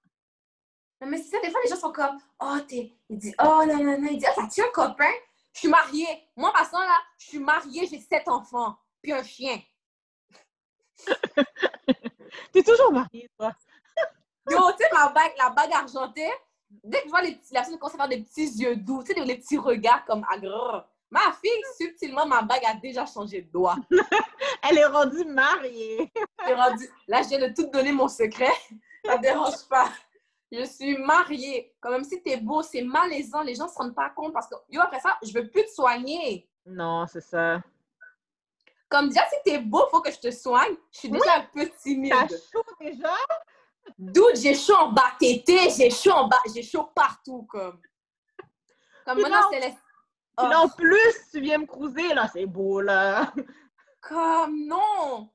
Non, 1.02 1.08
mais 1.08 1.18
c'est 1.18 1.30
ça, 1.30 1.40
des 1.42 1.52
fois, 1.52 1.60
les 1.64 1.70
gens 1.70 1.76
sont 1.76 1.92
comme, 1.92 2.18
oh, 2.40 2.58
t'es. 2.68 2.94
Il 3.10 3.18
dit, 3.18 3.34
oh, 3.40 3.64
non, 3.68 3.84
non, 3.84 4.00
non. 4.00 4.08
Il 4.10 4.18
dit, 4.18 4.26
ah, 4.26 4.34
t'as-tu 4.36 4.62
un 4.62 4.72
copain? 4.72 5.12
Je 5.54 5.60
suis 5.60 5.68
mariée. 5.68 6.30
Moi, 6.36 6.52
passant 6.54 6.80
là, 6.80 6.98
je 7.18 7.28
suis 7.28 7.40
mariée, 7.40 7.88
j'ai 7.88 8.00
sept 8.00 8.28
enfants, 8.28 8.78
puis 9.02 9.12
un 9.12 9.24
chien. 9.24 9.60
T'es 12.52 12.64
toujours 12.64 12.92
mariée, 12.92 13.30
toi. 13.38 13.54
Yo, 14.50 14.72
tu 14.72 14.84
sais, 14.84 14.90
ma 14.94 15.10
bague, 15.10 15.34
la 15.38 15.50
bague 15.50 15.74
argentée, 15.74 16.32
dès 16.70 17.00
que 17.00 17.06
je 17.06 17.10
vois 17.10 17.22
les 17.22 17.36
petits, 17.36 17.54
la 17.54 17.62
personne 17.62 17.78
commence 17.78 17.96
à 17.96 17.98
faire 17.98 18.10
des 18.10 18.22
petits 18.22 18.48
yeux 18.60 18.76
doux, 18.76 19.04
tu 19.04 19.14
sais, 19.14 19.20
les 19.20 19.38
petits 19.38 19.58
regards 19.58 20.06
comme 20.06 20.26
agro. 20.32 20.82
Ma 21.10 21.32
fille, 21.42 21.64
subtilement, 21.78 22.26
ma 22.26 22.42
bague 22.42 22.66
a 22.66 22.74
déjà 22.74 23.06
changé 23.06 23.42
de 23.42 23.52
doigt. 23.52 23.78
Elle 24.70 24.78
est 24.78 24.86
rendue 24.86 25.24
mariée. 25.24 26.12
rendue... 26.40 26.90
Là, 27.08 27.22
je 27.22 27.30
viens 27.30 27.48
de 27.48 27.54
tout 27.54 27.68
donner 27.68 27.94
mon 27.94 28.10
secret. 28.10 28.52
Ça 29.06 29.18
ne 29.18 29.22
dérange 29.22 29.66
pas. 29.70 29.90
Je 30.52 30.64
suis 30.66 30.98
mariée. 30.98 31.74
Quand 31.80 31.92
même, 31.92 32.04
si 32.04 32.22
t'es 32.22 32.38
beau, 32.38 32.62
c'est 32.62 32.82
malaisant. 32.82 33.42
Les 33.42 33.56
gens 33.56 33.66
ne 33.66 33.70
se 33.70 33.76
rendent 33.76 33.96
pas 33.96 34.10
compte 34.10 34.34
parce 34.34 34.48
que, 34.48 34.56
yo, 34.70 34.82
après 34.82 35.00
ça, 35.00 35.18
je 35.24 35.32
veux 35.32 35.48
plus 35.50 35.64
te 35.64 35.72
soigner. 35.72 36.50
Non, 36.66 37.06
c'est 37.08 37.22
ça. 37.22 37.62
Comme 38.90 39.08
déjà, 39.10 39.22
si 39.30 39.36
t'es 39.46 39.60
beau, 39.60 39.86
il 39.88 39.92
faut 39.92 40.02
que 40.02 40.12
je 40.12 40.20
te 40.20 40.32
soigne. 40.32 40.76
Je 40.92 41.00
suis 41.00 41.10
déjà 41.10 41.38
un 41.38 41.48
peu 41.54 41.70
timide. 41.82 42.12
T'as 42.12 42.28
chaud 42.28 42.64
déjà? 42.82 43.16
D'où 43.98 44.26
j'ai 44.36 44.54
chaud 44.54 44.76
en 44.76 44.92
bas 44.92 45.14
tété, 45.20 45.70
j'ai 45.70 45.90
chaud 45.90 46.12
en 46.12 46.28
bas, 46.28 46.40
j'ai 46.54 46.64
chaud 46.64 46.90
partout, 46.96 47.44
comme. 47.44 47.82
Comme 49.06 49.22
maintenant, 49.22 49.50
c'est 49.52 49.78
oh. 50.38 50.44
en 50.44 50.70
plus, 50.70 51.16
tu 51.32 51.42
viens 51.42 51.60
me 51.60 51.66
cruiser, 51.66 52.14
là, 52.14 52.30
c'est 52.32 52.46
beau, 52.46 52.82
là. 52.82 53.34
Comme, 54.02 54.68
non. 54.68 55.30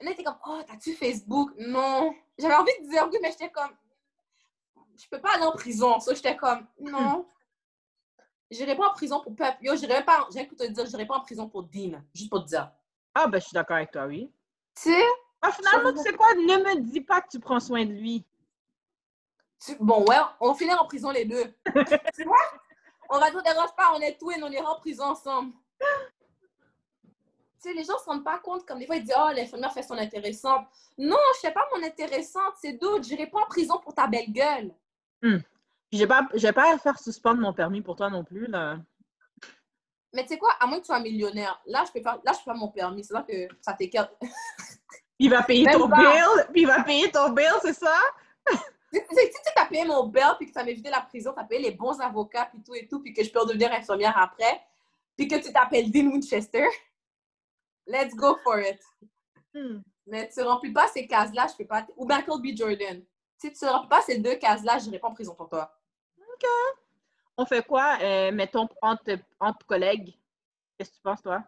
Là, 0.00 0.14
t'es 0.14 0.24
comme, 0.24 0.38
oh, 0.46 0.60
t'as-tu 0.66 0.94
Facebook? 0.94 1.52
Non. 1.58 2.14
J'avais 2.38 2.54
envie 2.54 2.72
de 2.82 2.88
dire 2.88 3.08
oui, 3.10 3.18
mais 3.22 3.30
j'étais 3.30 3.50
comme, 3.50 3.70
je 4.96 5.08
peux 5.08 5.20
pas 5.20 5.34
aller 5.34 5.44
en 5.44 5.52
prison. 5.52 6.00
Ça, 6.00 6.14
j'étais 6.14 6.36
comme, 6.36 6.66
non. 6.80 7.26
J'irai 8.50 8.76
pas 8.76 8.88
en 8.88 8.92
prison 8.92 9.20
pour 9.20 9.34
peuple. 9.34 9.58
Yo, 9.62 9.74
j'irai 9.76 10.04
pas, 10.04 10.28
j'ai 10.32 10.46
te 10.46 10.66
dire, 10.66 10.86
j'irai 10.86 11.06
pas 11.06 11.16
en 11.16 11.20
prison 11.20 11.48
pour 11.48 11.64
Dean. 11.64 12.02
Juste 12.14 12.30
pour 12.30 12.44
te 12.44 12.48
dire. 12.48 12.70
Ah, 13.14 13.26
ben, 13.26 13.40
je 13.40 13.46
suis 13.46 13.54
d'accord 13.54 13.76
avec 13.76 13.90
toi, 13.90 14.06
oui. 14.06 14.30
Tu 14.76 14.82
sais, 14.82 15.04
ah, 15.46 15.52
finalement, 15.52 15.92
tu 15.92 15.98
sais 15.98 16.12
quoi? 16.14 16.34
Ne 16.34 16.40
me 16.40 16.80
dis 16.80 17.00
pas 17.00 17.20
que 17.20 17.28
tu 17.28 17.38
prends 17.38 17.60
soin 17.60 17.84
de 17.84 17.92
lui. 17.92 18.24
Bon, 19.78 20.04
ouais, 20.06 20.16
on 20.40 20.54
finit 20.54 20.72
en 20.72 20.86
prison 20.86 21.10
les 21.10 21.24
deux. 21.24 21.44
tu 22.14 22.24
vois? 22.24 22.36
On 23.10 23.18
va 23.18 23.30
tout 23.30 23.42
dérange 23.42 23.74
pas, 23.76 23.92
on 23.94 24.00
est 24.00 24.18
twins, 24.18 24.42
on 24.42 24.50
ira 24.50 24.72
en 24.72 24.78
prison 24.78 25.04
ensemble. 25.04 25.52
tu 25.80 25.86
sais, 27.58 27.74
les 27.74 27.84
gens 27.84 27.98
se 27.98 28.04
rendent 28.04 28.24
pas 28.24 28.38
compte, 28.38 28.64
comme 28.64 28.78
des 28.78 28.86
fois, 28.86 28.96
ils 28.96 29.04
disent, 29.04 29.14
oh, 29.18 29.30
l'infirmière 29.34 29.72
fait 29.72 29.82
son 29.82 29.98
intéressante. 29.98 30.66
Non, 30.96 31.18
je 31.34 31.40
sais 31.40 31.52
pas 31.52 31.66
mon 31.74 31.86
intéressante, 31.86 32.54
c'est 32.60 32.72
d'autres. 32.72 33.04
J'irai 33.04 33.26
pas 33.26 33.40
en 33.40 33.46
prison 33.46 33.78
pour 33.78 33.94
ta 33.94 34.06
belle 34.06 34.32
gueule. 34.32 34.74
Hmm. 35.22 35.38
Je 35.92 35.98
vais 35.98 36.06
pas, 36.06 36.26
je 36.34 36.48
pas 36.48 36.78
faire 36.78 36.98
suspendre 36.98 37.40
mon 37.40 37.52
permis 37.52 37.82
pour 37.82 37.96
toi 37.96 38.08
non 38.08 38.24
plus, 38.24 38.46
là. 38.46 38.78
Mais 40.14 40.22
tu 40.22 40.28
sais 40.28 40.38
quoi, 40.38 40.52
à 40.60 40.66
moins 40.66 40.78
que 40.78 40.82
tu 40.82 40.86
sois 40.86 41.00
millionnaire, 41.00 41.60
là, 41.66 41.84
je 41.86 41.92
peux 41.92 42.00
faire, 42.00 42.18
là, 42.24 42.32
je 42.32 42.38
peux 42.38 42.44
faire 42.44 42.54
mon 42.54 42.68
permis. 42.68 43.04
C'est 43.04 43.14
là 43.14 43.22
que 43.22 43.48
ça 43.60 43.74
t'écarte. 43.74 44.14
Il 45.18 45.30
va 45.30 45.42
payer 45.42 45.64
Même 45.64 45.78
ton 45.78 45.88
pas. 45.88 45.96
bill, 45.96 46.46
puis 46.52 46.62
il 46.62 46.66
va 46.66 46.82
payer 46.82 47.10
ton 47.10 47.30
bill, 47.30 47.52
c'est 47.62 47.74
ça? 47.74 47.98
Si 48.92 49.00
tu 49.00 49.52
as 49.56 49.66
payé 49.66 49.84
mon 49.84 50.06
bail, 50.06 50.34
puis 50.38 50.46
que 50.46 50.52
ça 50.52 50.62
m'a 50.62 50.70
évité 50.70 50.88
la 50.90 51.00
prison, 51.00 51.32
tu 51.32 51.40
as 51.40 51.44
payé 51.44 51.62
les 51.62 51.70
bons 51.72 52.00
avocats, 52.00 52.46
puis 52.46 52.62
tout 52.62 52.74
et 52.74 52.86
tout, 52.86 53.00
puis 53.00 53.12
que 53.12 53.24
je 53.24 53.30
peux 53.30 53.40
redevenir 53.40 53.72
infirmière 53.72 54.16
après, 54.16 54.60
puis 55.16 55.26
que 55.26 55.36
tu 55.36 55.52
t'appelles 55.52 55.90
Dean 55.90 56.12
Winchester, 56.12 56.66
let's 57.86 58.14
go 58.14 58.36
for 58.44 58.60
it. 58.60 58.80
Hmm. 59.52 59.80
Mais 60.06 60.28
tu 60.28 60.42
remplis 60.42 60.72
pas 60.72 60.86
ces 60.88 61.06
cases-là, 61.06 61.46
je 61.50 61.56
peux 61.56 61.66
pas. 61.66 61.86
Ou 61.96 62.06
Michael 62.06 62.40
B. 62.40 62.56
Jordan. 62.56 63.02
Si 63.38 63.52
tu 63.52 63.66
remplis 63.66 63.88
pas 63.88 64.02
ces 64.02 64.18
deux 64.18 64.36
cases-là, 64.36 64.78
je 64.78 64.86
n'irai 64.86 64.98
pas 64.98 65.08
en 65.08 65.14
prison 65.14 65.34
pour 65.34 65.48
toi. 65.48 65.72
On 67.36 67.46
fait 67.46 67.66
quoi, 67.66 67.98
euh, 68.00 68.30
mettons, 68.32 68.68
entre, 68.80 69.18
entre 69.40 69.66
collègues? 69.66 70.16
Qu'est-ce 70.76 70.90
que 70.90 70.96
tu 70.96 71.02
penses, 71.02 71.22
toi? 71.22 71.42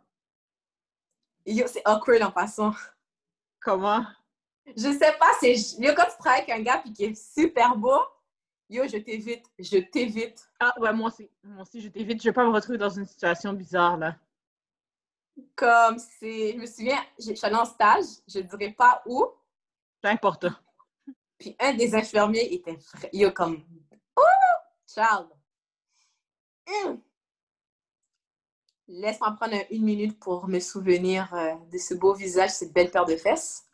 C'est 1.47 1.83
awkward 1.85 2.23
en 2.23 2.33
passant. 2.33 2.73
Comment? 3.67 4.07
Je 4.77 4.93
sais 4.93 5.13
pas, 5.19 5.33
c'est. 5.41 5.57
Yo, 5.81 5.93
quand 5.97 6.05
tu 6.05 6.19
travailles 6.21 6.43
avec 6.43 6.51
un 6.51 6.63
gars 6.63 6.79
puis 6.79 6.93
qui 6.93 7.05
est 7.07 7.15
super 7.17 7.75
beau, 7.77 7.99
yo, 8.71 8.85
je 8.87 8.99
t'évite. 8.99 9.45
Je 9.59 9.79
t'évite. 9.79 10.49
Ah, 10.61 10.73
ouais, 10.79 10.93
moi 10.93 11.09
aussi. 11.09 11.29
Moi 11.43 11.63
aussi, 11.63 11.81
je 11.81 11.89
t'évite. 11.89 12.23
Je 12.23 12.29
vais 12.29 12.33
pas 12.33 12.45
me 12.45 12.53
retrouver 12.53 12.79
dans 12.79 12.91
une 12.91 13.07
situation 13.07 13.53
bizarre, 13.53 13.97
là. 13.97 14.15
Comme 15.57 15.99
c'est. 15.99 16.53
Je 16.53 16.59
me 16.59 16.67
souviens, 16.67 17.03
je 17.19 17.35
suis 17.35 17.45
allée 17.45 17.57
en 17.57 17.65
stage, 17.65 18.05
je 18.29 18.39
dirais 18.39 18.71
pas 18.71 19.03
où, 19.05 19.27
C'est 20.01 20.11
important. 20.11 20.53
puis 21.37 21.57
un 21.59 21.75
des 21.75 21.93
infirmiers 21.93 22.55
était. 22.55 22.79
Yo, 23.13 23.33
comme. 23.33 23.65
Oh! 24.17 24.23
Charles. 24.87 25.27
Hum. 26.69 27.01
Laisse-moi 28.89 29.33
prendre 29.33 29.55
un- 29.55 29.65
une 29.71 29.85
minute 29.85 30.19
pour 30.21 30.47
me 30.49 30.61
souvenir 30.61 31.33
euh, 31.35 31.55
de 31.73 31.79
ce 31.79 31.95
beau 31.95 32.15
visage, 32.15 32.51
cette 32.51 32.73
belle 32.73 32.91
paire 32.91 33.05
de 33.05 33.17
fesses. 33.17 33.65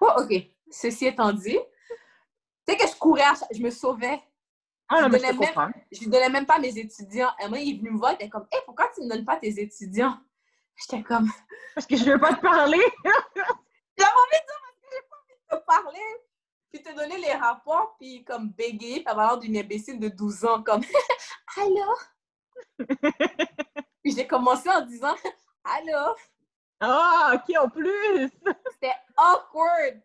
Oh, 0.00 0.10
OK. 0.18 0.32
Ceci 0.70 1.06
étant 1.06 1.32
dit, 1.32 1.58
tu 1.58 2.72
sais 2.72 2.76
que 2.76 2.86
je 2.86 2.94
courais, 2.98 3.22
je 3.52 3.62
me 3.62 3.70
sauvais. 3.70 4.20
Ah 4.88 5.00
non, 5.02 5.06
Je 5.08 5.12
mais 5.12 5.18
je 5.18 5.24
te 5.24 5.28
donnais 5.32 5.38
même- 5.46 5.54
comprends. 5.54 5.70
Je 5.90 5.98
lui 6.00 6.06
donnais 6.08 6.28
même 6.28 6.46
pas 6.46 6.58
mes 6.58 6.76
étudiants. 6.78 7.30
Et 7.42 7.48
moi, 7.48 7.58
il 7.58 7.74
est 7.74 7.78
venu 7.78 7.90
me 7.92 7.98
voir, 7.98 8.12
il 8.12 8.14
était 8.16 8.28
comme, 8.28 8.46
hé, 8.52 8.56
pourquoi 8.66 8.88
tu 8.94 9.00
ne 9.00 9.06
me 9.06 9.10
donnes 9.14 9.24
pas 9.24 9.36
tes 9.36 9.60
étudiants? 9.60 10.18
J'étais 10.76 11.02
comme, 11.02 11.30
Parce 11.74 11.86
que 11.86 11.96
je 11.96 12.04
veux 12.04 12.18
pas 12.20 12.34
te 12.34 12.40
parler. 12.40 12.78
j'avais 13.04 14.10
envie 14.10 14.40
de 14.42 14.46
dire 14.46 14.60
parce 14.60 14.76
que 14.76 14.86
j'ai 14.92 15.02
pas 15.08 15.16
envie 15.16 15.34
de 15.50 15.56
te 15.56 15.64
parler. 15.64 16.06
Puis 16.72 16.82
te 16.82 16.94
donner 16.94 17.18
les 17.18 17.32
rapports, 17.32 17.96
puis 17.98 18.22
comme 18.24 18.50
bégayer, 18.50 18.96
puis 19.00 19.06
avoir 19.08 19.30
l'air 19.32 19.38
d'une 19.38 19.56
imbécile 19.56 19.98
de 19.98 20.08
12 20.08 20.44
ans, 20.44 20.62
comme, 20.62 20.82
allô? 21.56 21.94
puis 24.06 24.14
j'ai 24.14 24.26
commencé 24.28 24.70
en 24.70 24.82
disant, 24.82 25.16
allô? 25.64 26.14
Ah, 26.78 27.32
ok, 27.34 27.56
en 27.60 27.68
plus. 27.68 28.30
C'était 28.72 28.94
awkward. 29.16 30.00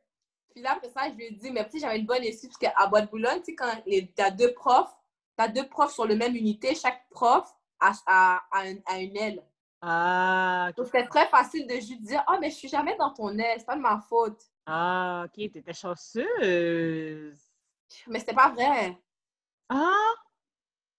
Puis 0.50 0.64
là, 0.64 0.72
après 0.72 0.90
ça, 0.90 1.08
je 1.08 1.14
lui 1.16 1.26
ai 1.26 1.32
dit, 1.32 1.52
mais 1.52 1.64
tu 1.66 1.74
sais, 1.74 1.80
j'avais 1.86 2.00
une 2.00 2.08
bonne 2.08 2.24
excuse, 2.24 2.50
parce 2.50 2.58
qu'à 2.74 2.88
Bois-de-Boulogne, 2.88 3.40
tu 3.42 3.52
sais, 3.52 3.56
quand 3.56 3.72
les- 3.86 4.12
t'as 4.12 4.32
deux 4.32 4.54
profs, 4.54 4.92
t'as 5.38 5.48
deux 5.50 5.68
profs 5.68 5.94
sur 5.94 6.08
le 6.08 6.16
même 6.16 6.36
unité, 6.36 6.74
chaque 6.74 7.08
prof 7.12 7.48
a, 7.80 7.92
a- 8.08 8.42
a 8.52 8.62
un- 8.62 8.82
a 8.88 8.98
une 9.00 9.16
aile. 9.18 9.44
Ah. 9.84 10.72
Donc, 10.76 10.88
c'était 10.88 11.06
très 11.08 11.28
facile 11.28 11.68
de 11.68 11.76
juste 11.76 12.02
dire, 12.02 12.24
ah, 12.26 12.40
mais 12.42 12.50
je 12.50 12.56
suis 12.56 12.70
jamais 12.70 12.96
dans 12.98 13.12
ton 13.14 13.38
aile, 13.38 13.60
c'est 13.60 13.66
pas 13.68 13.76
de 13.76 13.82
ma 13.82 14.00
faute. 14.10 14.42
Ah, 14.66 15.26
ok, 15.28 15.52
t'étais 15.52 15.74
chanceuse. 15.74 17.40
Mais 18.08 18.18
c'était 18.20 18.34
pas 18.34 18.50
vrai. 18.50 18.98
Ah, 19.70 20.14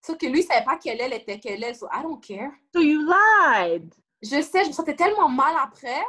Sauf 0.05 0.19
que 0.19 0.27
lui, 0.27 0.41
il 0.41 0.45
savait 0.45 0.65
pas 0.65 0.77
quelle 0.79 1.01
aile 1.01 1.13
était 1.13 1.39
quelle 1.39 1.63
aile, 1.63 1.77
so 1.77 1.87
I 1.93 2.03
don't 2.03 2.21
care. 2.21 2.51
so 2.75 2.81
you 2.81 3.07
lied. 3.07 3.95
Je 4.21 4.43
sais, 4.43 4.65
je 4.65 4.69
me 4.69 4.73
sentais 4.73 4.97
tellement 4.97 5.29
mal 5.29 5.55
après. 5.61 6.03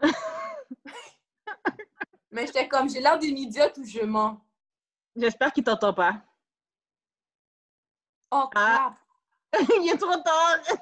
mais 2.30 2.46
j'étais 2.46 2.66
comme, 2.66 2.90
j'ai 2.90 3.00
l'air 3.00 3.18
d'une 3.18 3.38
idiote 3.38 3.78
ou 3.78 3.84
je 3.84 4.00
mens. 4.00 4.40
J'espère 5.14 5.52
qu'il 5.52 5.62
t'entend 5.62 5.94
pas. 5.94 6.20
Oh, 8.32 8.48
crap. 8.50 8.94
Ah. 8.94 8.96
Il 9.80 9.90
est 9.92 9.98
trop 9.98 10.16
tard. 10.16 10.58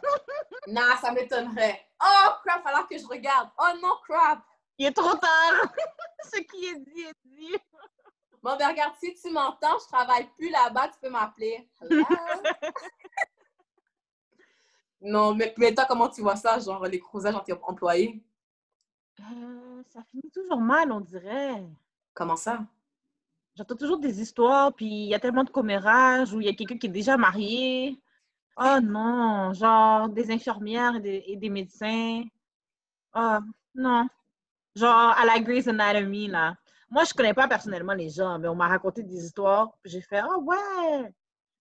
Non, 0.68 0.97
ça 1.01 1.11
m'étonnerait. 1.11 1.87
Oh, 2.01 2.29
crap, 2.45 2.64
alors 2.66 2.87
que 2.87 2.97
je 2.97 3.05
regarde. 3.05 3.51
Oh 3.59 3.73
non, 3.83 3.97
crap. 4.09 4.40
Il 4.79 4.87
est 4.87 4.92
trop 4.92 5.14
tard. 5.16 5.73
Ce 6.33 6.38
qui 6.38 6.66
est 6.66 6.79
dit 6.79 7.03
est 7.03 7.16
dit. 7.25 7.57
Bon, 8.43 8.57
ben 8.59 8.69
regarde, 8.69 8.95
si 8.99 9.15
tu 9.15 9.31
m'entends, 9.31 9.79
je 9.79 9.87
travaille 9.87 10.29
plus 10.37 10.51
là-bas, 10.51 10.89
tu 10.89 10.99
peux 11.01 11.11
m'appeler. 11.11 11.69
Non, 15.01 15.35
mais, 15.35 15.55
mais 15.57 15.75
toi, 15.75 15.85
comment 15.89 16.09
tu 16.09 16.23
vois 16.23 16.37
ça, 16.37 16.59
genre 16.59 16.85
les 16.87 16.99
cruisages 16.99 17.35
entre 17.35 17.57
employés? 17.63 18.23
Euh, 19.21 19.83
ça 19.93 20.03
finit 20.11 20.31
toujours 20.31 20.61
mal, 20.61 20.91
on 20.91 21.01
dirait. 21.01 21.65
Comment 22.15 22.37
ça? 22.37 22.61
J'entends 23.55 23.77
toujours 23.77 23.99
des 23.99 24.21
histoires, 24.21 24.73
puis 24.73 24.87
il 24.87 25.09
y 25.09 25.15
a 25.15 25.21
tellement 25.21 25.45
de 25.45 25.51
commérages 25.51 26.33
où 26.33 26.41
il 26.41 26.47
y 26.47 26.51
a 26.51 26.55
quelqu'un 26.55 26.79
qui 26.79 26.87
est 26.87 26.91
déjà 26.91 27.17
marié. 27.17 28.01
Oh 28.57 28.79
non, 28.83 29.53
genre 29.53 30.09
des 30.09 30.31
infirmières 30.31 30.97
et 30.97 31.01
des, 31.01 31.25
et 31.27 31.37
des 31.37 31.51
médecins. 31.51 32.23
Ah, 33.13 33.41
non. 33.75 34.09
Genre 34.75 35.11
à 35.17 35.25
la 35.27 35.39
Grey's 35.39 35.69
Anatomy, 35.69 36.29
là. 36.29 36.57
Moi, 36.93 37.05
je 37.05 37.15
connais 37.15 37.33
pas 37.33 37.49
personnellement 37.49 37.95
les 37.95 38.11
gens, 38.11 38.39
mais 38.39 38.49
on 38.49 38.55
m'a 38.55 38.69
raconté 38.69 39.03
des 39.03 39.25
histoires. 39.25 39.71
J'ai 39.83 40.03
fait, 40.03 40.19
ah 40.19 40.39
ouais, 40.39 41.11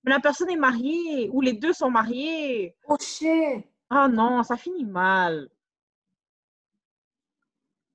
mais 0.03 0.11
la 0.11 0.19
personne 0.19 0.49
est 0.49 0.57
mariée, 0.57 1.29
ou 1.31 1.39
les 1.39 1.53
deux 1.53 1.71
sont 1.71 1.89
mariés. 1.89 2.75
Oh 2.85 2.97
shit! 2.99 3.65
Ah 3.89 4.09
non, 4.09 4.43
ça 4.43 4.57
finit 4.57 4.83
mal. 4.83 5.49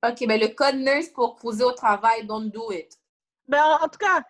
OK, 0.02 0.26
ben 0.26 0.40
le 0.40 0.48
code 0.48 0.76
nurse 0.76 1.08
pour 1.08 1.36
cruiser 1.36 1.64
au 1.64 1.72
travail, 1.72 2.26
don't 2.26 2.50
do 2.50 2.72
it. 2.72 2.98
Ben, 3.46 3.62
en, 3.82 3.88
tout 3.88 3.98
cas, 3.98 4.22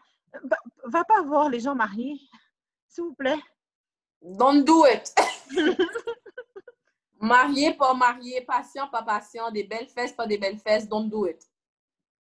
va, 0.42 0.57
va 0.87 1.05
pas 1.05 1.23
voir 1.23 1.49
les 1.49 1.61
gens 1.61 1.77
mariés, 1.77 2.19
s'il 2.88 3.05
vous 3.05 3.14
plaît. 3.14 3.38
Don't 4.21 4.64
do 4.64 4.85
it! 4.85 5.14
marié, 7.21 7.73
pas 7.75 7.95
marié, 7.95 8.40
patient, 8.40 8.88
pas 8.88 9.05
patient, 9.05 9.53
des 9.53 9.62
belles 9.62 9.88
fesses, 9.88 10.12
pas 10.12 10.27
des 10.27 10.38
belles 10.38 10.59
fesses, 10.59 10.88
don't 10.88 11.09
do 11.09 11.29
it. 11.29 11.40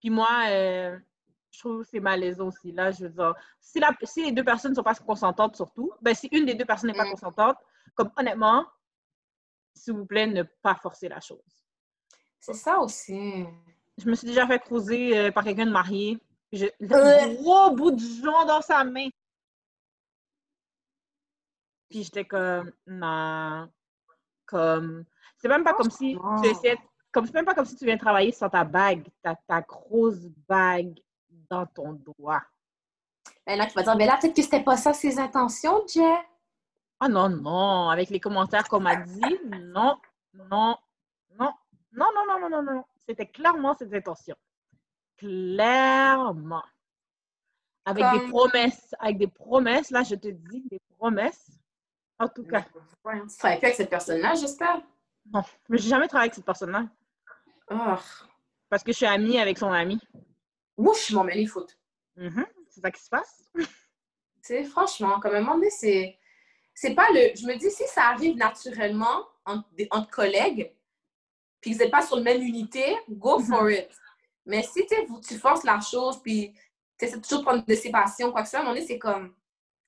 Puis 0.06 0.12
moi, 0.12 0.30
euh, 0.50 1.00
je 1.50 1.58
trouve 1.62 1.82
que 1.82 1.88
c'est 1.90 2.00
malaisant 2.00 2.50
aussi. 2.50 2.72
Là, 2.72 2.92
je 2.92 3.06
veux 3.06 3.10
dire, 3.10 3.34
si, 3.60 3.80
la, 3.80 3.90
si 4.04 4.24
les 4.26 4.32
deux 4.32 4.44
personnes 4.44 4.70
ne 4.70 4.76
sont 4.76 4.84
pas 4.84 4.94
consentantes, 4.94 5.56
surtout, 5.56 5.92
ben, 6.00 6.14
si 6.14 6.28
une 6.32 6.46
des 6.46 6.54
deux 6.54 6.64
personnes 6.64 6.92
n'est 6.92 6.96
pas 6.96 7.06
Mm. 7.06 7.10
consentante, 7.10 7.58
comme 7.96 8.12
honnêtement, 8.16 8.68
s'il 9.74 9.94
vous 9.96 10.06
plaît, 10.06 10.28
ne 10.28 10.44
pas 10.44 10.76
forcer 10.76 11.10
la 11.10 11.20
chose. 11.22 11.66
C'est 12.40 12.54
ça 12.54 12.78
aussi. 12.78 13.48
Je 13.98 14.08
me 14.08 14.14
suis 14.14 14.28
déjà 14.28 14.46
fait 14.46 14.60
croiser 14.60 15.18
euh, 15.18 15.32
par 15.32 15.44
quelqu'un 15.44 15.66
de 15.66 15.72
marié. 15.72 16.20
J'ai 16.52 16.68
Euh. 16.68 16.76
le 16.82 17.38
gros 17.42 17.72
bout 17.76 17.90
de 17.90 18.00
jonc 18.00 18.46
dans 18.46 18.62
sa 18.62 18.84
main. 18.84 19.08
Puis 21.90 22.04
j'étais 22.04 22.26
comme, 22.26 22.72
non, 22.86 23.72
comme, 24.46 25.04
c'est 25.38 25.48
même 25.48 25.64
pas 25.64 25.74
comme 25.74 25.90
si 25.90 26.16
tu 26.44 26.48
essaies, 26.48 26.78
comme 27.16 27.26
c'est 27.26 27.34
même 27.34 27.46
pas 27.46 27.56
comme 27.56 27.66
si 27.66 27.78
tu 27.78 27.86
viens 27.86 27.98
travailler 27.98 28.34
sans 28.34 28.50
ta 28.50 28.66
bague, 28.66 29.08
ta, 29.24 29.36
ta 29.48 29.62
grosse 29.62 30.26
bague 30.50 31.00
dans 31.50 31.66
ton 31.66 31.94
doigt. 31.94 32.44
Ben 33.48 33.58
là, 33.58 33.66
tu 33.68 33.74
vas 33.74 33.84
dire, 33.84 33.96
ben 33.96 34.06
là, 34.06 34.18
peut-être 34.20 34.36
que 34.36 34.42
c'était 34.42 34.62
pas 34.62 34.76
ça 34.76 34.92
ses 34.94 35.18
intentions, 35.18 35.82
Jay. 35.88 36.04
Ah 37.00 37.08
non, 37.08 37.30
non, 37.30 37.88
avec 37.88 38.10
les 38.10 38.20
commentaires 38.20 38.68
qu'on 38.68 38.82
m'a 38.82 38.98
dit, 38.98 39.40
non, 39.50 39.98
non, 40.34 40.78
non, 41.40 41.54
non, 41.94 42.06
non, 42.14 42.26
non, 42.28 42.40
non, 42.42 42.50
non, 42.50 42.64
non. 42.64 42.84
C'était 43.08 43.28
clairement 43.28 43.74
ses 43.76 43.94
intentions. 43.96 44.36
Clairement. 45.16 46.64
Avec 47.86 48.04
des 48.12 48.28
promesses, 48.28 48.94
avec 49.00 49.18
des 49.20 49.28
promesses, 49.28 49.90
là, 49.90 50.04
je 50.04 50.16
te 50.16 50.28
dis, 50.28 50.64
des 50.70 50.82
promesses. 50.98 51.50
En 52.20 52.28
tout 52.28 52.44
cas, 52.44 52.66
Ouais, 53.06 53.22
tu 53.22 53.38
travailles 53.38 53.60
plus 53.60 53.66
avec 53.68 53.76
cette 53.76 53.90
personne-là, 53.90 54.34
j'espère. 54.36 54.82
non, 55.32 55.44
mais 55.70 55.78
j'ai 55.78 55.88
jamais 55.88 56.10
travaillé 56.10 56.28
avec 56.28 56.34
cette 56.36 56.46
personne-là 56.46 56.88
Oh. 57.72 57.96
parce 58.70 58.84
que 58.84 58.92
je 58.92 58.98
suis 58.98 59.06
amie 59.06 59.40
avec 59.40 59.58
son 59.58 59.72
ami. 59.72 60.00
Ouf, 60.78 61.08
je 61.10 61.16
m'en 61.16 61.24
mets 61.24 61.36
les 61.36 61.48
fautes. 61.48 61.78
Mhm, 62.16 62.46
C'est 62.70 62.82
ça 62.82 62.92
qui 62.92 63.02
se 63.02 63.10
passe. 63.10 63.44
C'est 64.42 64.64
franchement, 64.66 65.20
comme 65.20 65.34
à 65.34 65.38
un 65.38 65.42
moment 65.42 65.56
donné, 65.56 65.72
c'est. 65.72 66.20
C'est 66.76 66.94
pas 66.94 67.08
le. 67.12 67.36
Je 67.36 67.48
me 67.48 67.56
dis, 67.58 67.72
si 67.72 67.84
ça 67.88 68.10
arrive 68.10 68.36
naturellement 68.38 69.26
entre, 69.46 69.68
des- 69.74 69.88
entre 69.90 70.10
collègues, 70.12 70.72
puis 71.62 71.72
que 71.72 71.78
vous 71.78 71.82
n'êtes 71.82 71.92
pas 71.92 72.06
sur 72.06 72.18
la 72.18 72.22
même 72.22 72.42
unité, 72.44 72.96
go 73.10 73.40
for 73.40 73.72
it. 73.72 73.90
Mais 74.46 74.62
si 74.62 74.86
tu 74.86 74.90
sais, 74.96 75.06
vous- 75.06 75.20
tu 75.22 75.40
forces 75.40 75.64
la 75.64 75.80
chose, 75.80 76.22
puis 76.22 76.54
tu 77.00 77.06
essaies 77.06 77.20
toujours 77.22 77.40
de 77.40 77.46
prendre 77.46 77.66
de 77.66 77.74
ses 77.76 77.90
passions, 77.90 78.32
quoi 78.32 78.42
que 78.42 78.48
ce 78.48 78.52
soit, 78.52 78.60
à 78.60 78.62
un 78.62 78.66
moment 78.66 78.76
donné, 78.76 78.86
c'est 78.86 79.00
comme. 79.00 79.34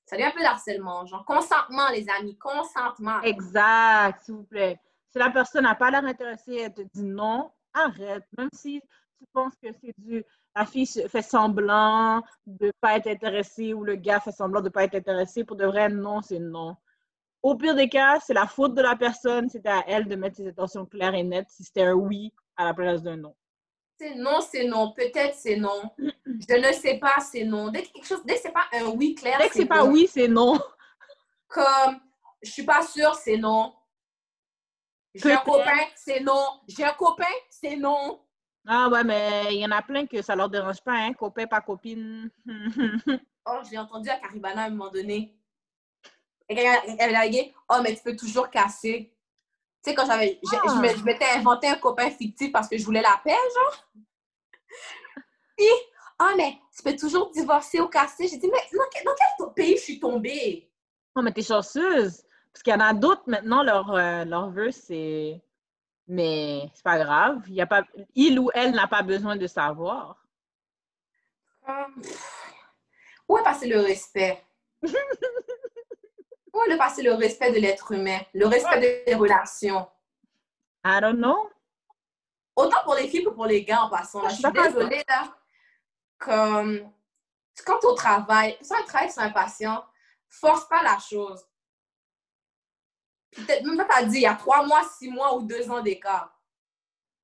Ça 0.06 0.16
devient 0.16 0.26
un 0.28 0.32
peu 0.32 0.40
d'harcèlement. 0.40 1.06
Genre, 1.06 1.24
consentement, 1.24 1.90
les 1.90 2.08
amis, 2.18 2.36
consentement. 2.38 3.20
Exact, 3.22 4.24
s'il 4.24 4.34
vous 4.34 4.44
plaît. 4.44 4.80
Si 5.12 5.18
la 5.18 5.30
personne 5.30 5.62
n'a 5.64 5.74
pas 5.76 5.90
l'air 5.92 6.04
intéressée, 6.04 6.56
elle 6.56 6.74
te 6.74 6.80
dit 6.82 7.04
non, 7.04 7.52
arrête. 7.86 8.24
Même 8.36 8.50
si 8.52 8.80
tu 9.18 9.24
penses 9.32 9.54
que 9.62 9.68
c'est 9.80 9.94
du 9.98 10.24
la 10.58 10.66
fille 10.66 10.86
fait 10.86 11.22
semblant 11.22 12.22
de 12.46 12.72
pas 12.80 12.96
être 12.96 13.06
intéressée 13.06 13.72
ou 13.74 13.84
le 13.84 13.94
gars 13.94 14.18
fait 14.18 14.32
semblant 14.32 14.60
de 14.60 14.68
pas 14.68 14.84
être 14.84 14.96
intéressé, 14.96 15.44
pour 15.44 15.56
de 15.56 15.64
vrai, 15.64 15.88
non, 15.88 16.20
c'est 16.20 16.40
non. 16.40 16.76
Au 17.42 17.54
pire 17.54 17.76
des 17.76 17.88
cas, 17.88 18.18
c'est 18.18 18.34
la 18.34 18.46
faute 18.46 18.74
de 18.74 18.82
la 18.82 18.96
personne. 18.96 19.48
C'était 19.48 19.68
à 19.68 19.84
elle 19.86 20.08
de 20.08 20.16
mettre 20.16 20.36
ses 20.36 20.48
intentions 20.48 20.84
claires 20.84 21.14
et 21.14 21.22
nettes 21.22 21.48
si 21.48 21.62
c'était 21.62 21.84
un 21.84 21.94
oui 21.94 22.32
à 22.56 22.64
la 22.64 22.74
place 22.74 23.02
d'un 23.02 23.16
non. 23.16 23.36
C'est 24.00 24.16
non, 24.16 24.40
c'est 24.40 24.64
non. 24.64 24.92
Peut-être 24.92 25.36
c'est 25.36 25.56
non. 25.56 25.82
Je 25.96 26.56
ne 26.56 26.72
sais 26.72 26.98
pas, 26.98 27.20
c'est 27.20 27.44
non. 27.44 27.68
Dès 27.68 27.82
que 27.82 27.92
quelque 27.92 28.06
chose, 28.06 28.24
dès 28.24 28.34
que 28.34 28.40
c'est 28.40 28.52
pas 28.52 28.66
un 28.72 28.86
oui 28.86 29.14
clair, 29.14 29.38
Dès 29.38 29.48
que 29.48 29.54
c'est 29.54 29.66
pas 29.66 29.84
oui, 29.84 30.08
c'est 30.10 30.28
non. 30.28 30.58
Comme, 31.46 32.00
je 32.42 32.50
suis 32.50 32.64
pas 32.64 32.82
sûre, 32.82 33.14
c'est 33.14 33.36
non. 33.36 33.74
J'ai 35.22 35.32
un 35.32 35.38
copain, 35.38 35.78
c'est 35.96 36.20
non. 36.20 36.60
J'ai 36.68 36.84
un 36.84 36.92
copain, 36.92 37.24
c'est 37.50 37.76
non. 37.76 38.20
Ah 38.66 38.88
ouais, 38.88 39.04
mais 39.04 39.54
il 39.54 39.60
y 39.60 39.66
en 39.66 39.70
a 39.70 39.82
plein 39.82 40.06
que 40.06 40.20
ça 40.22 40.36
leur 40.36 40.48
dérange 40.48 40.80
pas, 40.82 40.92
hein, 40.92 41.12
copain, 41.14 41.46
pas 41.46 41.60
copine. 41.60 42.30
oh, 42.46 43.60
je 43.64 43.70
l'ai 43.70 43.78
entendu 43.78 44.10
à 44.10 44.16
Caribana 44.16 44.62
à 44.62 44.66
un 44.66 44.70
moment 44.70 44.90
donné. 44.90 45.34
Elle 46.48 47.14
avait 47.14 47.30
dit, 47.30 47.52
oh, 47.70 47.76
mais 47.82 47.94
tu 47.94 48.02
peux 48.02 48.16
toujours 48.16 48.50
casser. 48.50 49.14
Tu 49.82 49.90
sais, 49.90 49.94
quand 49.94 50.06
j'avais, 50.06 50.38
je, 50.42 50.56
ah. 50.56 50.94
je 50.96 51.04
m'étais 51.04 51.30
inventé 51.36 51.68
un 51.68 51.76
copain 51.76 52.10
fictif 52.10 52.52
parce 52.52 52.68
que 52.68 52.76
je 52.76 52.84
voulais 52.84 53.02
la 53.02 53.20
paix, 53.22 53.30
genre. 53.54 53.84
Puis, 55.56 55.66
ah, 56.18 56.34
mais 56.36 56.58
tu 56.76 56.82
peux 56.82 56.96
toujours 56.96 57.30
divorcer 57.30 57.80
ou 57.80 57.88
casser. 57.88 58.28
J'ai 58.28 58.38
dit, 58.38 58.48
mais 58.48 58.76
dans 58.76 58.84
quel, 58.92 59.04
dans 59.04 59.14
quel 59.14 59.54
pays 59.54 59.76
je 59.76 59.82
suis 59.82 60.00
tombée? 60.00 60.70
Oh, 61.14 61.22
mais 61.22 61.32
t'es 61.32 61.42
chanceuse. 61.42 62.22
Parce 62.52 62.62
qu'il 62.62 62.72
y 62.72 62.76
en 62.76 62.80
a 62.80 62.92
d'autres 62.92 63.22
maintenant, 63.26 63.62
leur, 63.62 63.94
euh, 63.94 64.24
leur 64.24 64.50
vœu, 64.50 64.70
c'est 64.70 65.40
mais 66.08 66.70
c'est 66.74 66.82
pas 66.82 66.98
grave. 66.98 67.42
Il, 67.48 67.54
y 67.54 67.60
a 67.60 67.66
pas, 67.66 67.84
il 68.14 68.38
ou 68.38 68.50
elle 68.54 68.72
n'a 68.72 68.88
pas 68.88 69.02
besoin 69.02 69.36
de 69.36 69.46
savoir. 69.46 70.24
Um, 71.68 72.02
où 73.28 73.36
est 73.36 73.42
passé 73.42 73.68
le 73.68 73.80
respect? 73.80 74.42
où 74.82 76.62
est 76.68 76.78
passé 76.78 77.02
le 77.02 77.12
respect 77.12 77.52
de 77.52 77.58
l'être 77.58 77.92
humain? 77.92 78.20
Le 78.32 78.46
respect 78.46 79.04
des 79.06 79.14
relations? 79.14 79.86
I 80.84 80.98
don't 81.00 81.18
know. 81.18 81.50
Autant 82.56 82.82
pour 82.84 82.94
les 82.94 83.06
filles 83.06 83.24
que 83.24 83.30
pour 83.30 83.46
les 83.46 83.62
gars 83.62 83.82
en 83.82 83.90
passant. 83.90 84.26
je 84.30 84.36
suis 84.36 84.52
désolée, 84.52 85.04
là. 85.06 85.36
Comme, 86.18 86.90
quand 87.64 87.84
au 87.84 87.94
travail, 87.94 88.56
si 88.62 88.74
un 88.74 88.82
travail, 88.82 89.10
c'est 89.10 89.20
impatient, 89.20 89.84
force 90.28 90.66
pas 90.68 90.82
la 90.82 90.98
chose 90.98 91.47
peut-être 93.34 93.64
même 93.64 93.86
pas 93.86 94.04
dit, 94.04 94.18
il 94.18 94.22
y 94.22 94.26
a 94.26 94.34
trois 94.34 94.64
mois, 94.66 94.82
six 94.98 95.10
mois 95.10 95.36
ou 95.36 95.42
deux 95.42 95.70
ans 95.70 95.80
d'écart. 95.80 96.34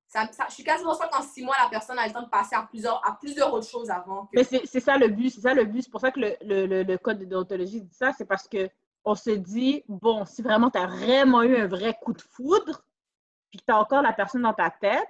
Ça, 0.07 0.29
je 0.49 0.55
suis 0.55 0.63
quasiment 0.63 0.95
sûre 0.95 1.11
qu'en 1.11 1.23
six 1.23 1.43
mois, 1.43 1.57
la 1.61 1.69
personne 1.69 1.99
a 1.99 2.07
le 2.07 2.13
temps 2.13 2.23
de 2.23 2.29
passer 2.29 2.55
à 2.55 2.63
plusieurs, 2.63 3.05
à 3.05 3.19
plusieurs 3.19 3.53
autres 3.53 3.69
choses 3.69 3.91
avant. 3.91 4.29
Mais 4.33 4.45
c'est 4.45 4.81
ça 4.81 4.97
le 4.97 5.09
but, 5.09 5.31
c'est 5.31 5.41
ça 5.41 5.55
le 5.55 5.65
but. 5.65 5.83
C'est 5.83 5.91
pour 5.91 6.01
ça 6.01 6.13
que 6.13 6.21
le, 6.21 6.37
le, 6.43 6.83
le, 6.85 6.99
code 6.99 7.19
de 7.19 7.25
déontologie 7.25 7.81
dit 7.81 7.95
ça, 7.95 8.13
c'est 8.13 8.25
parce 8.25 8.47
que 8.47 8.71
on 9.05 9.17
se 9.17 9.31
dit, 9.31 9.83
bon, 9.89 10.25
si 10.25 10.41
vraiment 10.41 10.71
tu 10.71 10.79
as 10.79 10.87
vraiment 10.87 11.43
eu 11.43 11.57
un 11.57 11.67
vrai 11.67 11.99
coup 12.01 12.13
de 12.13 12.23
foudre, 12.23 12.85
puis 13.51 13.59
que 13.59 13.65
tu 13.65 13.73
as 13.73 13.79
encore 13.79 14.03
la 14.03 14.13
personne 14.13 14.43
dans 14.43 14.55
ta 14.55 14.71
tête, 14.71 15.09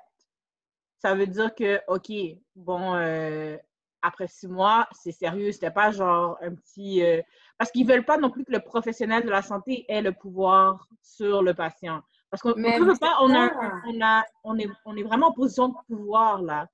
ça 0.99 1.15
veut 1.15 1.27
dire 1.27 1.55
que, 1.55 1.81
OK, 1.89 2.11
bon, 2.57 2.95
euh, 2.95 3.59
après 4.05 4.29
six 4.29 4.47
mois, 4.47 4.87
c'est 4.93 5.13
sérieux. 5.13 5.51
C'était 5.51 5.71
pas 5.71 5.91
genre 5.91 6.37
un 6.43 6.55
petit. 6.55 7.03
Euh, 7.03 7.23
parce 7.59 7.71
qu'ils 7.71 7.87
veulent 7.87 8.05
pas 8.05 8.19
non 8.19 8.31
plus 8.31 8.45
que 8.45 8.53
le 8.53 8.61
professionnel 8.61 9.25
de 9.25 9.31
la 9.31 9.43
santé 9.43 9.87
ait 9.89 10.03
le 10.03 10.13
pouvoir 10.13 10.87
sur 11.03 11.43
le 11.43 11.55
patient. 11.55 12.03
Parce 12.31 12.43
qu'on 12.43 12.51
ne 12.51 12.85
veut 12.85 12.99
pas, 12.99 13.17
on, 13.21 13.35
a, 13.35 13.51
on, 13.87 14.01
a, 14.03 14.25
on, 14.43 14.59
est, 14.59 14.69
on 14.85 14.97
est 14.97 15.03
vraiment 15.03 15.29
en 15.29 15.33
position 15.33 15.69
de 15.69 15.75
pouvoir 15.89 16.43
là. 16.43 16.67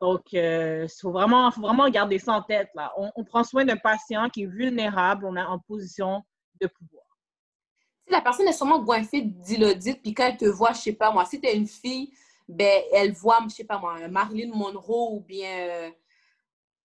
Donc, 0.00 0.32
il 0.32 0.38
euh, 0.38 0.86
faut, 1.00 1.10
vraiment, 1.10 1.50
faut 1.50 1.60
vraiment 1.60 1.88
garder 1.90 2.18
ça 2.18 2.32
en 2.32 2.42
tête 2.42 2.70
là. 2.74 2.92
On, 2.96 3.24
prend 3.24 3.44
soin 3.44 3.64
d'un 3.64 3.76
patient 3.76 4.30
qui 4.30 4.44
est 4.44 4.46
vulnérable, 4.46 5.26
on 5.26 5.36
est 5.36 5.42
en 5.42 5.58
position 5.58 6.22
de 6.60 6.68
pouvoir. 6.68 7.04
Si 8.06 8.12
la 8.12 8.22
personne 8.22 8.48
est 8.48 8.52
sûrement 8.52 8.82
goinfée 8.82 9.20
d'ilodite, 9.20 10.00
puis 10.00 10.14
quand 10.14 10.24
elle 10.24 10.38
te 10.38 10.46
voit, 10.46 10.72
je 10.72 10.78
sais 10.78 10.92
pas 10.94 11.12
moi, 11.12 11.26
si 11.26 11.38
tu 11.40 11.46
es 11.46 11.54
une 11.54 11.66
fille, 11.66 12.14
ben, 12.48 12.82
elle 12.94 13.12
voit, 13.12 13.40
je 13.48 13.54
sais 13.54 13.64
pas 13.64 13.78
moi, 13.78 13.96
Marilyn 14.08 14.54
Monroe 14.54 15.12
ou 15.12 15.20
bien. 15.20 15.50
Euh, 15.50 15.90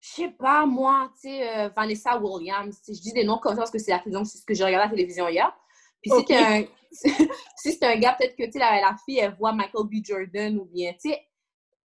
je 0.06 0.22
sais 0.22 0.30
pas, 0.30 0.68
moi, 0.68 1.12
tu 1.16 1.30
sais, 1.30 1.58
euh, 1.58 1.70
Vanessa 1.70 2.20
Williams, 2.20 2.80
je 2.88 2.94
dis 2.94 3.12
des 3.12 3.24
noms 3.24 3.40
comme 3.40 3.56
ça 3.56 3.62
parce 3.62 3.72
que 3.72 3.80
c'est 3.80 3.92
la 3.92 4.04
c'est 4.04 4.38
ce 4.38 4.46
que 4.46 4.54
j'ai 4.54 4.64
regardé 4.64 4.84
à 4.84 4.86
la 4.86 4.92
télévision 4.92 5.28
hier. 5.28 5.52
Puis 6.00 6.12
si 6.12 6.26
c'est 6.28 6.38
un, 6.38 6.64
si 7.58 7.80
un 7.82 7.96
gars, 7.96 8.14
peut-être 8.14 8.36
que, 8.36 8.44
tu 8.44 8.52
sais, 8.52 8.60
la, 8.60 8.80
la, 8.82 8.96
fille, 9.04 9.18
elle 9.18 9.34
voit 9.34 9.52
Michael 9.52 9.88
B. 9.88 10.06
Jordan 10.06 10.60
ou 10.60 10.66
bien, 10.66 10.94
tu 10.94 11.10
sais, 11.10 11.28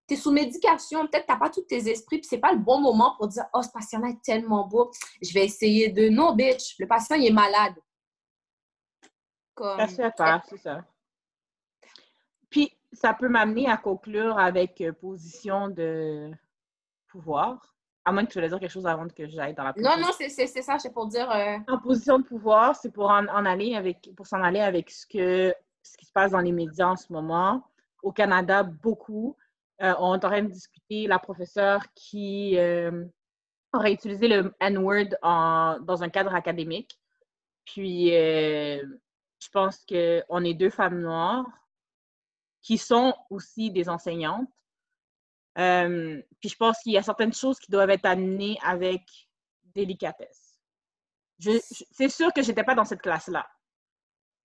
t'es 0.07 0.15
sous 0.15 0.31
médication, 0.31 1.05
peut-être 1.07 1.27
t'as 1.27 1.37
pas 1.37 1.51
tous 1.51 1.61
tes 1.61 1.89
esprits, 1.89 2.17
puis 2.17 2.27
c'est 2.27 2.39
pas 2.39 2.53
le 2.53 2.59
bon 2.59 2.81
moment 2.81 3.15
pour 3.17 3.27
dire, 3.27 3.45
oh, 3.53 3.61
ce 3.61 3.69
patient-là 3.69 4.09
est 4.09 4.23
tellement 4.23 4.65
beau, 4.65 4.89
je 5.21 5.31
vais 5.33 5.45
essayer 5.45 5.89
de... 5.89 6.09
Non, 6.09 6.33
bitch, 6.33 6.75
le 6.79 6.87
patient, 6.87 7.17
il 7.17 7.27
est 7.27 7.31
malade. 7.31 7.75
Comme... 9.53 9.77
Ça 9.77 9.87
se 9.87 9.95
fait 9.95 10.15
pas, 10.15 10.41
c'est 10.49 10.57
ça. 10.57 10.83
Puis, 12.49 12.71
ça 12.93 13.13
peut 13.13 13.29
m'amener 13.29 13.67
à 13.67 13.77
conclure 13.77 14.39
avec 14.39 14.81
euh, 14.81 14.91
position 14.91 15.67
de 15.67 16.31
pouvoir. 17.09 17.76
À 18.07 18.13
moins 18.13 18.23
que 18.23 18.31
tu 18.31 18.37
voulais 18.37 18.47
dire 18.47 18.57
quelque 18.61 18.71
chose 18.71 18.87
avant 18.87 19.05
que 19.05 19.27
j'aille 19.27 19.53
dans 19.53 19.65
la 19.65 19.73
position. 19.73 19.97
Non, 19.97 20.01
non, 20.01 20.13
c'est 20.17 20.29
ça, 20.29 20.79
c'est 20.79 20.93
pour 20.93 21.07
dire. 21.07 21.29
Euh, 21.29 21.57
en 21.67 21.77
position 21.77 22.19
de 22.19 22.23
pouvoir, 22.23 22.73
c'est 22.73 22.89
pour 22.89 23.09
en, 23.09 23.27
aller 23.27 23.75
avec, 23.75 24.11
pour 24.15 24.25
s'en 24.25 24.41
aller 24.41 24.61
avec 24.61 24.89
ce 24.89 25.05
que 25.05 25.53
ce 25.83 25.97
qui 25.97 26.05
se 26.05 26.13
passe 26.13 26.31
dans 26.31 26.39
les 26.39 26.53
médias 26.53 26.87
en 26.87 26.95
ce 26.95 27.11
moment. 27.11 27.69
Au 28.01 28.13
Canada, 28.13 28.63
beaucoup. 28.63 29.35
Euh, 29.81 29.93
on 29.99 30.13
est 30.13 30.23
en 30.23 30.29
train 30.29 30.41
de 30.41 30.47
discuter 30.47 31.05
la 31.05 31.19
professeure 31.19 31.83
qui 31.95 32.57
euh, 32.57 33.03
aurait 33.73 33.91
utilisé 33.91 34.29
le 34.29 34.55
N-word 34.61 35.17
dans 35.21 36.01
un 36.01 36.07
cadre 36.07 36.33
académique. 36.33 36.97
Puis, 37.65 38.11
je 38.11 39.49
pense 39.51 39.85
qu'on 39.85 40.45
est 40.45 40.53
deux 40.53 40.69
femmes 40.69 41.01
noires 41.01 41.45
qui 42.61 42.77
sont 42.77 43.13
aussi 43.29 43.69
des 43.69 43.89
enseignantes 43.89 44.47
euh, 45.57 46.21
puis 46.39 46.49
je 46.49 46.55
pense 46.55 46.79
qu'il 46.79 46.93
y 46.93 46.97
a 46.97 47.03
certaines 47.03 47.33
choses 47.33 47.59
qui 47.59 47.71
doivent 47.71 47.89
être 47.89 48.05
amenées 48.05 48.57
avec 48.63 49.03
délicatesse. 49.63 50.59
c'est 51.39 52.09
sûr 52.09 52.31
que 52.33 52.41
je 52.41 52.49
n'étais 52.49 52.63
pas 52.63 52.75
dans 52.75 52.85
cette 52.85 53.01
classe-là. 53.01 53.47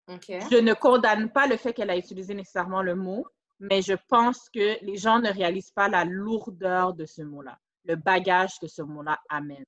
Je 0.09 0.59
ne 0.61 0.75
condamne 0.75 1.31
pas 1.31 1.47
le 1.47 1.57
fait 1.57 1.73
qu'elle 1.73 1.91
a 1.91 1.97
utilisé 1.97 2.35
nécessairement 2.35 2.83
le 2.83 2.95
mot, 2.95 3.27
mais 3.61 3.83
je 3.83 3.95
pense 4.09 4.49
que 4.51 4.85
les 4.85 4.97
gens 4.97 5.21
ne 5.21 5.31
réalisent 5.31 5.71
pas 5.71 5.89
la 5.89 6.05
lourdeur 6.05 6.95
de 6.95 7.07
ce 7.07 7.23
mot-là, 7.23 7.59
le 7.85 7.97
bagage 7.97 8.59
que 8.61 8.67
ce 8.67 8.83
mot-là 8.83 9.21
amène. 9.29 9.65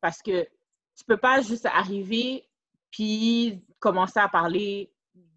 Parce 0.00 0.20
que 0.20 0.44
tu 0.96 1.04
peux 1.06 1.16
pas 1.16 1.40
juste 1.40 1.66
arriver 1.66 2.48
puis 2.90 3.64
commencer 3.78 4.20
à 4.20 4.28
parler 4.28 4.93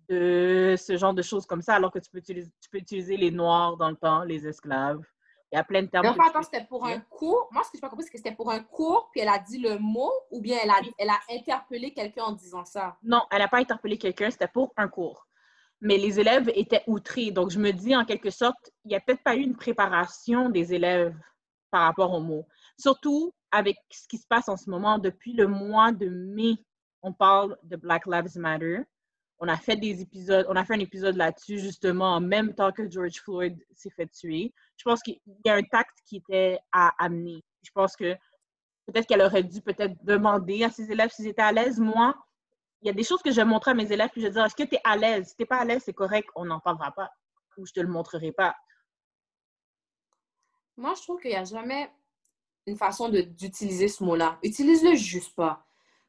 de 0.09 0.75
ce 0.77 0.97
genre 0.97 1.13
de 1.13 1.21
choses 1.21 1.45
comme 1.45 1.61
ça, 1.61 1.75
alors 1.75 1.91
que 1.91 1.99
tu 1.99 2.09
peux 2.09 2.19
utiliser, 2.19 2.49
tu 2.61 2.69
peux 2.69 2.77
utiliser 2.77 3.17
les 3.17 3.31
noirs 3.31 3.77
dans 3.77 3.89
le 3.89 3.95
temps, 3.95 4.23
les 4.23 4.47
esclaves. 4.47 5.01
Il 5.51 5.55
y 5.55 5.59
a 5.59 5.63
plein 5.63 5.81
de 5.81 5.87
termes. 5.87 6.05
Mais 6.05 6.25
attends, 6.27 6.43
c'était 6.43 6.65
pour 6.65 6.85
un 6.85 6.99
cours. 6.99 7.47
Moi, 7.51 7.63
ce 7.63 7.69
que 7.69 7.77
je 7.77 7.77
n'ai 7.77 7.81
pas 7.81 7.89
compris, 7.89 8.03
c'est 8.03 8.11
que 8.11 8.17
c'était 8.17 8.35
pour 8.35 8.51
un 8.51 8.59
cours, 8.59 9.09
puis 9.11 9.21
elle 9.21 9.29
a 9.29 9.39
dit 9.39 9.59
le 9.59 9.77
mot, 9.77 10.11
ou 10.29 10.41
bien 10.41 10.57
elle 10.61 10.69
a, 10.69 10.75
elle 10.97 11.09
a 11.09 11.19
interpellé 11.31 11.93
quelqu'un 11.93 12.25
en 12.25 12.31
disant 12.33 12.65
ça? 12.65 12.97
Non, 13.01 13.21
elle 13.31 13.39
n'a 13.39 13.47
pas 13.47 13.59
interpellé 13.59 13.97
quelqu'un, 13.97 14.29
c'était 14.29 14.49
pour 14.49 14.73
un 14.75 14.89
cours. 14.89 15.25
Mais 15.79 15.97
les 15.97 16.19
élèves 16.19 16.51
étaient 16.53 16.83
outrés. 16.87 17.31
Donc, 17.31 17.51
je 17.51 17.59
me 17.59 17.71
dis, 17.71 17.95
en 17.95 18.03
quelque 18.03 18.29
sorte, 18.29 18.71
il 18.83 18.89
n'y 18.89 18.95
a 18.95 18.99
peut-être 18.99 19.23
pas 19.23 19.35
eu 19.35 19.41
une 19.41 19.55
préparation 19.55 20.49
des 20.49 20.73
élèves 20.73 21.15
par 21.71 21.83
rapport 21.83 22.13
au 22.13 22.19
mot. 22.19 22.45
Surtout 22.77 23.33
avec 23.51 23.77
ce 23.89 24.07
qui 24.07 24.17
se 24.17 24.27
passe 24.27 24.49
en 24.49 24.57
ce 24.57 24.69
moment. 24.69 24.97
Depuis 24.97 25.33
le 25.33 25.47
mois 25.47 25.91
de 25.91 26.09
mai, 26.09 26.55
on 27.01 27.13
parle 27.13 27.57
de 27.63 27.77
Black 27.77 28.05
Lives 28.05 28.37
Matter 28.37 28.81
on 29.39 29.47
a 29.47 29.57
fait 29.57 29.75
des 29.75 30.01
épisodes, 30.01 30.45
on 30.49 30.55
a 30.55 30.65
fait 30.65 30.73
un 30.73 30.79
épisode 30.79 31.15
là-dessus 31.15 31.59
justement 31.59 32.15
en 32.15 32.21
même 32.21 32.53
temps 32.53 32.71
que 32.71 32.89
George 32.89 33.19
Floyd 33.21 33.57
s'est 33.75 33.91
fait 33.91 34.07
tuer. 34.07 34.53
Je 34.77 34.83
pense 34.83 35.01
qu'il 35.01 35.19
y 35.45 35.49
a 35.49 35.55
un 35.55 35.63
tact 35.63 35.97
qui 36.05 36.17
était 36.17 36.59
à 36.71 36.91
amener. 37.03 37.43
Je 37.61 37.71
pense 37.71 37.95
que 37.95 38.13
peut-être 38.85 39.07
qu'elle 39.07 39.21
aurait 39.21 39.43
dû 39.43 39.61
peut-être 39.61 40.03
demander 40.03 40.63
à 40.63 40.69
ses 40.69 40.91
élèves 40.91 41.11
s'ils 41.11 41.27
étaient 41.27 41.41
à 41.41 41.51
l'aise. 41.51 41.79
Moi, 41.79 42.15
il 42.81 42.87
y 42.87 42.89
a 42.89 42.93
des 42.93 43.03
choses 43.03 43.21
que 43.21 43.31
je 43.31 43.41
montrer 43.41 43.71
à 43.71 43.73
mes 43.73 43.91
élèves 43.91 44.09
puis 44.11 44.21
je 44.21 44.27
dire 44.27 44.45
est-ce 44.45 44.55
que 44.55 44.63
tu 44.63 44.75
es 44.75 44.81
à 44.83 44.95
l'aise? 44.95 45.29
Si 45.29 45.35
tu 45.35 45.43
n'es 45.43 45.47
pas 45.47 45.59
à 45.59 45.65
l'aise, 45.65 45.83
c'est 45.85 45.93
correct, 45.93 46.29
on 46.35 46.45
n'en 46.45 46.59
parlera 46.59 46.91
pas 46.91 47.09
ou 47.57 47.65
je 47.65 47.73
te 47.73 47.79
le 47.79 47.87
montrerai 47.87 48.31
pas. 48.31 48.55
Moi, 50.77 50.93
je 50.95 51.01
trouve 51.01 51.19
qu'il 51.19 51.31
n'y 51.31 51.37
a 51.37 51.43
jamais 51.43 51.91
une 52.67 52.77
façon 52.77 53.09
d'utiliser 53.09 53.87
ce 53.87 54.03
mot-là. 54.03 54.37
Utilise-le 54.43 54.95
juste 54.95 55.35
pas. 55.35 55.66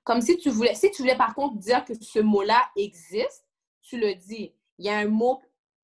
Comme 0.09 0.23
si 0.23 0.39
tu 0.39 0.49
voulais, 0.49 0.75
si 0.75 0.91
tu 0.91 1.03
voulais 1.03 1.19
par 1.19 1.35
contre 1.35 1.59
dire 1.59 1.85
que 1.85 1.93
ce 1.93 2.19
mot-là 2.19 2.71
existe, 2.77 3.45
tu 3.83 4.01
le 4.01 4.15
dis. 4.15 4.55
Il 4.79 4.87
y 4.87 4.89
a 4.89 4.97
un 4.97 5.07
mot 5.07 5.43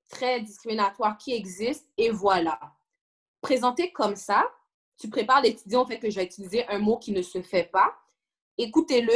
très 0.08 0.40
discriminatoire 0.40 1.18
qui 1.18 1.34
existe 1.34 1.86
et 1.98 2.08
voilà. 2.08 2.58
Présenté 3.42 3.92
comme 3.92 4.16
ça, 4.16 4.50
tu 4.96 5.10
prépares 5.10 5.42
l'étudiant 5.42 5.82
au 5.82 5.86
fait 5.86 5.98
que 5.98 6.08
je 6.08 6.16
vais 6.16 6.24
utiliser 6.24 6.66
un 6.68 6.78
mot 6.78 6.96
qui 6.96 7.12
ne 7.12 7.20
se 7.20 7.42
fait 7.42 7.64
pas. 7.64 7.94
Écoutez-le, 8.56 9.12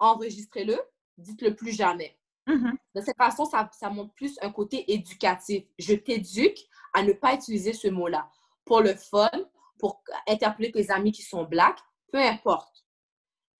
enregistrez-le, 0.00 0.80
dites-le 1.16 1.54
plus 1.54 1.70
jamais. 1.70 2.18
Mm-hmm. 2.48 2.72
De 2.96 3.00
cette 3.02 3.18
façon, 3.18 3.44
ça, 3.44 3.70
ça 3.78 3.88
montre 3.88 4.12
plus 4.14 4.36
un 4.42 4.50
côté 4.50 4.92
éducatif. 4.92 5.62
Je 5.78 5.94
t'éduque 5.94 6.66
à 6.92 7.04
ne 7.04 7.12
pas 7.12 7.34
utiliser 7.34 7.72
ce 7.72 7.86
mot-là. 7.86 8.28
pour 8.64 8.80
le 8.80 8.96
fun, 8.96 9.30
pour 9.78 10.02
interpeller 10.26 10.72
tes 10.72 10.90
amis 10.90 11.12
qui 11.12 11.22
sont 11.22 11.44
blacks, 11.44 11.78
peu 12.10 12.18
importe. 12.18 12.80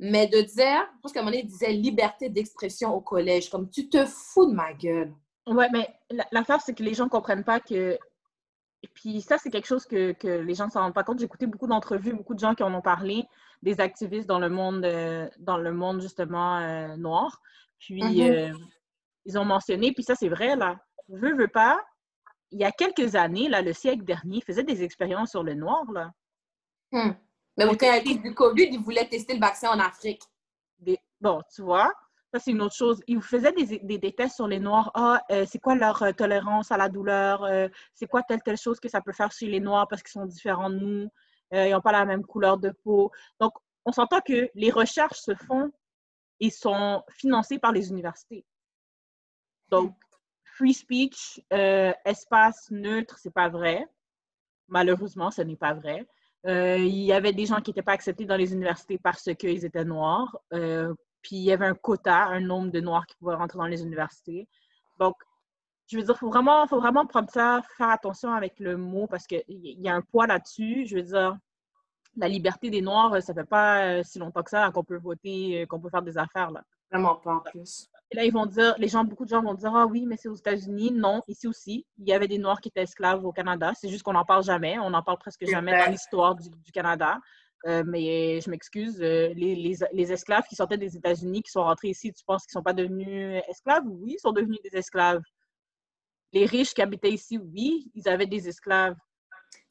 Mais 0.02 0.26
de 0.26 0.40
dire, 0.40 0.88
je 0.94 1.00
pense 1.02 1.12
qu'à 1.12 1.20
un 1.20 1.22
moment 1.22 1.32
donné, 1.32 1.44
il 1.44 1.48
disait 1.48 1.72
liberté 1.72 2.30
d'expression 2.30 2.94
au 2.94 3.02
collège, 3.02 3.50
comme 3.50 3.68
tu 3.68 3.90
te 3.90 4.06
fous 4.06 4.46
de 4.46 4.54
ma 4.54 4.72
gueule. 4.72 5.14
Ouais, 5.46 5.68
mais 5.72 5.88
l'affaire, 6.32 6.60
c'est 6.62 6.74
que 6.74 6.82
les 6.82 6.94
gens 6.94 7.04
ne 7.04 7.10
comprennent 7.10 7.44
pas 7.44 7.60
que. 7.60 7.98
Et 8.82 8.88
puis 8.94 9.20
ça, 9.20 9.36
c'est 9.36 9.50
quelque 9.50 9.66
chose 9.66 9.84
que, 9.84 10.12
que 10.12 10.28
les 10.28 10.54
gens 10.54 10.66
ne 10.66 10.70
s'en 10.70 10.80
rendent 10.80 10.94
pas 10.94 11.04
compte. 11.04 11.18
J'ai 11.18 11.26
écouté 11.26 11.46
beaucoup 11.46 11.66
d'entrevues, 11.66 12.14
beaucoup 12.14 12.34
de 12.34 12.38
gens 12.38 12.54
qui 12.54 12.62
en 12.62 12.72
ont 12.72 12.80
parlé, 12.80 13.24
des 13.62 13.78
activistes 13.78 14.26
dans 14.26 14.38
le 14.38 14.48
monde, 14.48 14.86
euh, 14.86 15.28
dans 15.38 15.58
le 15.58 15.72
monde 15.72 16.00
justement 16.00 16.58
euh, 16.58 16.96
noir. 16.96 17.42
Puis 17.78 18.02
mm-hmm. 18.02 18.52
euh, 18.52 18.58
ils 19.26 19.38
ont 19.38 19.44
mentionné, 19.44 19.92
puis 19.92 20.02
ça, 20.02 20.14
c'est 20.14 20.30
vrai, 20.30 20.56
là. 20.56 20.78
Veux, 21.08 21.34
veux 21.34 21.48
pas, 21.48 21.78
il 22.52 22.60
y 22.60 22.64
a 22.64 22.72
quelques 22.72 23.16
années, 23.16 23.48
là, 23.48 23.60
le 23.60 23.74
siècle 23.74 24.04
dernier, 24.04 24.38
ils 24.38 24.44
faisaient 24.44 24.64
des 24.64 24.82
expériences 24.82 25.30
sur 25.30 25.42
le 25.42 25.54
noir, 25.54 25.84
là. 25.92 26.10
Hmm. 26.92 27.12
Mais 27.66 27.76
quand 27.76 27.86
il 27.86 27.86
y 27.86 27.90
a 27.90 28.02
eu 28.02 28.18
du 28.18 28.34
COVID, 28.34 28.68
ils 28.70 28.80
voulaient 28.80 29.06
tester 29.06 29.34
le 29.34 29.40
vaccin 29.40 29.70
en 29.70 29.78
Afrique. 29.78 30.22
Bon, 31.20 31.42
tu 31.54 31.60
vois, 31.60 31.92
ça, 32.32 32.40
c'est 32.40 32.52
une 32.52 32.62
autre 32.62 32.74
chose. 32.74 33.02
Ils 33.06 33.20
faisaient 33.20 33.52
des, 33.52 33.98
des, 33.98 34.12
tests 34.12 34.36
sur 34.36 34.48
les 34.48 34.58
Noirs. 34.58 34.90
Ah, 34.94 35.20
euh, 35.30 35.44
c'est 35.46 35.58
quoi 35.58 35.74
leur 35.74 36.02
euh, 36.02 36.12
tolérance 36.12 36.72
à 36.72 36.78
la 36.78 36.88
douleur? 36.88 37.44
Euh, 37.44 37.68
c'est 37.92 38.06
quoi 38.06 38.22
telle, 38.22 38.40
telle 38.42 38.56
chose 38.56 38.80
que 38.80 38.88
ça 38.88 39.02
peut 39.02 39.12
faire 39.12 39.30
chez 39.30 39.46
les 39.46 39.60
Noirs 39.60 39.86
parce 39.88 40.02
qu'ils 40.02 40.12
sont 40.12 40.26
différents 40.26 40.70
de 40.70 40.76
nous? 40.76 41.08
ils 41.52 41.72
n'ont 41.72 41.80
pas 41.80 41.90
la 41.90 42.04
même 42.04 42.24
couleur 42.24 42.58
de 42.58 42.70
peau. 42.70 43.10
Donc, 43.40 43.52
on 43.84 43.90
s'entend 43.90 44.20
que 44.20 44.48
les 44.54 44.70
recherches 44.70 45.18
se 45.18 45.34
font 45.34 45.72
et 46.38 46.48
sont 46.48 47.02
financées 47.10 47.58
par 47.58 47.72
les 47.72 47.90
universités. 47.90 48.46
Donc, 49.68 49.96
free 50.44 50.72
speech, 50.72 51.40
espace 52.04 52.70
neutre, 52.70 53.18
c'est 53.18 53.34
pas 53.34 53.48
vrai. 53.48 53.84
Malheureusement, 54.68 55.32
ce 55.32 55.42
n'est 55.42 55.56
pas 55.56 55.74
vrai. 55.74 56.06
Euh, 56.46 56.78
il 56.78 57.02
y 57.02 57.12
avait 57.12 57.32
des 57.32 57.46
gens 57.46 57.60
qui 57.60 57.70
n'étaient 57.70 57.82
pas 57.82 57.92
acceptés 57.92 58.24
dans 58.24 58.36
les 58.36 58.52
universités 58.52 58.98
parce 58.98 59.28
qu'ils 59.34 59.64
étaient 59.64 59.84
noirs. 59.84 60.38
Euh, 60.52 60.94
puis 61.22 61.36
il 61.36 61.42
y 61.42 61.52
avait 61.52 61.66
un 61.66 61.74
quota, 61.74 62.24
un 62.26 62.40
nombre 62.40 62.70
de 62.70 62.80
noirs 62.80 63.06
qui 63.06 63.16
pouvaient 63.16 63.34
rentrer 63.34 63.58
dans 63.58 63.66
les 63.66 63.82
universités. 63.82 64.48
Donc, 64.98 65.16
je 65.86 65.98
veux 65.98 66.04
dire, 66.04 66.14
il 66.14 66.18
faut 66.18 66.30
vraiment, 66.30 66.66
faut 66.66 66.80
vraiment 66.80 67.04
prendre 67.04 67.30
ça, 67.30 67.60
faire 67.76 67.90
attention 67.90 68.32
avec 68.32 68.58
le 68.58 68.76
mot 68.76 69.06
parce 69.06 69.26
qu'il 69.26 69.42
y 69.48 69.88
a 69.88 69.94
un 69.94 70.02
poids 70.02 70.26
là-dessus. 70.26 70.86
Je 70.86 70.96
veux 70.96 71.02
dire, 71.02 71.36
la 72.16 72.28
liberté 72.28 72.70
des 72.70 72.80
Noirs, 72.80 73.22
ça 73.22 73.32
ne 73.32 73.38
fait 73.40 73.48
pas 73.48 73.84
euh, 73.84 74.02
si 74.02 74.18
longtemps 74.18 74.42
que 74.42 74.50
ça 74.50 74.70
qu'on 74.70 74.84
peut 74.84 74.98
voter, 74.98 75.66
qu'on 75.68 75.80
peut 75.80 75.90
faire 75.90 76.02
des 76.02 76.16
affaires. 76.16 76.50
Là. 76.50 76.62
Vraiment 76.90 77.16
pas 77.16 77.34
en 77.34 77.40
plus. 77.40 77.90
Et 78.12 78.16
là, 78.16 78.24
ils 78.24 78.32
vont 78.32 78.46
dire, 78.46 78.74
les 78.78 78.88
gens, 78.88 79.04
beaucoup 79.04 79.24
de 79.24 79.30
gens 79.30 79.42
vont 79.42 79.54
dire, 79.54 79.74
ah 79.74 79.86
oui, 79.86 80.04
mais 80.04 80.16
c'est 80.16 80.28
aux 80.28 80.34
États-Unis. 80.34 80.90
Non, 80.92 81.22
ici 81.28 81.46
aussi, 81.46 81.86
il 81.98 82.08
y 82.08 82.12
avait 82.12 82.26
des 82.26 82.38
Noirs 82.38 82.60
qui 82.60 82.68
étaient 82.68 82.82
esclaves 82.82 83.24
au 83.24 83.32
Canada. 83.32 83.72
C'est 83.80 83.88
juste 83.88 84.02
qu'on 84.02 84.14
n'en 84.14 84.24
parle 84.24 84.42
jamais. 84.42 84.78
On 84.80 84.90
n'en 84.90 85.02
parle 85.02 85.18
presque 85.18 85.46
jamais 85.46 85.76
dans 85.78 85.90
l'histoire 85.90 86.34
du, 86.34 86.72
Canada. 86.72 87.20
Euh, 87.66 87.84
mais 87.86 88.40
je 88.40 88.50
m'excuse, 88.50 89.00
euh, 89.00 89.32
les, 89.34 89.54
les, 89.54 89.76
les, 89.92 90.12
esclaves 90.12 90.44
qui 90.48 90.56
sortaient 90.56 90.78
des 90.78 90.96
États-Unis, 90.96 91.42
qui 91.42 91.50
sont 91.50 91.62
rentrés 91.62 91.88
ici, 91.88 92.10
tu 92.10 92.24
penses 92.24 92.46
qu'ils 92.46 92.56
ne 92.56 92.60
sont 92.60 92.64
pas 92.64 92.72
devenus 92.72 93.42
esclaves? 93.48 93.84
Oui, 93.86 94.14
ils 94.16 94.18
sont 94.18 94.32
devenus 94.32 94.58
des 94.62 94.78
esclaves. 94.78 95.20
Les 96.32 96.46
riches 96.46 96.72
qui 96.72 96.80
habitaient 96.80 97.10
ici, 97.10 97.38
oui, 97.38 97.90
ils 97.94 98.08
avaient 98.08 98.26
des 98.26 98.48
esclaves. 98.48 98.96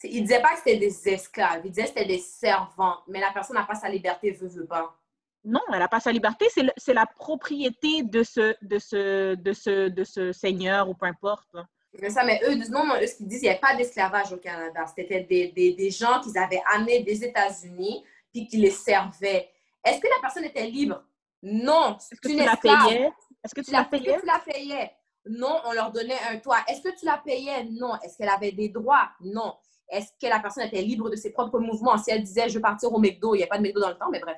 Ils 0.03 0.21
ne 0.21 0.27
disaient 0.27 0.41
pas 0.41 0.53
que 0.53 0.57
c'était 0.57 0.77
des 0.77 1.09
esclaves, 1.09 1.61
ils 1.65 1.71
disaient 1.71 1.83
que 1.83 1.89
c'était 1.89 2.05
des 2.05 2.19
servants, 2.19 2.99
mais 3.07 3.19
la 3.19 3.31
personne 3.31 3.55
n'a 3.55 3.65
pas 3.65 3.75
sa 3.75 3.89
liberté, 3.89 4.31
veut, 4.31 4.47
veut 4.47 4.67
pas. 4.67 4.98
Non, 5.45 5.61
elle 5.71 5.79
n'a 5.79 5.87
pas 5.87 5.99
sa 5.99 6.11
liberté, 6.11 6.47
c'est 6.77 6.93
la 6.93 7.05
propriété 7.05 8.03
de 8.03 8.23
ce, 8.23 8.55
de, 8.61 8.77
ce, 8.77 9.35
de, 9.35 9.53
ce, 9.53 9.87
de 9.87 10.03
ce 10.03 10.31
seigneur 10.33 10.89
ou 10.89 10.93
peu 10.93 11.05
importe. 11.05 11.55
Mais 11.99 12.09
ça, 12.09 12.23
mais 12.23 12.39
eux, 12.45 12.55
non, 12.69 12.85
non, 12.85 12.95
eux, 13.01 13.07
ce 13.07 13.15
qu'ils 13.15 13.27
disent, 13.27 13.41
il 13.41 13.45
n'y 13.45 13.49
avait 13.49 13.59
pas 13.59 13.75
d'esclavage 13.75 14.31
au 14.33 14.37
Canada. 14.37 14.85
C'était 14.95 15.23
des, 15.23 15.47
des, 15.47 15.73
des, 15.73 15.89
gens 15.89 16.19
qu'ils 16.21 16.37
avaient 16.37 16.61
amenés 16.73 17.03
des 17.03 17.23
États-Unis 17.23 18.03
puis 18.31 18.47
qui 18.47 18.57
les 18.57 18.69
servaient. 18.71 19.49
Est-ce 19.83 19.99
que 19.99 20.07
la 20.07 20.21
personne 20.21 20.43
était 20.43 20.67
libre? 20.67 21.03
Non. 21.41 21.97
Est-ce 21.97 22.21
que 22.21 22.27
tu 22.27 22.35
la 22.35 22.57
payais? 22.57 23.11
Est-ce 23.43 23.55
que 23.55 23.61
tu 23.61 23.71
la 23.71 23.85
payais? 23.85 24.19
tu 24.19 24.25
la 24.25 24.39
payais? 24.39 24.91
Non, 25.25 25.61
on 25.65 25.71
leur 25.71 25.91
donnait 25.91 26.19
un 26.29 26.37
toit. 26.37 26.59
Est-ce 26.67 26.81
que 26.81 26.97
tu 26.97 27.05
la 27.05 27.17
payais? 27.17 27.63
Non. 27.63 27.95
Est-ce 28.03 28.17
qu'elle 28.17 28.29
avait 28.29 28.51
des 28.51 28.69
droits? 28.69 29.09
Non. 29.21 29.55
Est-ce 29.89 30.11
que 30.21 30.29
la 30.29 30.39
personne 30.39 30.65
était 30.65 30.81
libre 30.81 31.09
de 31.09 31.15
ses 31.15 31.31
propres 31.31 31.59
mouvements? 31.59 31.97
Si 31.97 32.11
elle 32.11 32.23
disait, 32.23 32.49
je 32.49 32.55
veux 32.55 32.61
partir 32.61 32.93
au 32.93 32.99
McDo, 32.99 33.33
il 33.33 33.39
n'y 33.39 33.43
a 33.43 33.47
pas 33.47 33.57
de 33.57 33.63
McDo 33.63 33.79
dans 33.79 33.89
le 33.89 33.97
temps, 33.97 34.09
mais 34.11 34.19
bref. 34.19 34.37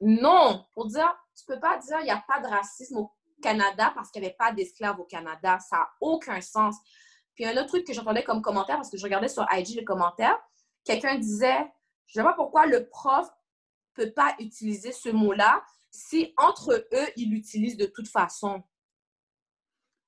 Non, 0.00 0.66
pour 0.72 0.86
dire, 0.86 1.14
tu 1.36 1.44
peux 1.46 1.60
pas 1.60 1.78
dire 1.78 1.98
il 2.00 2.04
n'y 2.04 2.10
a 2.10 2.22
pas 2.26 2.40
de 2.40 2.46
racisme 2.46 2.98
au 2.98 3.12
Canada 3.42 3.92
parce 3.94 4.10
qu'il 4.10 4.20
n'y 4.22 4.28
avait 4.28 4.36
pas 4.36 4.52
d'esclaves 4.52 4.98
au 5.00 5.04
Canada. 5.04 5.58
Ça 5.58 5.76
n'a 5.76 5.88
aucun 6.00 6.40
sens. 6.40 6.76
Puis 7.34 7.44
un 7.44 7.56
autre 7.56 7.68
truc 7.68 7.86
que 7.86 7.92
j'entendais 7.92 8.24
comme 8.24 8.42
commentaire, 8.42 8.76
parce 8.76 8.90
que 8.90 8.96
je 8.96 9.04
regardais 9.04 9.28
sur 9.28 9.46
IG 9.52 9.76
les 9.76 9.84
commentaires, 9.84 10.38
quelqu'un 10.84 11.16
disait, 11.16 11.70
je 12.06 12.18
ne 12.18 12.24
sais 12.24 12.28
pas 12.28 12.34
pourquoi 12.34 12.66
le 12.66 12.88
prof 12.88 13.26
ne 13.98 14.04
peut 14.04 14.12
pas 14.12 14.34
utiliser 14.38 14.92
ce 14.92 15.10
mot-là 15.10 15.62
si 15.90 16.32
entre 16.36 16.86
eux, 16.92 17.08
ils 17.16 17.30
l'utilisent 17.30 17.76
de 17.76 17.86
toute 17.86 18.08
façon. 18.08 18.62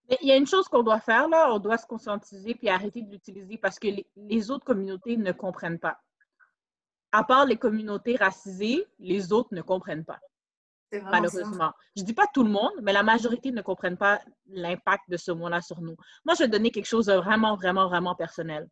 Mais 0.08 0.18
il 0.22 0.28
y 0.28 0.32
a 0.32 0.36
une 0.36 0.46
chose 0.46 0.68
qu'on 0.68 0.82
doit 0.82 1.00
faire, 1.00 1.28
là, 1.28 1.52
on 1.52 1.58
doit 1.58 1.76
se 1.76 1.86
conscientiser 1.86 2.54
puis 2.54 2.68
arrêter 2.68 3.02
de 3.02 3.10
l'utiliser 3.10 3.58
parce 3.58 3.78
que 3.78 3.88
les 4.16 4.50
autres 4.50 4.64
communautés 4.64 5.16
ne 5.16 5.32
comprennent 5.32 5.78
pas 5.78 5.98
à 7.12 7.24
part 7.24 7.46
les 7.46 7.56
communautés 7.56 8.16
racisées, 8.16 8.86
les 8.98 9.32
autres 9.32 9.50
ne 9.52 9.62
comprennent 9.62 10.04
pas. 10.04 10.20
Malheureusement. 10.92 11.72
Je 11.96 12.02
ne 12.02 12.06
dis 12.06 12.14
pas 12.14 12.26
tout 12.32 12.42
le 12.42 12.50
monde, 12.50 12.72
mais 12.82 12.92
la 12.92 13.02
majorité 13.02 13.50
ne 13.50 13.60
comprennent 13.60 13.96
pas 13.96 14.20
l'impact 14.46 15.04
de 15.08 15.16
ce 15.16 15.30
mot-là 15.30 15.60
sur 15.60 15.80
nous. 15.80 15.96
Moi, 16.24 16.34
je 16.34 16.44
vais 16.44 16.48
donner 16.48 16.70
quelque 16.70 16.86
chose 16.86 17.06
de 17.06 17.14
vraiment, 17.14 17.56
vraiment, 17.56 17.88
vraiment 17.88 18.14
personnel. 18.14 18.68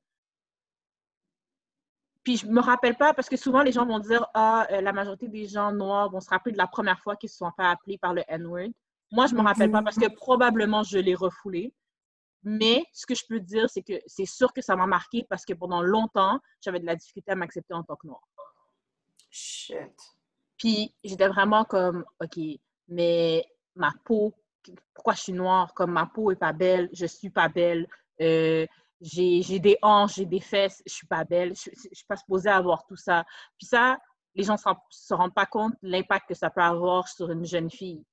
Puis 2.24 2.39
je 2.39 2.47
me 2.47 2.61
rappelle 2.61 2.97
pas, 2.97 3.14
parce 3.14 3.28
que 3.28 3.37
souvent 3.37 3.62
les 3.62 3.70
gens 3.70 3.87
vont 3.87 4.01
dire 4.01 4.26
Ah, 4.34 4.66
euh, 4.72 4.80
la 4.80 4.93
majorité 4.93 5.28
des 5.28 5.47
gens 5.47 5.70
noirs 5.70 6.11
vont 6.11 6.20
se 6.20 6.28
rappeler 6.28 6.53
de 6.53 6.59
la 6.59 6.66
première 6.66 6.99
fois 7.01 7.14
qu'ils 7.14 7.28
se 7.28 7.37
sont 7.37 7.53
fait 7.53 7.64
appeler 7.64 7.99
par 7.99 8.14
le 8.14 8.22
N-word. 8.26 8.70
Moi, 9.12 9.26
je 9.26 9.34
ne 9.34 9.41
me 9.41 9.45
rappelle 9.45 9.70
pas 9.70 9.82
parce 9.82 9.97
que 9.97 10.12
probablement 10.12 10.82
je 10.82 10.99
l'ai 10.99 11.14
refoulé. 11.14 11.72
Mais 12.49 12.84
ce 12.92 13.07
que 13.07 13.16
je 13.16 13.24
peux 13.28 13.40
dire, 13.40 13.68
c'est 13.68 13.82
que 13.82 13.94
c'est 14.07 14.24
sûr 14.24 14.53
que 14.53 14.62
ça 14.62 14.76
m'a 14.76 14.86
marqué 14.86 15.26
parce 15.28 15.44
que 15.44 15.53
pendant 15.53 15.82
longtemps, 15.82 16.38
j'avais 16.64 16.78
de 16.78 16.86
la 16.86 16.94
difficulté 16.94 17.32
à 17.32 17.34
m'accepter 17.34 17.74
en 17.74 17.82
tant 17.82 17.97
que 17.97 18.07
noire. 18.07 18.22
Shit. 19.28 19.90
Puis 20.57 20.94
j'étais 21.03 21.26
vraiment 21.26 21.64
comme, 21.64 22.05
OK, 22.22 22.38
mais 22.86 23.44
ma 23.74 23.92
peau, 24.05 24.32
pourquoi 24.94 25.14
je 25.14 25.22
suis 25.22 25.32
noire? 25.32 25.74
Comme 25.74 25.90
ma 25.90 26.07
peau 26.07 26.30
est 26.30 26.36
pas 26.36 26.53
belle, 26.53 26.88
je 26.92 27.07
suis 27.07 27.30
pas 27.30 27.49
belle, 27.49 27.88
euh, 28.20 28.64
j'ai 29.01 29.59
des 29.59 29.76
hanches, 29.82 30.14
j'ai 30.14 30.24
des 30.24 30.38
fesses, 30.38 30.84
je 30.86 30.94
suis 30.94 31.07
pas 31.09 31.24
belle, 31.24 31.53
je, 31.57 31.68
je, 31.74 31.94
suis 31.94 32.07
pas 32.07 32.16
supposée 32.16 32.49
avoir 32.49 32.86
tout 32.86 32.94
ça. 32.94 33.24
Puis 33.59 33.66
ça, 33.66 33.99
les 34.36 34.44
gens 34.44 34.55
ne 34.55 34.74
se 34.90 35.14
rendent 35.14 35.34
pas 35.34 35.47
compte 35.47 35.74
de 35.82 35.88
l'impact 35.90 36.28
que 36.28 36.34
ça 36.34 36.49
peut 36.51 36.62
avoir 36.62 37.09
sur 37.09 37.28
une 37.28 37.44
jeune 37.44 37.70
fille. 37.70 38.05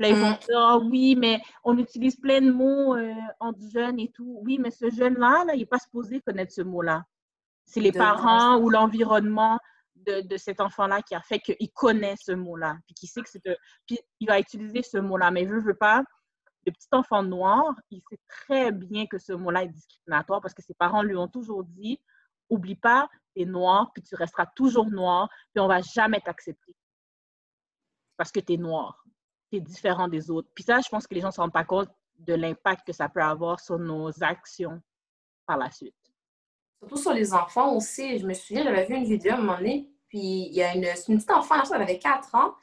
Ils 0.00 0.14
vont 0.14 0.30
mm. 0.30 0.38
dire, 0.38 0.58
ah 0.58 0.78
oui, 0.78 1.16
mais 1.16 1.40
on 1.64 1.76
utilise 1.76 2.16
plein 2.16 2.40
de 2.40 2.50
mots 2.50 2.94
euh, 2.94 3.12
en 3.40 3.52
jeune 3.72 3.98
et 3.98 4.10
tout. 4.12 4.38
Oui, 4.44 4.58
mais 4.58 4.70
ce 4.70 4.90
jeune-là, 4.90 5.44
là, 5.44 5.54
il 5.54 5.60
n'est 5.60 5.66
pas 5.66 5.78
supposé 5.78 6.20
connaître 6.20 6.52
ce 6.52 6.62
mot-là. 6.62 7.04
C'est 7.64 7.80
les 7.80 7.92
parents 7.92 8.58
ou 8.58 8.70
l'environnement 8.70 9.58
de, 9.96 10.20
de, 10.26 10.36
cet 10.36 10.60
enfant-là 10.60 11.02
qui 11.02 11.14
a 11.14 11.20
fait 11.20 11.40
qu'il 11.40 11.70
connaît 11.72 12.14
ce 12.18 12.32
mot-là. 12.32 12.78
Puis 12.86 12.94
qui 12.94 13.06
sait 13.06 13.20
que 13.20 13.28
c'est. 13.28 13.42
Puis 13.86 13.98
il 14.20 14.28
va 14.28 14.38
utiliser 14.38 14.82
ce 14.82 14.98
mot-là. 14.98 15.30
Mais 15.30 15.44
veut, 15.44 15.60
veut 15.60 15.74
pas, 15.74 16.02
le 16.64 16.72
petit 16.72 16.88
enfant 16.92 17.22
noir, 17.22 17.74
il 17.90 18.00
sait 18.08 18.20
très 18.26 18.72
bien 18.72 19.06
que 19.06 19.18
ce 19.18 19.32
mot-là 19.32 19.64
est 19.64 19.68
discriminatoire 19.68 20.40
parce 20.40 20.54
que 20.54 20.62
ses 20.62 20.74
parents 20.74 21.02
lui 21.02 21.16
ont 21.16 21.28
toujours 21.28 21.64
dit 21.64 22.00
oublie 22.50 22.76
pas, 22.76 23.08
tu 23.34 23.42
es 23.42 23.44
noir, 23.44 23.90
puis 23.92 24.02
tu 24.02 24.14
resteras 24.14 24.46
toujours 24.56 24.90
noir, 24.90 25.28
puis 25.52 25.60
on 25.60 25.68
va 25.68 25.82
jamais 25.82 26.20
t'accepter 26.20 26.74
parce 28.16 28.32
que 28.32 28.40
tu 28.40 28.54
es 28.54 28.56
noir 28.56 29.04
es 29.56 29.60
différent 29.60 30.08
des 30.08 30.30
autres. 30.30 30.48
Puis 30.54 30.64
ça, 30.64 30.80
je 30.80 30.88
pense 30.88 31.06
que 31.06 31.14
les 31.14 31.20
gens 31.20 31.28
ne 31.28 31.32
se 31.32 31.40
rendent 31.40 31.52
pas 31.52 31.64
compte 31.64 31.88
de 32.18 32.34
l'impact 32.34 32.86
que 32.86 32.92
ça 32.92 33.08
peut 33.08 33.22
avoir 33.22 33.60
sur 33.60 33.78
nos 33.78 34.10
actions 34.22 34.80
par 35.46 35.56
la 35.56 35.70
suite. 35.70 35.94
Surtout 36.80 36.96
sur 36.96 37.12
les 37.12 37.32
enfants 37.32 37.74
aussi. 37.74 38.18
Je 38.18 38.26
me 38.26 38.34
souviens, 38.34 38.64
j'avais 38.64 38.86
vu 38.86 38.94
une 38.94 39.04
vidéo 39.04 39.32
à 39.32 39.34
un 39.36 39.38
moment 39.38 39.56
donné, 39.56 39.90
puis 40.08 40.18
il 40.18 40.54
y 40.54 40.62
a 40.62 40.74
une, 40.74 40.82
petite 40.82 41.30
enfant, 41.30 41.56
elle 41.74 41.82
avait 41.82 41.98
4 41.98 42.34
ans, 42.34 42.54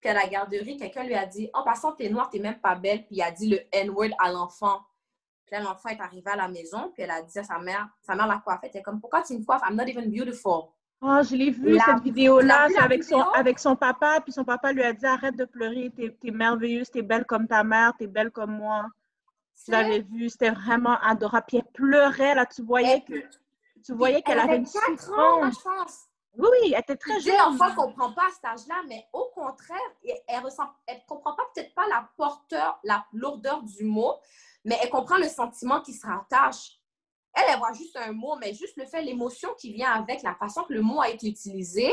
puis 0.00 0.10
à 0.10 0.14
la 0.14 0.26
garderie, 0.26 0.76
quelqu'un 0.76 1.04
lui 1.04 1.14
a 1.14 1.26
dit 1.26 1.50
«Oh, 1.54 1.62
passant, 1.64 1.92
t'es 1.92 2.08
noire, 2.08 2.28
t'es 2.30 2.38
même 2.38 2.60
pas 2.60 2.74
belle.» 2.74 3.04
Puis 3.06 3.16
il 3.16 3.22
a 3.22 3.30
dit 3.30 3.48
le 3.48 3.60
N-word 3.72 4.10
à 4.18 4.30
l'enfant. 4.30 4.80
Puis 5.46 5.56
là, 5.56 5.62
l'enfant 5.62 5.88
est 5.88 6.00
arrivé 6.00 6.30
à 6.30 6.36
la 6.36 6.48
maison, 6.48 6.90
puis 6.92 7.02
elle 7.02 7.10
a 7.10 7.22
dit 7.22 7.38
à 7.38 7.44
sa 7.44 7.58
mère, 7.58 7.88
sa 8.02 8.14
mère 8.14 8.26
l'a 8.26 8.38
coiffée, 8.38 8.68
elle 8.72 8.80
est 8.80 8.82
comme 8.82 9.00
«Pourquoi 9.02 9.22
tu 9.22 9.36
me 9.38 9.44
coiffes? 9.44 9.62
I'm 9.62 9.76
not 9.76 9.88
even 9.88 10.10
beautiful.» 10.10 10.70
Oh, 11.02 11.20
je 11.22 11.36
l'ai 11.36 11.50
vu, 11.50 11.78
cette 11.78 12.02
vidéo-là, 12.02 12.68
avec 12.80 13.04
son, 13.04 13.20
avec 13.20 13.58
son 13.58 13.76
papa, 13.76 14.20
puis 14.22 14.32
son 14.32 14.44
papa 14.44 14.72
lui 14.72 14.82
a 14.82 14.92
dit 14.92 15.04
arrête 15.04 15.36
de 15.36 15.44
pleurer, 15.44 15.92
t'es 15.94 16.16
es 16.24 16.30
merveilleuse, 16.30 16.90
t'es 16.90 17.02
belle 17.02 17.26
comme 17.26 17.46
ta 17.46 17.62
mère, 17.62 17.92
t'es 17.98 18.06
belle 18.06 18.30
comme 18.30 18.56
moi. 18.56 18.86
Tu 19.64 19.70
l'avais 19.70 20.00
vu, 20.00 20.28
c'était 20.28 20.50
vraiment 20.50 20.98
adorable. 21.00 21.44
Puis 21.48 21.58
elle 21.58 21.72
pleurait, 21.72 22.34
là, 22.34 22.46
tu 22.46 22.62
voyais 22.62 23.02
que 23.02 23.14
tu 23.84 23.92
voyais 23.92 24.22
qu'elle 24.22 24.38
avait 24.38 24.56
une 24.56 24.66
souffrance. 24.66 26.08
Oui, 26.38 26.48
oui, 26.62 26.72
elle 26.74 26.80
était 26.80 26.96
très 26.96 27.18
jeune. 27.20 27.34
L'enfant 27.38 27.70
ne 27.70 27.74
comprend 27.74 28.12
pas 28.12 28.26
à 28.26 28.30
cet 28.30 28.44
âge-là, 28.44 28.82
mais 28.88 29.06
au 29.12 29.30
contraire, 29.34 29.78
elle 30.04 30.42
ne 30.42 30.48
elle 30.86 31.00
comprend 31.06 31.34
pas 31.34 31.44
peut-être 31.54 31.74
pas 31.74 31.86
la 31.88 32.08
porteur, 32.16 32.78
la 32.84 33.06
lourdeur 33.12 33.62
du 33.62 33.84
mot, 33.84 34.16
mais 34.64 34.78
elle 34.82 34.90
comprend 34.90 35.16
le 35.16 35.28
sentiment 35.28 35.80
qui 35.80 35.94
se 35.94 36.06
rattache 36.06 36.78
elle, 37.36 37.44
elle 37.52 37.58
voit 37.58 37.72
juste 37.72 37.96
un 37.96 38.12
mot, 38.12 38.36
mais 38.40 38.54
juste 38.54 38.76
le 38.76 38.86
fait, 38.86 39.02
l'émotion 39.02 39.50
qui 39.58 39.72
vient 39.72 39.92
avec, 39.92 40.22
la 40.22 40.34
façon 40.34 40.64
que 40.64 40.72
le 40.72 40.80
mot 40.80 41.00
a 41.00 41.10
été 41.10 41.28
utilisé, 41.28 41.92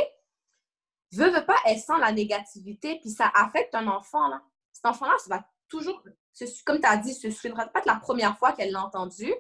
veut, 1.12 1.30
veut 1.30 1.46
pas, 1.46 1.56
elle 1.66 1.78
sent 1.78 2.00
la 2.00 2.12
négativité, 2.12 3.00
puis 3.00 3.10
ça 3.10 3.32
affecte 3.36 3.76
un 3.76 3.88
enfant, 3.88 4.28
là. 4.30 4.42
Cet 4.72 4.86
enfant-là, 4.86 5.14
ça 5.20 5.36
va 5.36 5.46
toujours, 5.68 6.02
comme 6.66 6.80
tu 6.80 6.88
as 6.88 6.98
dit, 6.98 7.14
ce 7.14 7.28
ne 7.28 7.32
sera 7.32 7.68
pas 7.68 7.82
la 7.86 7.96
première 7.96 8.38
fois 8.38 8.54
qu'elle 8.54 8.72
l'a 8.72 8.84
entendu, 8.84 9.32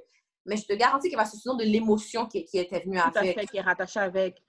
mais 0.46 0.58
je 0.58 0.66
te 0.66 0.74
garantis 0.74 1.10
qu'elle 1.10 1.18
va 1.18 1.26
se 1.26 1.38
souvenir 1.38 1.66
de 1.66 1.72
l'émotion 1.72 2.26
qui, 2.26 2.46
qui, 2.46 2.58
était 2.58 2.82
venue 2.82 3.00
Tout 3.00 3.18
avec. 3.18 3.38
À 3.38 3.42
fait, 3.42 3.48
qui 3.48 3.58
est 3.58 3.62
rattachée 3.62 4.00
avec. 4.00 4.44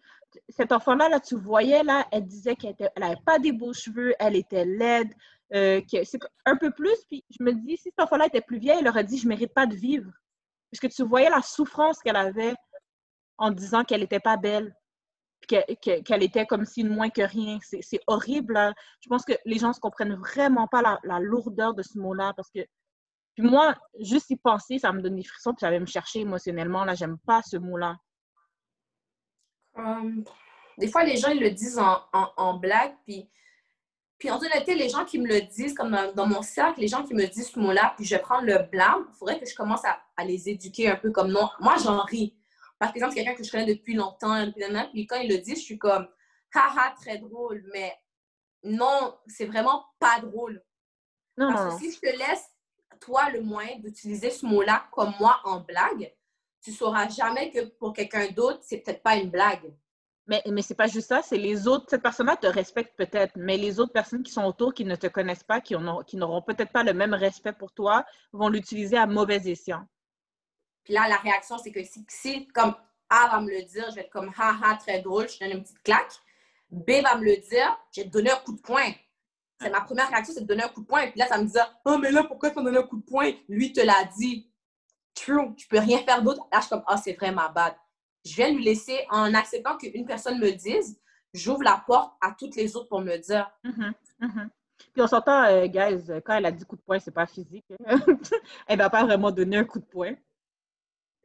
Cet 0.49 0.73
enfant-là, 0.73 1.09
là, 1.09 1.21
tu 1.21 1.37
voyais, 1.37 1.85
là, 1.85 2.07
elle 2.11 2.27
disait 2.27 2.57
qu'elle 2.57 2.75
n'avait 2.99 3.21
pas 3.25 3.39
des 3.39 3.53
beaux 3.53 3.73
cheveux, 3.73 4.15
elle 4.19 4.35
était 4.35 4.65
laide, 4.65 5.15
euh, 5.55 5.81
c'est 5.89 6.19
un 6.45 6.57
peu 6.57 6.73
plus. 6.73 6.97
Puis 7.09 7.25
je 7.31 7.43
me 7.43 7.53
dis, 7.53 7.77
si 7.77 7.85
cet 7.85 8.01
enfant-là 8.01 8.27
était 8.27 8.41
plus 8.41 8.59
vieille, 8.59 8.79
elle 8.81 8.89
aurait 8.89 9.05
dit, 9.05 9.17
je 9.17 9.25
ne 9.25 9.29
mérite 9.29 9.55
pas 9.55 9.67
de 9.67 9.77
vivre. 9.77 10.11
Parce 10.75 10.93
que 10.93 10.97
tu 11.03 11.09
voyais 11.09 11.31
la 11.31 11.41
souffrance 11.41 12.01
qu'elle 12.01 12.17
avait 12.17 12.55
en 13.39 13.53
disant 13.53 13.85
qu'elle 13.85 14.01
n'était 14.01 14.19
pas 14.19 14.37
belle, 14.37 14.75
qu'elle 15.47 16.23
était 16.23 16.47
comme 16.47 16.65
si 16.65 16.83
moins 16.83 17.11
que 17.11 17.23
rien. 17.23 17.59
C'est 17.63 18.01
horrible. 18.09 18.55
Là. 18.55 18.75
Je 19.01 19.09
pense 19.09 19.25
que 19.25 19.35
les 19.45 19.59
gens 19.59 19.69
ne 19.69 19.75
comprennent 19.75 20.17
vraiment 20.17 20.67
pas 20.67 20.83
la, 20.83 21.21
lourdeur 21.21 21.75
de 21.75 21.83
ce 21.83 21.97
mot-là 21.99 22.33
parce 22.35 22.51
que 22.51 22.61
puis 23.35 23.43
moi, 23.43 23.77
juste 24.01 24.31
y 24.31 24.37
penser, 24.37 24.79
ça 24.79 24.93
me 24.93 25.03
donne 25.03 25.17
des 25.17 25.25
frissons, 25.25 25.55
puis 25.55 25.61
ça 25.61 25.71
va 25.71 25.81
me 25.81 25.87
chercher 25.87 26.21
émotionnellement. 26.21 26.85
Là, 26.85 26.95
j'aime 26.95 27.19
pas 27.27 27.43
ce 27.43 27.57
mot-là. 27.57 27.97
des 30.79 30.87
fois, 30.87 31.03
les 31.03 31.17
gens, 31.17 31.31
ils 31.31 31.41
le 31.41 31.51
disent 31.51 31.81
en, 31.81 32.01
en, 32.13 32.55
blague, 32.55 32.95
puis, 33.05 33.29
puis 34.19 34.31
en 34.31 34.39
honnêteté, 34.39 34.75
les 34.75 34.89
gens 34.89 35.05
qui 35.05 35.19
me 35.19 35.27
le 35.27 35.41
disent, 35.43 35.75
comme 35.75 35.97
dans, 36.15 36.27
mon 36.27 36.43
cercle, 36.43 36.81
les 36.81 36.89
gens 36.89 37.05
qui 37.05 37.15
me 37.15 37.27
disent 37.27 37.51
ce 37.51 37.59
mot-là, 37.59 37.95
puis 37.97 38.05
je 38.05 38.17
prends 38.17 38.41
le 38.41 38.59
blâme, 38.71 39.07
il 39.13 39.17
faudrait 39.19 39.39
que 39.39 39.47
je 39.47 39.55
commence 39.55 39.85
à, 39.85 39.99
à, 40.17 40.25
les 40.25 40.49
éduquer 40.49 40.89
un 40.89 40.97
peu 40.97 41.11
comme 41.11 41.31
non. 41.31 41.49
Moi, 41.61 41.77
j'en 41.83 42.03
ris. 42.03 42.37
Par 42.79 42.95
exemple, 42.95 43.15
quelqu'un 43.15 43.35
que 43.35 43.45
je 43.45 43.51
connais 43.51 43.67
depuis 43.67 43.95
longtemps, 43.95 44.51
puis 44.93 45.07
quand 45.07 45.17
il 45.17 45.29
le 45.29 45.39
dit, 45.39 45.57
je 45.57 45.61
suis 45.61 45.79
comme, 45.79 46.09
haha, 46.55 46.95
très 47.01 47.19
drôle, 47.19 47.65
mais 47.73 47.93
non, 48.63 49.17
c'est 49.27 49.47
vraiment 49.47 49.85
pas 49.99 50.21
drôle. 50.21 50.63
Non, 51.37 51.53
Parce 51.53 51.75
que 51.75 51.81
si 51.81 51.93
je 51.93 52.01
te 52.01 52.17
laisse 52.17 52.45
toi 53.01 53.31
le 53.31 53.43
moyen 53.43 53.79
d'utiliser 53.79 54.31
ce 54.31 54.47
mot-là 54.47 54.87
comme 54.93 55.13
moi 55.19 55.41
en 55.45 55.61
blague, 55.61 56.13
tu 56.63 56.73
sauras 56.73 57.09
jamais 57.09 57.51
que 57.51 57.65
pour 57.65 57.93
quelqu'un 57.93 58.29
d'autre, 58.29 58.61
c'est 58.63 58.79
peut-être 58.79 59.03
pas 59.03 59.17
une 59.17 59.31
blague. 59.31 59.75
Mais, 60.27 60.43
mais 60.47 60.63
c'est 60.63 60.75
pas 60.75 60.87
juste 60.87 61.09
ça, 61.09 61.21
c'est 61.23 61.37
les 61.37 61.69
autres. 61.69 61.87
Cette 61.91 62.03
personne-là 62.03 62.37
te 62.37 62.47
respecte 62.47 62.97
peut-être, 62.97 63.35
mais 63.37 63.59
les 63.59 63.79
autres 63.79 63.93
personnes 63.93 64.23
qui 64.23 64.33
sont 64.33 64.45
autour, 64.45 64.73
qui 64.73 64.85
ne 64.85 64.97
te 64.97 65.07
connaissent 65.07 65.43
pas, 65.43 65.61
qui, 65.61 65.75
n'auront 65.75 66.43
peut-être 66.43 66.73
pas 66.73 66.83
le 66.83 66.95
même 66.95 67.13
respect 67.13 67.53
pour 67.53 67.73
toi, 67.73 68.07
vont 68.33 68.49
l'utiliser 68.49 68.97
à 68.97 69.07
mauvais 69.07 69.47
escient. 69.49 69.87
Puis 70.83 70.95
là, 70.95 71.09
la 71.09 71.17
réaction, 71.17 71.59
c'est 71.59 71.73
que 71.73 71.81
si, 72.09 72.47
comme 72.49 72.75
A 73.11 73.29
va 73.29 73.41
me 73.41 73.51
le 73.51 73.63
dire, 73.65 73.85
je 73.91 73.97
vais 73.97 74.03
être 74.03 74.11
comme 74.11 74.33
haha, 74.37 74.77
très 74.77 75.01
drôle, 75.01 75.29
je 75.29 75.39
te 75.39 75.45
donne 75.45 75.59
une 75.59 75.63
petite 75.63 75.83
claque. 75.83 76.13
B 76.71 77.03
va 77.03 77.17
me 77.17 77.25
le 77.25 77.37
dire, 77.37 77.79
je 77.95 78.01
vais 78.01 78.07
te 78.07 78.13
donner 78.13 78.31
un 78.31 78.37
coup 78.37 78.57
de 78.57 78.61
poing. 78.61 78.93
C'est 79.61 79.71
ma 79.71 79.83
première 79.83 80.09
réaction, 80.09 80.35
c'est 80.35 80.43
de 80.43 80.47
donner 80.47 80.65
un 80.65 80.69
coup 80.69 80.81
de 80.81 80.87
poing. 80.87 81.07
Puis 81.09 81.19
là, 81.19 81.27
ça 81.27 81.39
me 81.39 81.45
dit 81.45 81.59
Oh, 81.85 81.99
mais 81.99 82.11
là, 82.11 82.25
pourquoi 82.25 82.51
tu 82.51 82.63
donné 82.63 82.79
un 82.79 82.83
coup 82.83 82.97
de 82.97 83.05
poing 83.05 83.33
Lui 83.49 83.73
te 83.73 83.81
l'a 83.81 84.05
dit. 84.19 84.51
True, 85.15 85.55
tu 85.55 85.69
peux 85.69 85.79
rien 85.79 85.99
faire 85.99 86.23
d'autre. 86.23 86.47
Là, 86.51 86.59
je 86.59 86.63
suis 86.63 86.71
comme 86.71 86.83
Ah, 86.87 86.95
oh, 86.97 87.01
c'est 87.03 87.13
vraiment 87.13 87.49
bad. 87.51 87.75
Je 88.25 88.35
viens 88.35 88.51
lui 88.51 88.65
laisser, 88.65 89.07
en 89.11 89.35
acceptant 89.35 89.77
qu'une 89.77 90.07
personne 90.07 90.39
me 90.39 90.51
dise, 90.51 90.99
j'ouvre 91.33 91.63
la 91.63 91.83
porte 91.87 92.15
à 92.21 92.35
toutes 92.39 92.57
les 92.57 92.77
autres 92.77 92.89
pour 92.89 93.01
me 93.01 93.17
dire. 93.17 93.51
Mm-hmm, 93.65 93.93
mm-hmm. 94.23 94.49
Puis 94.93 95.03
on 95.03 95.07
s'entend, 95.07 95.45
euh, 95.45 95.67
guys, 95.67 96.05
quand 96.25 96.35
elle 96.35 96.47
a 96.47 96.53
dit 96.53 96.65
coup 96.65 96.77
de 96.77 96.83
poing, 96.83 96.99
c'est 96.99 97.11
pas 97.11 97.27
physique. 97.27 97.67
Elle 98.67 98.79
va 98.79 98.91
pas 98.91 99.05
vraiment 99.05 99.31
donner 99.31 99.59
un 99.59 99.65
coup 99.65 99.79
de 99.79 99.85
poing. 99.85 100.15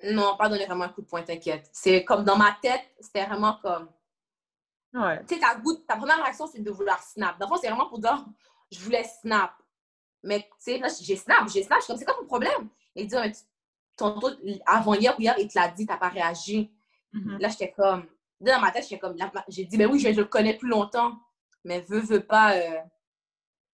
Non, 0.04 0.38
pas 0.38 0.50
donner 0.50 0.66
vraiment 0.66 0.86
un 0.86 0.90
coup 0.90 1.02
de 1.02 1.08
poing, 1.08 1.24
t'inquiète. 1.24 1.70
C'est 1.72 2.04
comme 2.04 2.24
dans 2.24 2.38
ma 2.38 2.56
tête, 2.62 2.82
c'était 3.00 3.26
vraiment 3.26 3.58
comme 3.62 3.90
Ouais. 4.94 5.24
Tu 5.28 5.36
sais, 5.36 5.40
ta, 5.40 5.56
ta, 5.88 5.98
première 5.98 6.18
réaction, 6.18 6.48
c'est 6.48 6.64
de 6.64 6.72
vouloir 6.72 7.02
snap. 7.04 7.40
Dans 7.40 7.56
c'est 7.58 7.68
vraiment 7.68 7.88
pour 7.88 8.00
dire, 8.00 8.26
je 8.72 8.80
voulais 8.80 9.04
snap. 9.04 9.54
Mais, 10.24 10.42
tu 10.42 10.48
sais, 10.58 10.78
là, 10.80 10.88
j'ai 11.02 11.16
snap, 11.16 11.48
j'ai 11.48 11.64
snap. 11.64 11.80
Je 11.80 11.84
suis 11.84 11.92
comme, 11.92 11.98
c'est 11.98 12.06
quoi 12.06 12.16
ton 12.16 12.26
problème? 12.26 12.70
Dit, 12.96 13.08
mais 13.14 13.32
tantôt, 13.96 14.32
avant 14.66 14.96
hier 14.96 15.16
ou 15.18 15.22
hier, 15.22 15.36
il 15.38 15.48
te 15.48 15.58
l'a 15.58 15.68
dit, 15.70 15.86
t'as 15.86 15.98
pas 15.98 16.10
réagi. 16.10 16.74
Mm-hmm. 17.14 17.38
Là, 17.40 17.50
j'étais 17.50 17.72
comme, 17.72 18.08
dans 18.40 18.60
ma 18.60 18.72
tête, 18.72 18.84
j'étais 18.84 19.00
comme, 19.00 19.16
j'ai 19.48 19.66
dit, 19.66 19.78
ben 19.78 19.90
oui, 19.90 20.00
je, 20.00 20.10
le 20.10 20.26
connais 20.26 20.56
plus 20.56 20.70
longtemps. 20.70 21.18
Mais 21.66 21.82
veux, 21.82 22.00
veux 22.00 22.26
pas, 22.26 22.56
euh, 22.56 22.80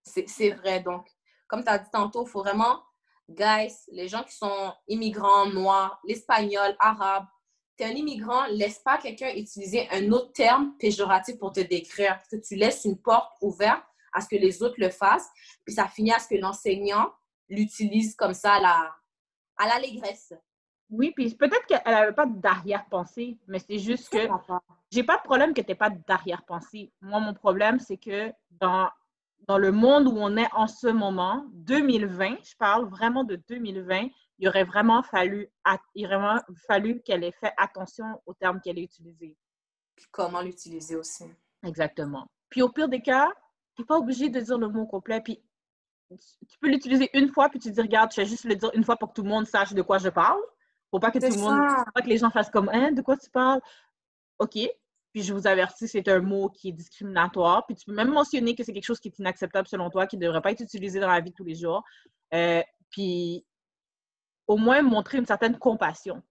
c'est 0.03 0.51
vrai. 0.51 0.81
Donc, 0.81 1.07
comme 1.47 1.63
tu 1.63 1.69
as 1.69 1.77
dit 1.77 1.89
tantôt, 1.91 2.25
il 2.25 2.29
faut 2.29 2.41
vraiment, 2.41 2.83
guys, 3.29 3.73
les 3.91 4.07
gens 4.07 4.23
qui 4.23 4.35
sont 4.35 4.73
immigrants, 4.87 5.47
noirs, 5.47 5.99
l'espagnol, 6.03 6.75
arabe, 6.79 7.25
tu 7.77 7.83
es 7.83 7.87
un 7.87 7.91
immigrant, 7.91 8.45
laisse 8.47 8.79
pas 8.79 8.97
quelqu'un 8.97 9.29
utiliser 9.35 9.87
un 9.91 10.11
autre 10.11 10.31
terme 10.31 10.75
péjoratif 10.79 11.37
pour 11.37 11.51
te 11.51 11.59
décrire. 11.59 12.15
Parce 12.15 12.29
que 12.29 12.47
tu 12.47 12.55
laisses 12.55 12.85
une 12.85 12.99
porte 12.99 13.33
ouverte 13.41 13.83
à 14.13 14.21
ce 14.21 14.27
que 14.29 14.37
les 14.37 14.63
autres 14.63 14.75
le 14.77 14.89
fassent, 14.89 15.29
puis 15.65 15.75
ça 15.75 15.87
finit 15.87 16.13
à 16.13 16.19
ce 16.19 16.29
que 16.29 16.35
l'enseignant 16.35 17.13
l'utilise 17.49 18.15
comme 18.15 18.33
ça 18.33 18.53
à 19.57 19.67
l'allégresse. 19.67 20.33
Oui, 20.97 21.11
puis 21.15 21.33
peut-être 21.35 21.65
qu'elle 21.65 21.81
n'avait 21.85 22.13
pas 22.13 22.25
d'arrière-pensée, 22.25 23.37
mais 23.47 23.59
c'est 23.59 23.79
juste 23.79 24.09
que 24.09 24.27
j'ai 24.91 25.03
pas 25.03 25.17
de 25.17 25.23
problème 25.23 25.53
que 25.53 25.61
tu 25.61 25.67
n'aies 25.67 25.75
pas 25.75 25.89
d'arrière-pensée. 25.89 26.91
Moi, 27.01 27.19
mon 27.19 27.33
problème, 27.33 27.79
c'est 27.79 27.97
que 27.97 28.31
dans, 28.51 28.89
dans 29.47 29.57
le 29.57 29.71
monde 29.71 30.07
où 30.07 30.15
on 30.15 30.37
est 30.37 30.47
en 30.53 30.67
ce 30.67 30.87
moment, 30.87 31.45
2020, 31.51 32.37
je 32.43 32.55
parle 32.57 32.85
vraiment 32.85 33.25
de 33.25 33.35
2020, 33.49 34.07
il 34.39 34.47
aurait 34.47 34.63
vraiment 34.63 35.03
fallu, 35.03 35.49
il 35.95 36.05
aurait 36.05 36.17
vraiment 36.17 36.39
fallu 36.67 37.01
qu'elle 37.01 37.23
ait 37.23 37.31
fait 37.31 37.53
attention 37.57 38.21
aux 38.25 38.33
termes 38.33 38.61
qu'elle 38.61 38.79
ait 38.79 38.83
utilisés. 38.83 39.35
Puis 39.95 40.05
comment 40.11 40.41
l'utiliser 40.41 40.95
aussi. 40.95 41.25
Exactement. 41.65 42.25
Puis 42.49 42.61
au 42.61 42.69
pire 42.69 42.87
des 42.87 43.01
cas, 43.01 43.29
tu 43.75 43.81
n'es 43.81 43.85
pas 43.85 43.97
obligé 43.97 44.29
de 44.29 44.39
dire 44.39 44.57
le 44.57 44.69
mot 44.69 44.85
complet. 44.85 45.19
Puis 45.21 45.41
tu 46.09 46.57
peux 46.59 46.69
l'utiliser 46.69 47.09
une 47.13 47.29
fois, 47.29 47.49
puis 47.49 47.59
tu 47.59 47.71
dis, 47.71 47.81
regarde, 47.81 48.11
je 48.13 48.21
vais 48.21 48.27
juste 48.27 48.45
le 48.45 48.55
dire 48.55 48.71
une 48.73 48.83
fois 48.83 48.95
pour 48.95 49.09
que 49.09 49.15
tout 49.15 49.23
le 49.23 49.29
monde 49.29 49.45
sache 49.45 49.73
de 49.73 49.81
quoi 49.81 49.97
je 49.97 50.09
parle. 50.09 50.39
Pour 50.95 51.01
pas 51.01 51.11
que 51.11 51.19
tout 51.19 51.33
le 51.33 51.41
monde, 51.41 51.85
pas 51.93 52.01
que 52.01 52.07
les 52.07 52.17
gens 52.17 52.29
fassent 52.29 52.49
comme, 52.49 52.69
hein, 52.69 52.93
de 52.93 53.01
quoi 53.01 53.17
tu 53.17 53.29
parles? 53.29 53.59
OK. 54.39 54.57
Puis 55.11 55.23
je 55.23 55.33
vous 55.33 55.45
avertis, 55.45 55.89
c'est 55.89 56.07
un 56.07 56.21
mot 56.21 56.47
qui 56.49 56.69
est 56.69 56.71
discriminatoire. 56.71 57.65
Puis 57.65 57.75
tu 57.75 57.85
peux 57.85 57.93
même 57.93 58.11
mentionner 58.11 58.55
que 58.55 58.63
c'est 58.63 58.71
quelque 58.71 58.85
chose 58.85 59.01
qui 59.01 59.09
est 59.09 59.19
inacceptable 59.19 59.67
selon 59.67 59.89
toi, 59.89 60.07
qui 60.07 60.17
ne 60.17 60.25
devrait 60.25 60.41
pas 60.41 60.51
être 60.51 60.61
utilisé 60.61 61.01
dans 61.01 61.09
la 61.09 61.19
vie 61.19 61.31
de 61.31 61.35
tous 61.35 61.43
les 61.43 61.55
jours. 61.55 61.83
Euh, 62.33 62.61
puis 62.91 63.45
au 64.47 64.55
moins 64.55 64.81
montrer 64.81 65.17
une 65.17 65.25
certaine 65.25 65.57
compassion. 65.57 66.23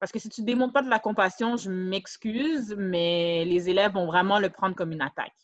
Parce 0.00 0.10
que 0.10 0.18
si 0.18 0.30
tu 0.30 0.40
ne 0.40 0.46
démontres 0.46 0.72
pas 0.72 0.82
de 0.82 0.88
la 0.88 0.98
compassion, 0.98 1.58
je 1.58 1.70
m'excuse, 1.70 2.74
mais 2.78 3.44
les 3.44 3.68
élèves 3.68 3.92
vont 3.92 4.06
vraiment 4.06 4.38
le 4.38 4.48
prendre 4.48 4.74
comme 4.74 4.92
une 4.92 5.02
attaque. 5.02 5.36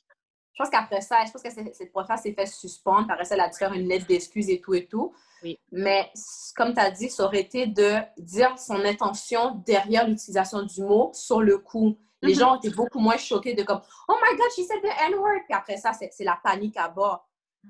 Je 0.58 0.64
pense 0.64 0.70
qu'après 0.70 1.00
ça, 1.00 1.24
je 1.24 1.30
pense 1.30 1.40
que 1.40 1.50
cette 1.50 1.92
professeur 1.92 2.18
s'est 2.18 2.32
fait 2.32 2.46
suspendre. 2.46 3.06
Par 3.06 3.24
ça, 3.24 3.36
elle 3.36 3.42
a 3.42 3.48
dû 3.48 3.56
faire 3.56 3.72
une 3.72 3.86
lettre 3.86 4.06
d'excuse 4.06 4.50
et 4.50 4.60
tout 4.60 4.74
et 4.74 4.86
tout. 4.86 5.14
Oui. 5.44 5.56
Mais 5.70 6.10
comme 6.56 6.74
tu 6.74 6.80
as 6.80 6.90
dit, 6.90 7.08
ça 7.08 7.26
aurait 7.26 7.42
été 7.42 7.68
de 7.68 7.94
dire 8.16 8.58
son 8.58 8.84
intention 8.84 9.62
derrière 9.64 10.08
l'utilisation 10.08 10.62
du 10.62 10.82
mot 10.82 11.12
sur 11.14 11.42
le 11.42 11.58
coup. 11.58 11.96
Les 12.22 12.34
mm-hmm. 12.34 12.38
gens 12.40 12.56
étaient 12.56 12.74
beaucoup 12.74 12.98
moins 12.98 13.16
choqués 13.16 13.54
de 13.54 13.62
comme 13.62 13.80
Oh 14.08 14.16
my 14.20 14.36
God, 14.36 14.48
she 14.56 14.66
said 14.66 14.82
the 14.82 15.12
N-word. 15.12 15.42
Puis 15.44 15.54
après 15.54 15.76
ça, 15.76 15.92
c'est 15.92 16.24
la 16.24 16.40
panique 16.42 16.76
à 16.76 16.88
bord. 16.88 17.24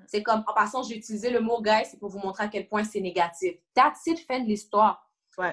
C'est 0.07 0.23
comme, 0.23 0.43
en 0.47 0.55
passant, 0.55 0.83
j'ai 0.83 0.97
utilisé 0.97 1.29
le 1.29 1.41
mot 1.41 1.61
guy, 1.61 1.85
c'est 1.85 1.99
pour 1.99 2.09
vous 2.09 2.21
montrer 2.21 2.45
à 2.45 2.49
quel 2.49 2.69
point 2.69 2.85
c'est 2.85 3.01
négatif. 3.01 3.57
That's 3.75 4.07
it, 4.07 4.19
fin 4.27 4.41
de 4.41 4.47
l'histoire. 4.47 5.07
Ouais. 5.37 5.53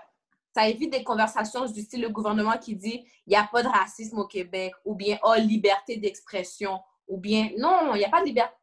Ça 0.54 0.70
évite 0.70 0.94
des 0.94 1.04
conversations 1.04 1.66
du 1.66 1.82
style 1.82 2.02
le 2.02 2.10
gouvernement 2.10 2.58
qui 2.58 2.76
dit 2.76 3.06
il 3.28 3.32
n'y 3.32 3.36
a 3.36 3.44
pas 3.52 3.62
de 3.62 3.68
racisme 3.68 4.20
au 4.20 4.26
Québec, 4.26 4.74
ou 4.86 4.96
bien 4.96 5.18
oh, 5.24 5.34
liberté 5.38 5.98
d'expression, 5.98 6.80
ou 7.08 7.18
bien 7.18 7.50
non, 7.58 7.94
il 7.96 8.00
n'y 8.00 8.06
a 8.06 8.10
pas 8.10 8.22
de 8.22 8.26
liberté. 8.26 8.54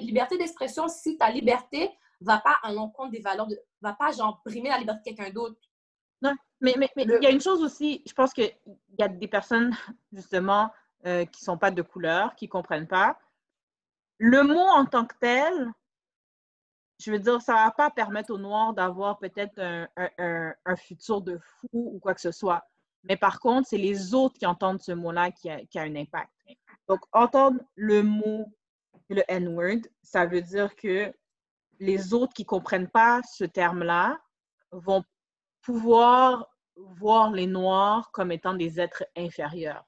liberté 0.00 0.38
d'expression 0.38 0.88
si 0.88 1.16
ta 1.16 1.30
liberté 1.30 1.90
va 2.20 2.38
pas 2.38 2.56
à 2.62 2.72
l'encontre 2.72 3.10
des 3.10 3.20
valeurs, 3.20 3.46
de, 3.46 3.58
va 3.80 3.94
pas 3.94 4.12
genre 4.12 4.40
brimer 4.44 4.68
la 4.68 4.78
liberté 4.78 5.10
de 5.10 5.16
quelqu'un 5.16 5.32
d'autre. 5.32 5.56
Non, 6.20 6.34
mais 6.60 6.74
il 6.76 6.88
mais, 6.96 7.04
y 7.20 7.26
a 7.26 7.30
une 7.30 7.40
chose 7.40 7.62
aussi, 7.62 8.02
je 8.06 8.12
pense 8.12 8.32
qu'il 8.32 8.54
y 8.98 9.02
a 9.02 9.08
des 9.08 9.26
personnes, 9.26 9.76
justement, 10.12 10.70
euh, 11.04 11.24
qui 11.24 11.42
ne 11.42 11.44
sont 11.46 11.58
pas 11.58 11.72
de 11.72 11.82
couleur, 11.82 12.36
qui 12.36 12.44
ne 12.44 12.50
comprennent 12.50 12.86
pas 12.86 13.18
le 14.24 14.44
mot 14.44 14.60
en 14.60 14.86
tant 14.86 15.04
que 15.04 15.16
tel, 15.18 15.72
je 17.00 17.10
veux 17.10 17.18
dire, 17.18 17.42
ça 17.42 17.54
ne 17.54 17.58
va 17.58 17.70
pas 17.72 17.90
permettre 17.90 18.32
aux 18.32 18.38
Noirs 18.38 18.72
d'avoir 18.72 19.18
peut-être 19.18 19.58
un, 19.58 20.76
futur 20.76 21.20
de 21.20 21.38
fou 21.38 21.68
ou 21.72 21.98
quoi 21.98 22.14
que 22.14 22.20
ce 22.20 22.30
soit. 22.30 22.64
Mais 23.04 23.16
par 23.16 23.40
contre, 23.40 23.68
c'est 23.68 23.78
les 23.78 24.14
autres 24.14 24.38
qui 24.38 24.46
entendent 24.46 24.80
ce 24.80 24.92
mot-là 24.92 25.30
qui 25.30 25.50
a, 25.50 25.60
un 25.76 25.96
impact. 25.96 26.30
Donc, 26.88 27.00
entendre 27.12 27.60
le 27.74 28.02
mot, 28.02 28.46
le 29.08 29.22
N-word, 29.28 29.80
ça 30.02 30.26
veut 30.26 30.42
dire 30.42 30.74
que 30.76 31.12
les 31.80 32.14
autres 32.14 32.32
qui 32.32 32.42
ne 32.42 32.46
comprennent 32.46 32.90
pas 32.90 33.20
ce 33.30 33.44
terme-là 33.44 34.18
vont 34.70 35.04
pouvoir 35.62 36.48
voir 36.76 37.32
les 37.32 37.46
Noirs 37.46 38.10
comme 38.12 38.32
étant 38.32 38.54
des 38.54 38.80
êtres 38.80 39.04
inférieurs. 39.16 39.84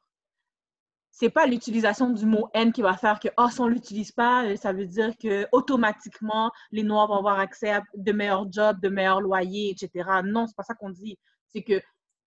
c'est 1.10 1.30
pas 1.30 1.46
l'utilisation 1.46 2.10
du 2.10 2.26
mot 2.26 2.48
haine 2.54 2.72
qui 2.72 2.82
va 2.82 2.96
faire 2.96 3.20
que, 3.20 3.28
oh, 3.38 3.48
si 3.48 3.60
on 3.60 3.68
l'utilise 3.68 4.10
pas, 4.10 4.44
euh, 4.44 4.56
ça 4.56 4.72
veut 4.72 4.86
dire 4.86 5.16
que 5.16 5.46
automatiquement, 5.52 6.50
les 6.72 6.82
Noirs 6.82 7.06
vont 7.06 7.18
avoir 7.18 7.38
accès 7.38 7.70
à 7.70 7.82
de 7.94 8.12
meilleurs 8.12 8.50
jobs, 8.52 8.80
de 8.80 8.88
meilleurs 8.88 9.20
loyers, 9.20 9.70
etc. 9.70 10.22
Non, 10.24 10.46
c'est 10.46 10.56
pas 10.56 10.64
ça 10.64 10.74
qu'on 10.74 10.90
dit. 10.90 11.16
C'est 11.48 11.62
que 11.62 11.80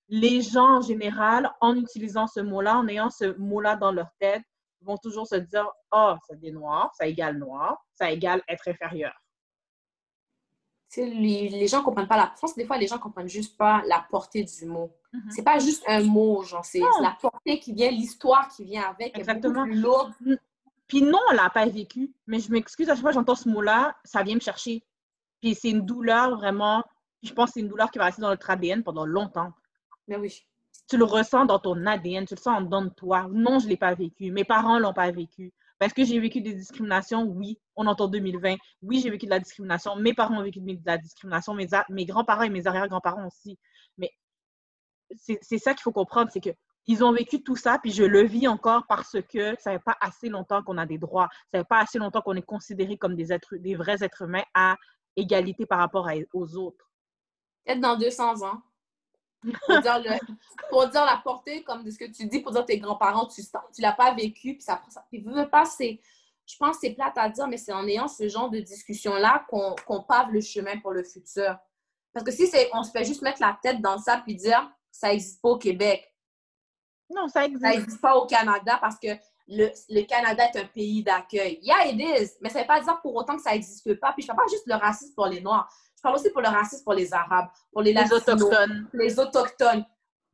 les 0.09 0.41
gens 0.41 0.77
en 0.77 0.81
général, 0.81 1.51
en 1.61 1.75
utilisant 1.75 2.27
ce 2.27 2.39
mot-là, 2.39 2.77
en 2.77 2.87
ayant 2.87 3.09
ce 3.09 3.37
mot-là 3.37 3.75
dans 3.75 3.91
leur 3.91 4.09
tête, 4.19 4.43
vont 4.81 4.97
toujours 4.97 5.27
se 5.27 5.35
dire, 5.35 5.67
oh, 5.91 6.15
c'est 6.27 6.39
des 6.39 6.51
Noirs, 6.51 6.91
ça 6.97 7.07
égale 7.07 7.37
noir, 7.37 7.83
ça 7.93 8.11
égale 8.11 8.41
être 8.47 8.67
inférieur. 8.67 9.13
Les, 10.95 11.49
les, 11.49 11.67
gens 11.67 11.83
comprennent 11.83 12.07
pas 12.07 12.15
la. 12.15 12.31
Je 12.35 12.39
pense 12.39 12.53
que 12.53 12.61
des 12.61 12.65
fois, 12.65 12.77
les 12.77 12.87
gens 12.87 12.97
comprennent 12.97 13.27
juste 13.27 13.57
pas 13.57 13.83
la 13.87 14.05
portée 14.09 14.43
du 14.43 14.65
mot. 14.65 14.95
Mm-hmm. 15.13 15.31
C'est 15.31 15.43
pas 15.43 15.59
juste 15.59 15.83
un 15.85 16.01
mot, 16.01 16.43
genre, 16.43 16.63
c'est 16.63 16.79
la 17.01 17.15
portée 17.21 17.59
qui 17.59 17.73
vient, 17.73 17.91
l'histoire 17.91 18.47
qui 18.47 18.63
vient 18.63 18.83
avec. 18.89 19.15
Exactement. 19.17 19.65
Mm. 19.65 20.37
Puis 20.87 21.01
non, 21.01 21.19
on 21.29 21.33
l'a 21.33 21.49
pas 21.49 21.65
vécu, 21.65 22.15
mais 22.25 22.39
je 22.39 22.49
m'excuse, 22.49 22.89
à 22.89 22.93
chaque 22.93 23.01
fois 23.01 23.09
que 23.11 23.15
j'entends 23.15 23.35
ce 23.35 23.49
mot-là, 23.49 23.97
ça 24.05 24.23
vient 24.23 24.35
me 24.35 24.39
chercher. 24.39 24.81
Puis 25.41 25.55
c'est 25.55 25.69
une 25.69 25.85
douleur 25.85 26.37
vraiment. 26.37 26.83
je 27.21 27.33
pense 27.33 27.49
que 27.49 27.55
c'est 27.55 27.59
une 27.59 27.67
douleur 27.67 27.91
qui 27.91 27.99
va 27.99 28.05
rester 28.05 28.21
dans 28.21 28.29
notre 28.29 28.49
ADN 28.49 28.81
pendant 28.81 29.05
longtemps. 29.05 29.51
Mais 30.07 30.17
oui. 30.17 30.45
Tu 30.89 30.97
le 30.97 31.03
ressens 31.03 31.45
dans 31.45 31.59
ton 31.59 31.85
ADN, 31.85 32.25
tu 32.25 32.35
le 32.35 32.39
sens 32.39 32.59
en 32.59 32.61
dedans 32.61 32.83
de 32.83 32.89
toi. 32.89 33.27
Non, 33.31 33.59
je 33.59 33.65
ne 33.65 33.71
l'ai 33.71 33.77
pas 33.77 33.93
vécu. 33.93 34.31
Mes 34.31 34.45
parents 34.45 34.75
ne 34.75 34.81
l'ont 34.81 34.93
pas 34.93 35.11
vécu. 35.11 35.53
Parce 35.79 35.93
que 35.93 36.03
j'ai 36.03 36.19
vécu 36.19 36.41
des 36.41 36.53
discriminations, 36.53 37.23
oui, 37.23 37.59
on 37.75 37.85
entend 37.85 38.07
2020. 38.07 38.55
Oui, 38.81 38.99
j'ai 38.99 39.09
vécu 39.09 39.25
de 39.25 39.31
la 39.31 39.39
discrimination. 39.39 39.95
Mes 39.95 40.13
parents 40.13 40.39
ont 40.39 40.43
vécu 40.43 40.59
de 40.59 40.79
la 40.85 40.97
discrimination, 40.97 41.53
mes, 41.53 41.67
mes 41.89 42.05
grands-parents 42.05 42.43
et 42.43 42.49
mes 42.49 42.65
arrière-grands-parents 42.65 43.27
aussi. 43.27 43.59
Mais 43.97 44.11
c'est 45.15 45.57
ça 45.57 45.73
qu'il 45.73 45.83
faut 45.83 45.91
comprendre, 45.91 46.31
c'est 46.31 46.41
que 46.41 46.49
ils 46.87 47.03
ont 47.03 47.11
vécu 47.11 47.43
tout 47.43 47.57
ça, 47.57 47.79
puis 47.79 47.91
je 47.91 48.03
le 48.03 48.23
vis 48.23 48.47
encore 48.47 48.85
parce 48.87 49.21
que 49.21 49.55
ça 49.59 49.73
fait 49.73 49.83
pas 49.83 49.97
assez 49.99 50.29
longtemps 50.29 50.63
qu'on 50.63 50.77
a 50.77 50.85
des 50.85 50.97
droits, 50.97 51.27
ça 51.51 51.59
fait 51.59 51.67
pas 51.67 51.79
assez 51.79 51.99
longtemps 51.99 52.21
qu'on 52.21 52.35
est 52.35 52.41
considéré 52.41 52.97
comme 52.97 53.15
des, 53.15 53.33
êtres, 53.33 53.57
des 53.57 53.75
vrais 53.75 54.03
êtres 54.03 54.21
humains 54.21 54.45
à 54.53 54.77
égalité 55.17 55.65
par 55.65 55.79
rapport 55.79 56.09
aux 56.33 56.55
autres. 56.55 56.89
Peut-être 57.65 57.81
dans 57.81 57.97
200 57.97 58.47
ans. 58.47 58.61
Pour 59.41 59.81
dire, 59.81 60.19
pour 60.69 60.88
dire, 60.88 61.05
la 61.05 61.21
portée, 61.23 61.63
comme 61.63 61.83
de 61.83 61.91
ce 61.91 61.97
que 61.97 62.05
tu 62.05 62.25
dis, 62.25 62.39
pour 62.39 62.51
dire 62.51 62.65
tes 62.65 62.79
grands-parents, 62.79 63.27
tu 63.27 63.41
ne 63.41 63.81
l'as 63.81 63.93
pas 63.93 64.13
vécu, 64.13 64.53
puis 64.53 64.61
ça, 64.61 64.81
ça 64.89 65.05
puis 65.09 65.21
veux 65.21 65.49
pas, 65.49 65.63
je 65.79 66.55
pense 66.57 66.77
que 66.77 66.88
c'est 66.88 66.93
plate 66.93 67.17
à 67.17 67.29
dire, 67.29 67.47
mais 67.47 67.57
c'est 67.57 67.73
en 67.73 67.85
ayant 67.88 68.07
ce 68.07 68.27
genre 68.29 68.49
de 68.49 68.59
discussion-là 68.59 69.45
qu'on 69.49 70.03
pave 70.03 70.31
le 70.31 70.41
chemin 70.41 70.79
pour 70.79 70.91
le 70.91 71.03
futur. 71.03 71.57
Parce 72.13 72.25
que 72.25 72.31
si 72.31 72.49
on 72.73 72.83
se 72.83 72.91
fait 72.91 73.03
juste 73.03 73.21
mettre 73.21 73.41
la 73.41 73.57
tête 73.61 73.81
dans 73.81 73.97
ça 73.97 74.17
puis 74.17 74.35
dire 74.35 74.71
ça 74.91 75.09
n'existe 75.09 75.41
pas 75.41 75.49
au 75.49 75.57
Québec. 75.57 76.11
Non, 77.09 77.27
ça 77.27 77.45
existe. 77.45 77.61
Ça 77.61 77.69
n'existe 77.69 78.01
pas 78.01 78.15
au 78.15 78.25
Canada 78.25 78.77
parce 78.81 78.97
que 78.97 79.09
le, 79.47 79.69
le 79.89 80.01
Canada 80.03 80.43
est 80.45 80.59
un 80.59 80.65
pays 80.65 81.03
d'accueil. 81.03 81.59
Yeah, 81.61 81.88
it 81.88 81.99
is. 81.99 82.31
Mais 82.41 82.49
ça 82.49 82.59
ne 82.59 82.63
veut 82.63 82.67
pas 82.67 82.81
dire 82.81 82.99
pour 83.01 83.15
autant 83.15 83.35
que 83.35 83.41
ça 83.41 83.51
n'existe 83.51 83.99
pas. 83.99 84.13
Puis 84.13 84.23
je 84.23 84.31
ne 84.31 84.35
parle 84.35 84.47
pas 84.47 84.51
juste 84.51 84.67
le 84.67 84.75
racisme 84.75 85.13
pour 85.15 85.27
les 85.27 85.41
Noirs. 85.41 85.71
Je 85.97 86.01
parle 86.01 86.15
aussi 86.15 86.29
pour 86.29 86.41
le 86.41 86.47
racisme 86.47 86.83
pour 86.83 86.93
les 86.93 87.11
Arabes, 87.11 87.47
pour 87.71 87.81
les, 87.81 87.91
les 87.91 88.13
Autochtones. 88.13 88.87
Les 88.93 89.19
Autochtones. 89.19 89.85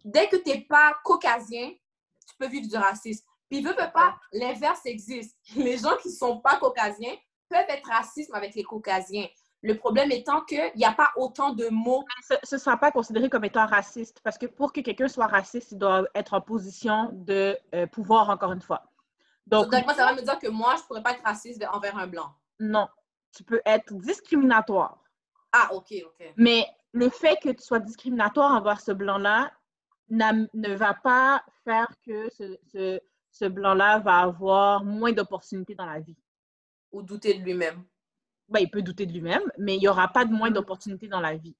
Dès 0.03 0.27
que 0.27 0.35
tu 0.35 0.49
n'es 0.49 0.61
pas 0.61 0.97
caucasien, 1.03 1.71
tu 2.27 2.35
peux 2.37 2.47
vivre 2.47 2.67
du 2.67 2.75
racisme. 2.75 3.25
Puis, 3.49 3.61
veut, 3.61 3.69
veut 3.69 3.91
pas, 3.93 4.15
l'inverse 4.31 4.81
existe. 4.85 5.37
Les 5.55 5.77
gens 5.77 5.95
qui 6.01 6.09
ne 6.09 6.13
sont 6.13 6.39
pas 6.39 6.57
caucasiens 6.57 7.15
peuvent 7.49 7.65
être 7.69 7.87
racistes 7.87 8.33
avec 8.33 8.55
les 8.55 8.63
caucasiens. 8.63 9.27
Le 9.61 9.77
problème 9.77 10.11
étant 10.11 10.41
qu'il 10.41 10.71
n'y 10.75 10.83
a 10.83 10.91
pas 10.91 11.11
autant 11.15 11.53
de 11.53 11.69
mots. 11.69 12.03
Ce 12.43 12.55
ne 12.55 12.59
sera 12.59 12.77
pas 12.77 12.91
considéré 12.91 13.29
comme 13.29 13.45
étant 13.45 13.65
raciste 13.65 14.19
parce 14.23 14.37
que 14.37 14.47
pour 14.47 14.73
que 14.73 14.81
quelqu'un 14.81 15.07
soit 15.07 15.27
raciste, 15.27 15.71
il 15.71 15.77
doit 15.77 16.03
être 16.15 16.33
en 16.33 16.41
position 16.41 17.11
de 17.13 17.57
euh, 17.73 17.87
pouvoir, 17.87 18.29
encore 18.29 18.51
une 18.51 18.61
fois. 18.61 18.83
Donc, 19.47 19.69
Donc 19.69 19.85
moi, 19.85 19.93
ça 19.93 20.05
va 20.05 20.13
me 20.13 20.21
dire 20.21 20.39
que 20.39 20.47
moi, 20.47 20.75
je 20.75 20.81
ne 20.81 20.87
pourrais 20.87 21.03
pas 21.03 21.11
être 21.11 21.23
raciste 21.23 21.63
envers 21.71 21.97
un 21.97 22.07
blanc. 22.07 22.33
Non. 22.59 22.87
Tu 23.35 23.43
peux 23.43 23.61
être 23.65 23.93
discriminatoire. 23.93 25.02
Ah, 25.53 25.69
OK, 25.73 25.93
OK. 26.05 26.33
Mais 26.35 26.65
le 26.91 27.09
fait 27.09 27.37
que 27.41 27.49
tu 27.49 27.63
sois 27.63 27.79
discriminatoire 27.79 28.51
envers 28.51 28.81
ce 28.81 28.91
blanc-là 28.91 29.51
ne 30.09 30.75
va 30.75 30.93
pas 30.93 31.43
faire 31.63 31.87
que 32.05 32.29
ce, 32.31 32.57
ce, 32.71 32.99
ce 33.31 33.45
blanc-là 33.45 33.99
va 33.99 34.17
avoir 34.17 34.83
moins 34.83 35.11
d'opportunités 35.11 35.75
dans 35.75 35.85
la 35.85 35.99
vie. 35.99 36.17
Ou 36.91 37.01
douter 37.01 37.35
de 37.35 37.43
lui-même. 37.43 37.83
Ben, 38.49 38.59
il 38.59 38.69
peut 38.69 38.81
douter 38.81 39.05
de 39.05 39.13
lui-même, 39.13 39.43
mais 39.57 39.75
il 39.75 39.79
n'y 39.79 39.87
aura 39.87 40.07
pas 40.07 40.25
de 40.25 40.33
moins 40.33 40.51
d'opportunités 40.51 41.07
dans 41.07 41.21
la 41.21 41.35
vie. 41.35 41.55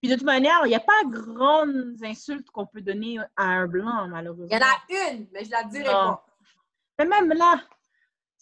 Puis 0.00 0.10
de 0.10 0.16
toute 0.16 0.24
manière, 0.24 0.60
il 0.64 0.68
n'y 0.68 0.74
a 0.74 0.80
pas 0.80 1.02
grandes 1.06 1.96
insultes 2.02 2.50
qu'on 2.50 2.66
peut 2.66 2.82
donner 2.82 3.18
à 3.36 3.44
un 3.44 3.66
blanc, 3.66 4.06
malheureusement. 4.08 4.48
Il 4.50 4.54
y 4.54 4.62
en 4.62 4.66
a 4.66 5.12
une, 5.12 5.26
mais 5.32 5.44
je 5.44 5.50
la 5.50 5.64
dirai 5.64 5.84
pas. 5.84 6.26
Mais 6.98 7.06
même 7.06 7.32
là. 7.32 7.60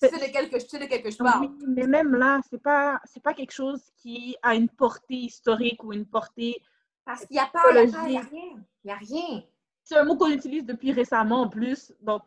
Tu 0.09 0.19
sais 0.19 0.27
de 0.27 0.33
quelque, 0.33 0.57
tu 0.69 0.79
de 0.79 0.85
quelque 0.87 1.11
je 1.11 1.19
parle. 1.19 1.47
Oui, 1.47 1.51
mais 1.67 1.87
même 1.87 2.15
là, 2.15 2.41
c'est 2.49 2.63
pas, 2.63 3.01
c'est 3.05 3.23
pas 3.23 3.35
quelque 3.35 3.53
chose 3.53 3.81
qui 3.97 4.37
a 4.43 4.55
une 4.55 4.69
portée 4.69 5.15
historique 5.15 5.83
ou 5.85 5.93
une 5.93 6.07
portée. 6.07 6.61
Parce 7.05 7.25
qu'il 7.27 7.35
n'y 7.35 7.41
a 7.41 7.47
pas, 7.47 7.63
il 7.71 7.89
n'y 7.89 7.95
a, 7.95 8.03
rien. 8.03 8.29
Il 8.33 8.87
n'y 8.87 8.91
a 8.91 8.97
rien. 8.97 9.43
C'est 9.85 9.97
un 9.97 10.05
mot 10.05 10.17
qu'on 10.17 10.31
utilise 10.31 10.65
depuis 10.65 10.93
récemment 10.93 11.43
en 11.43 11.49
plus. 11.49 11.93
Donc. 12.01 12.23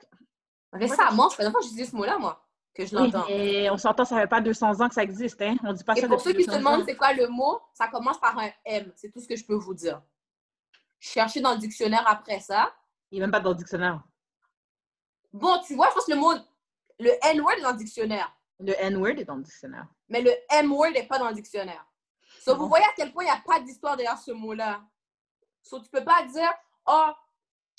Récemment, 0.73 1.29
je 1.29 1.41
ne 1.41 1.47
sais 1.47 1.53
pas 1.53 1.59
j'utilise 1.61 1.91
ce 1.91 1.95
mot-là, 1.95 2.17
moi 2.17 2.45
que 2.75 2.85
je 2.85 2.95
l'entends. 2.95 3.25
Et 3.29 3.69
on 3.69 3.77
s'entend, 3.77 4.05
ça 4.05 4.17
fait 4.17 4.27
pas 4.27 4.41
200 4.41 4.81
ans 4.81 4.89
que 4.89 4.93
ça 4.93 5.03
existe. 5.03 5.41
Hein? 5.41 5.55
On 5.63 5.73
dit 5.73 5.83
pas 5.83 5.95
et 5.95 6.01
ça 6.01 6.07
pour 6.07 6.21
ceux 6.21 6.33
qui 6.33 6.43
se 6.43 6.51
demandent 6.51 6.83
c'est 6.85 6.95
quoi 6.95 7.13
le 7.13 7.27
mot, 7.27 7.61
ça 7.73 7.87
commence 7.87 8.19
par 8.19 8.37
un 8.37 8.49
M. 8.65 8.91
C'est 8.95 9.09
tout 9.11 9.21
ce 9.21 9.27
que 9.27 9.35
je 9.35 9.45
peux 9.45 9.55
vous 9.55 9.73
dire. 9.73 10.01
Cherchez 10.99 11.41
dans 11.41 11.53
le 11.53 11.57
dictionnaire 11.57 12.03
après 12.05 12.39
ça. 12.39 12.73
Il 13.11 13.15
n'est 13.15 13.21
même 13.21 13.31
pas 13.31 13.39
dans 13.39 13.51
le 13.51 13.55
dictionnaire. 13.55 14.03
Bon, 15.31 15.59
tu 15.65 15.75
vois, 15.75 15.89
je 15.89 15.93
pense 15.95 16.05
que 16.05 16.11
le 16.11 16.19
mot, 16.19 16.33
le 16.99 17.11
N-word 17.23 17.57
est 17.57 17.61
dans 17.61 17.71
le 17.71 17.77
dictionnaire. 17.77 18.35
Le 18.59 18.73
N-word 18.79 19.17
est 19.17 19.25
dans 19.25 19.35
le 19.35 19.43
dictionnaire. 19.43 19.87
Mais 20.09 20.21
le 20.21 20.31
M-word 20.49 20.91
n'est 20.91 21.07
pas 21.07 21.19
dans 21.19 21.29
le 21.29 21.35
dictionnaire. 21.35 21.85
So, 22.39 22.55
vous 22.55 22.67
voyez 22.67 22.85
à 22.85 22.93
quel 22.95 23.11
point 23.11 23.23
il 23.23 23.27
n'y 23.27 23.31
a 23.31 23.41
pas 23.45 23.59
d'histoire 23.59 23.97
derrière 23.97 24.17
ce 24.17 24.31
mot-là. 24.31 24.81
So, 25.63 25.79
tu 25.79 25.89
ne 25.91 25.99
peux 25.99 26.05
pas 26.05 26.23
dire, 26.23 26.53
oh, 26.85 27.09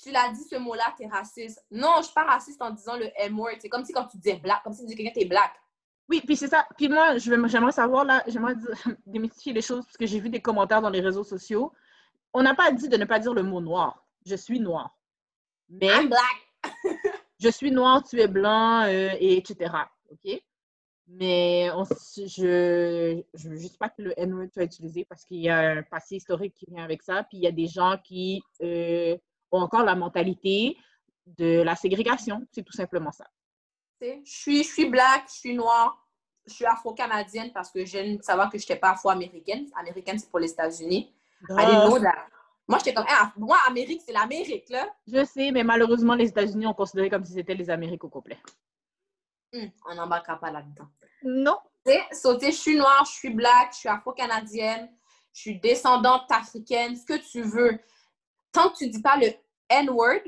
tu 0.01 0.11
l'as 0.11 0.29
dit 0.29 0.43
ce 0.43 0.57
mot-là, 0.57 0.93
tu 0.97 1.03
es 1.03 1.07
raciste. 1.07 1.63
Non, 1.71 1.95
je 1.99 2.03
suis 2.03 2.13
pas 2.13 2.25
raciste 2.25 2.61
en 2.61 2.71
disant 2.71 2.97
le 2.97 3.09
M-word. 3.15 3.55
C'est 3.59 3.69
comme 3.69 3.85
si 3.85 3.93
quand 3.93 4.05
tu 4.05 4.17
disais 4.17 4.35
black, 4.35 4.61
comme 4.63 4.73
si 4.73 4.81
tu 4.81 4.87
disais 4.87 4.97
quelqu'un, 4.97 5.19
tu 5.19 5.25
es 5.25 5.29
black. 5.29 5.53
Oui, 6.09 6.21
puis 6.25 6.37
c'est 6.37 6.47
ça. 6.47 6.67
Puis 6.77 6.87
moi, 6.87 7.17
j'aimerais 7.17 7.71
savoir, 7.71 8.05
là, 8.05 8.23
j'aimerais 8.27 8.55
démystifier 9.05 9.53
les 9.53 9.61
choses 9.61 9.85
parce 9.85 9.97
que 9.97 10.05
j'ai 10.05 10.19
vu 10.19 10.29
des 10.29 10.41
commentaires 10.41 10.81
dans 10.81 10.89
les 10.89 11.01
réseaux 11.01 11.23
sociaux. 11.23 11.73
On 12.33 12.43
n'a 12.43 12.55
pas 12.55 12.71
dit 12.71 12.89
de 12.89 12.97
ne 12.97 13.05
pas 13.05 13.19
dire 13.19 13.33
le 13.33 13.43
mot 13.43 13.61
noir. 13.61 14.05
Je 14.25 14.35
suis 14.35 14.59
noir. 14.59 14.97
Mais. 15.69 15.87
I'm 15.87 16.09
black. 16.09 16.73
je 17.39 17.49
suis 17.49 17.71
noir, 17.71 18.03
tu 18.03 18.19
es 18.19 18.27
blanc, 18.27 18.83
euh, 18.83 19.11
et 19.19 19.37
etc. 19.37 19.71
OK? 20.11 20.41
Mais 21.09 21.69
je 22.17 23.23
ne 23.23 23.49
veux 23.49 23.57
juste 23.57 23.77
pas 23.77 23.89
que 23.89 24.01
le 24.01 24.19
N-word 24.19 24.49
soit 24.51 24.63
utilisé 24.63 25.05
parce 25.05 25.23
qu'il 25.23 25.37
y 25.37 25.49
a 25.49 25.57
un 25.57 25.83
passé 25.83 26.17
historique 26.17 26.53
qui 26.53 26.65
vient 26.69 26.83
avec 26.83 27.01
ça. 27.01 27.23
Puis 27.23 27.37
il 27.37 27.43
y 27.43 27.47
a 27.47 27.51
des 27.51 27.67
gens 27.67 27.97
qui. 28.03 28.41
Euh, 28.61 29.17
ont 29.51 29.61
encore 29.61 29.83
la 29.83 29.95
mentalité 29.95 30.77
de 31.25 31.61
la 31.61 31.75
ségrégation. 31.75 32.45
C'est 32.51 32.63
tout 32.63 32.73
simplement 32.73 33.11
ça. 33.11 33.25
Je 34.01 34.19
suis, 34.23 34.63
je 34.63 34.69
suis 34.69 34.89
black, 34.89 35.25
je 35.27 35.39
suis 35.39 35.55
noire, 35.55 36.07
je 36.45 36.53
suis 36.53 36.65
afro-canadienne 36.65 37.51
parce 37.51 37.71
que 37.71 37.83
je 37.83 37.97
ne 37.97 38.21
savais 38.21 38.43
que 38.51 38.57
je 38.57 38.63
n'étais 38.63 38.75
pas 38.75 38.91
afro-américaine. 38.91 39.67
Américaine, 39.75 40.19
c'est 40.19 40.29
pour 40.29 40.39
les 40.39 40.51
États-Unis. 40.51 41.11
Moi, 42.67 42.79
j'étais 42.79 42.93
comme, 42.93 43.05
moi, 43.37 43.57
Amérique, 43.67 44.01
c'est 44.05 44.11
l'Amérique, 44.11 44.69
là. 44.69 44.89
Je 45.07 45.23
sais, 45.23 45.51
mais 45.51 45.63
malheureusement, 45.63 46.15
les 46.15 46.27
États-Unis 46.27 46.67
ont 46.67 46.73
considéré 46.73 47.09
comme 47.09 47.23
si 47.23 47.33
c'était 47.33 47.53
les 47.53 47.69
Amériques 47.69 48.03
au 48.03 48.09
complet. 48.09 48.37
Hmm, 49.53 49.67
on 49.89 49.95
n'embarquera 49.95 50.37
pas 50.37 50.51
là-dedans. 50.51 50.87
Non. 51.23 51.57
Sauter, 52.11 52.51
je 52.51 52.57
suis 52.57 52.75
noire, 52.75 53.05
je 53.05 53.11
suis 53.11 53.29
black, 53.29 53.71
je 53.71 53.77
suis 53.77 53.89
afro-canadienne, 53.89 54.89
je 55.33 55.39
suis 55.39 55.59
descendante 55.59 56.29
africaine, 56.29 56.97
ce 56.97 57.05
que 57.05 57.17
tu 57.17 57.41
veux 57.41 57.79
tant 58.51 58.69
que 58.69 58.77
tu 58.77 58.89
dis 58.89 59.01
pas 59.01 59.17
le 59.17 59.27
N-word, 59.69 60.23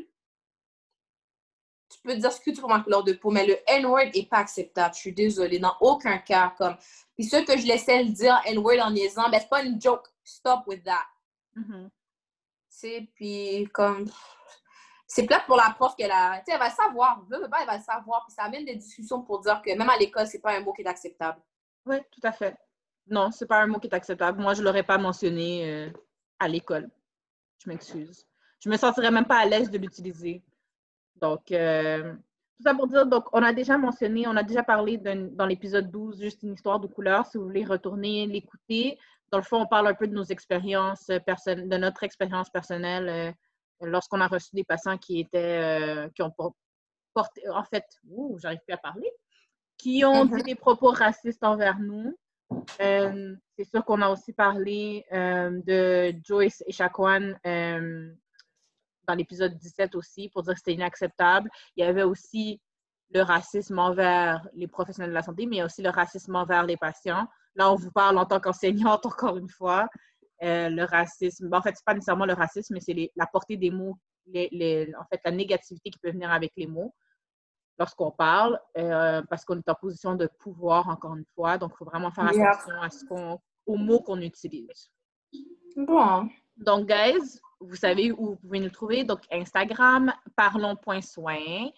tu 1.89 1.99
peux 2.03 2.15
dire 2.15 2.31
ce 2.31 2.39
que 2.39 2.51
tu 2.51 2.61
veux 2.61 2.67
ma 2.67 2.81
couleur 2.81 3.03
de 3.03 3.13
peau, 3.13 3.31
mais 3.31 3.45
le 3.45 3.57
N-word 3.67 4.11
n'est 4.13 4.27
pas 4.27 4.37
acceptable. 4.37 4.93
Je 4.93 4.99
suis 4.99 5.13
désolée, 5.13 5.59
dans 5.59 5.75
aucun 5.81 6.19
cas. 6.19 6.53
Comme... 6.57 6.77
Puis 7.15 7.25
ceux 7.25 7.43
que 7.43 7.57
je 7.57 7.65
laissais 7.65 8.03
le 8.03 8.11
dire 8.11 8.39
N-word 8.45 8.79
en 8.81 8.91
niaisant, 8.91 9.29
ben 9.29 9.39
c'est 9.39 9.49
pas 9.49 9.63
une 9.63 9.81
joke. 9.81 10.07
Stop 10.23 10.67
with 10.67 10.83
that. 10.83 11.05
Mm 11.55 11.89
puis 13.13 13.67
comme. 13.73 14.05
C'est 15.07 15.25
plate 15.25 15.45
pour 15.47 15.57
la 15.57 15.73
prof 15.75 15.95
qu'elle 15.95 16.11
a. 16.11 16.35
Sais, 16.45 16.51
elle 16.53 16.59
va 16.59 16.69
savoir. 16.69 17.25
elle 17.31 17.65
va 17.65 17.79
savoir. 17.79 18.25
Puis 18.25 18.35
ça 18.35 18.43
amène 18.43 18.65
des 18.65 18.75
discussions 18.75 19.21
pour 19.23 19.39
dire 19.39 19.61
que 19.61 19.75
même 19.75 19.89
à 19.89 19.97
l'école, 19.97 20.27
c'est 20.27 20.39
pas 20.39 20.55
un 20.55 20.61
mot 20.61 20.71
qui 20.71 20.83
est 20.83 20.87
acceptable. 20.87 21.41
Oui, 21.85 21.97
tout 22.11 22.21
à 22.23 22.31
fait. 22.31 22.55
Non, 23.07 23.31
c'est 23.31 23.47
pas 23.47 23.61
un 23.61 23.67
mot 23.67 23.79
qui 23.79 23.87
est 23.87 23.95
acceptable. 23.95 24.39
Moi, 24.39 24.53
je 24.53 24.61
l'aurais 24.61 24.83
pas 24.83 24.99
mentionné 24.99 25.67
euh, 25.67 25.89
à 26.39 26.47
l'école. 26.47 26.89
Je 27.63 27.69
m'excuse. 27.69 28.25
Je 28.59 28.69
me 28.69 28.77
sentirais 28.77 29.09
même 29.09 29.25
pas 29.25 29.39
à 29.39 29.45
l'aise 29.45 29.71
de 29.71 29.77
l'utiliser. 29.79 30.43
Donc, 31.15 31.51
euh, 31.51 32.13
tout 32.13 32.63
ça 32.63 32.75
pour 32.75 32.87
dire, 32.87 33.05
donc, 33.05 33.25
on 33.33 33.41
a 33.41 33.51
déjà 33.51 33.77
mentionné, 33.77 34.27
on 34.27 34.35
a 34.35 34.43
déjà 34.43 34.63
parlé 34.63 34.97
dans 34.97 35.45
l'épisode 35.45 35.89
12, 35.89 36.21
juste 36.21 36.43
une 36.43 36.53
histoire 36.53 36.79
de 36.79 36.87
couleur. 36.87 37.25
Si 37.25 37.37
vous 37.37 37.45
voulez 37.45 37.65
retourner 37.65 38.27
l'écouter, 38.27 38.99
dans 39.31 39.37
le 39.37 39.43
fond, 39.43 39.61
on 39.61 39.67
parle 39.67 39.87
un 39.87 39.93
peu 39.93 40.07
de 40.07 40.13
nos 40.13 40.23
expériences 40.23 41.11
personnelles, 41.25 41.69
de 41.69 41.77
notre 41.77 42.03
expérience 42.03 42.49
personnelle 42.49 43.09
euh, 43.09 43.87
lorsqu'on 43.87 44.21
a 44.21 44.27
reçu 44.27 44.49
des 44.53 44.63
patients 44.63 44.97
qui 44.97 45.19
étaient, 45.19 45.59
euh, 45.61 46.09
qui 46.15 46.21
ont 46.21 46.33
porté, 47.13 47.47
en 47.49 47.63
fait, 47.63 47.85
j'arrive 48.37 48.59
plus 48.65 48.73
à 48.73 48.77
parler, 48.77 49.11
qui 49.77 50.03
ont 50.05 50.25
dit 50.25 50.33
mm-hmm. 50.33 50.43
des 50.43 50.55
propos 50.55 50.91
racistes 50.91 51.43
envers 51.43 51.79
nous. 51.79 52.15
Euh, 52.81 53.35
c'est 53.57 53.63
sûr 53.63 53.83
qu'on 53.85 54.01
a 54.01 54.09
aussi 54.09 54.33
parlé 54.33 55.05
euh, 55.11 55.61
de 55.65 56.15
Joyce 56.23 56.63
et 56.65 56.71
Shaquan 56.71 57.33
euh, 57.45 58.11
dans 59.07 59.13
l'épisode 59.13 59.55
17 59.55 59.95
aussi 59.95 60.29
pour 60.29 60.43
dire 60.43 60.53
que 60.53 60.59
c'était 60.59 60.73
inacceptable. 60.73 61.49
Il 61.75 61.83
y 61.83 61.87
avait 61.87 62.03
aussi 62.03 62.59
le 63.11 63.21
racisme 63.21 63.79
envers 63.79 64.47
les 64.53 64.67
professionnels 64.67 65.11
de 65.11 65.15
la 65.15 65.23
santé, 65.23 65.45
mais 65.45 65.57
il 65.57 65.59
y 65.59 65.61
a 65.61 65.65
aussi 65.65 65.81
le 65.81 65.89
racisme 65.89 66.35
envers 66.35 66.63
les 66.63 66.77
patients. 66.77 67.27
Là, 67.59 67.71
on 67.71 67.75
vous 67.75 67.91
parle 67.91 68.17
en 68.17 68.25
tant 68.25 68.39
qu'enseignante, 68.39 69.05
encore 69.05 69.37
une 69.37 69.49
fois. 69.49 69.87
le 70.41 70.83
racisme, 70.85 71.49
ben, 71.49 71.59
en 71.59 71.61
fait, 71.61 71.75
c'est 71.75 71.85
pas 71.85 71.93
nécessairement 71.93 72.25
le 72.25 72.33
racisme, 72.33 72.73
mais 72.73 72.79
c'est 72.79 73.11
la 73.15 73.27
portée 73.27 73.57
des 73.57 73.69
mots, 73.69 73.97
les, 74.25 74.91
en 74.97 75.03
fait, 75.11 75.19
la 75.25 75.31
négativité 75.31 75.89
qui 75.89 75.99
peut 75.99 76.11
venir 76.11 76.31
avec 76.31 76.53
les 76.55 76.67
mots 76.67 76.93
lorsqu'on 77.77 78.11
parle, 78.11 78.59
euh, 78.77 79.21
parce 79.29 79.43
qu'on 79.45 79.57
est 79.57 79.69
en 79.69 79.75
position 79.75 80.15
de 80.15 80.27
pouvoir, 80.39 80.87
encore 80.87 81.15
une 81.15 81.25
fois. 81.35 81.57
Donc, 81.57 81.71
il 81.73 81.77
faut 81.77 81.85
vraiment 81.85 82.11
faire 82.11 82.25
attention 82.25 82.81
à 82.81 82.89
ce 82.89 83.05
qu'on, 83.05 83.39
aux 83.65 83.77
mots 83.77 84.01
qu'on 84.01 84.21
utilise. 84.21 84.89
Bon. 85.75 86.29
Donc, 86.57 86.87
guys, 86.87 87.39
vous 87.59 87.75
savez 87.75 88.11
où 88.11 88.31
vous 88.31 88.35
pouvez 88.35 88.59
nous 88.59 88.69
trouver. 88.69 89.03
Donc, 89.03 89.21
Instagram, 89.31 90.13
parlons.soin. 90.35 91.69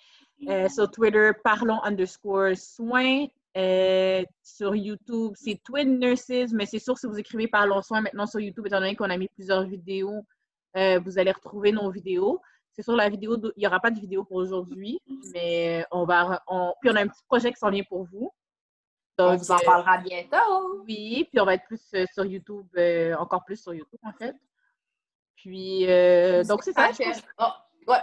Euh, 0.47 0.67
sur 0.69 0.89
Twitter, 0.89 1.31
parlons 1.43 1.81
underscore 1.83 2.55
soin. 2.55 3.27
Euh, 3.57 4.23
sur 4.43 4.75
YouTube, 4.75 5.33
c'est 5.35 5.61
Twin 5.63 5.99
Nurses, 5.99 6.51
mais 6.53 6.65
c'est 6.65 6.79
sûr 6.79 6.97
si 6.97 7.05
vous 7.07 7.19
écrivez 7.19 7.47
Parlons 7.47 7.81
Soin 7.81 8.01
maintenant 8.01 8.25
sur 8.25 8.39
YouTube, 8.39 8.65
étant 8.67 8.79
donné 8.79 8.95
qu'on 8.95 9.09
a 9.09 9.17
mis 9.17 9.27
plusieurs 9.29 9.63
vidéos, 9.63 10.25
vous 10.75 11.19
allez 11.19 11.31
retrouver 11.31 11.71
nos 11.71 11.91
vidéos. 11.91 12.41
C'est 12.73 12.83
sûr, 12.83 12.95
la 12.95 13.09
vidéo, 13.09 13.37
il 13.37 13.59
n'y 13.59 13.67
aura 13.67 13.79
pas 13.79 13.91
de 13.91 13.99
vidéo 13.99 14.23
pour 14.23 14.37
aujourd'hui, 14.37 15.01
mais 15.33 15.85
on 15.91 16.05
va. 16.05 16.41
On, 16.47 16.73
puis 16.79 16.89
on 16.89 16.95
a 16.95 17.01
un 17.01 17.07
petit 17.07 17.23
projet 17.27 17.51
qui 17.51 17.59
s'en 17.59 17.69
vient 17.69 17.83
pour 17.83 18.05
vous. 18.05 18.31
Donc, 19.17 19.33
on 19.33 19.35
vous 19.35 19.51
en 19.51 19.55
euh, 19.55 19.65
parlera 19.65 19.97
bientôt. 19.97 20.83
Oui, 20.87 21.27
puis 21.29 21.39
on 21.41 21.45
va 21.45 21.55
être 21.55 21.65
plus 21.65 21.81
euh, 21.93 22.05
sur 22.13 22.25
YouTube, 22.25 22.67
euh, 22.77 23.13
encore 23.15 23.43
plus 23.43 23.61
sur 23.61 23.73
YouTube 23.73 23.99
en 24.03 24.13
fait. 24.13 24.35
Puis, 25.35 25.81
donc 26.47 26.63
c'est 26.63 26.71
ça. 26.73 26.89
Oh, 27.39 27.45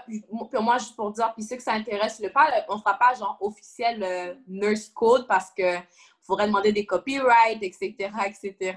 puis 0.07 0.25
moi, 0.61 0.79
juste 0.79 0.97
pour 0.97 1.13
dire, 1.13 1.33
puis 1.35 1.43
ceux 1.43 1.57
que 1.57 1.63
ça 1.63 1.73
intéresse, 1.73 2.21
le 2.21 2.31
pas, 2.31 2.51
on 2.69 2.77
ne 2.77 2.81
fera 2.81 2.95
pas 2.95 3.15
genre 3.15 3.37
officiel 3.41 4.39
nurse 4.47 4.89
code 4.89 5.27
parce 5.27 5.51
qu'il 5.51 5.83
faudrait 6.21 6.47
demander 6.47 6.73
des 6.73 6.87
copyrights, 6.87 7.63
etc., 7.63 8.11
etc. 8.27 8.77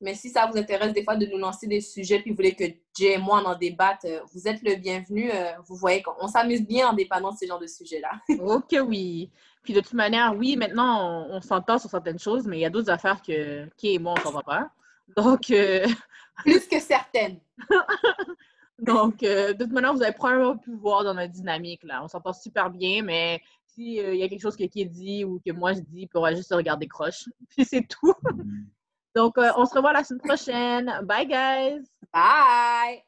Mais 0.00 0.14
si 0.14 0.30
ça 0.30 0.46
vous 0.46 0.56
intéresse 0.56 0.92
des 0.92 1.02
fois 1.02 1.16
de 1.16 1.26
nous 1.26 1.38
lancer 1.38 1.66
des 1.66 1.80
sujets 1.80 2.20
puis 2.20 2.30
vous 2.30 2.36
voulez 2.36 2.54
que 2.54 2.64
Jay 2.96 3.14
et 3.14 3.18
moi 3.18 3.42
en, 3.44 3.56
débattent, 3.56 4.04
euh, 4.04 4.20
vous 4.32 4.46
êtes 4.46 4.62
le 4.62 4.76
bienvenu. 4.76 5.30
Euh, 5.32 5.52
vous 5.66 5.74
voyez 5.74 6.02
qu'on 6.02 6.28
s'amuse 6.28 6.64
bien 6.64 6.88
en 6.88 6.92
dépendant 6.92 7.32
de 7.32 7.36
ce 7.36 7.46
genre 7.46 7.58
de 7.58 7.66
sujets-là. 7.66 8.12
ok, 8.38 8.76
oui. 8.86 9.30
Puis 9.64 9.72
de 9.72 9.80
toute 9.80 9.94
manière, 9.94 10.34
oui, 10.36 10.56
maintenant, 10.56 11.26
on, 11.28 11.40
s'entend 11.40 11.78
sur 11.78 11.90
certaines 11.90 12.18
choses, 12.18 12.46
mais 12.46 12.58
il 12.58 12.60
y 12.60 12.64
a 12.64 12.70
d'autres 12.70 12.90
affaires 12.90 13.20
que 13.20 13.68
qui 13.76 13.94
et 13.94 13.98
moi, 13.98 14.14
on 14.16 14.22
s'en 14.22 14.30
va 14.30 14.42
pas. 14.42 14.70
Donc. 15.16 15.50
Euh, 15.50 15.86
Plus 16.44 16.66
que 16.68 16.78
certaines. 16.78 17.40
Donc, 18.80 19.20
de 19.20 19.52
toute 19.54 19.72
manière, 19.72 19.92
vous 19.92 20.02
avez 20.02 20.12
probablement 20.12 20.56
pu 20.56 20.72
voir 20.74 21.04
dans 21.04 21.14
notre 21.14 21.32
dynamique, 21.32 21.82
là. 21.84 22.02
On 22.04 22.08
s'entend 22.08 22.32
super 22.32 22.70
bien, 22.70 23.02
mais 23.02 23.40
s'il 23.66 24.14
y 24.16 24.22
a 24.22 24.28
quelque 24.28 24.40
chose 24.40 24.56
que 24.56 24.64
qui 24.64 24.82
est 24.82 24.86
dit 24.86 25.24
ou 25.24 25.40
que 25.44 25.52
moi 25.52 25.72
je 25.72 25.80
dis, 25.80 26.04
on 26.04 26.18
pourra 26.18 26.34
juste 26.34 26.48
se 26.48 26.54
regarder 26.54 26.86
croche. 26.86 27.24
Puis 27.50 27.64
c'est 27.64 27.86
tout. 27.86 28.14
Mm-hmm. 28.24 28.64
Donc, 29.14 29.38
euh, 29.38 29.50
on 29.56 29.64
se 29.64 29.74
revoit 29.74 29.92
la 29.92 30.04
semaine 30.04 30.20
prochaine. 30.20 31.00
Bye, 31.02 31.26
guys. 31.26 31.84
Bye. 32.12 33.04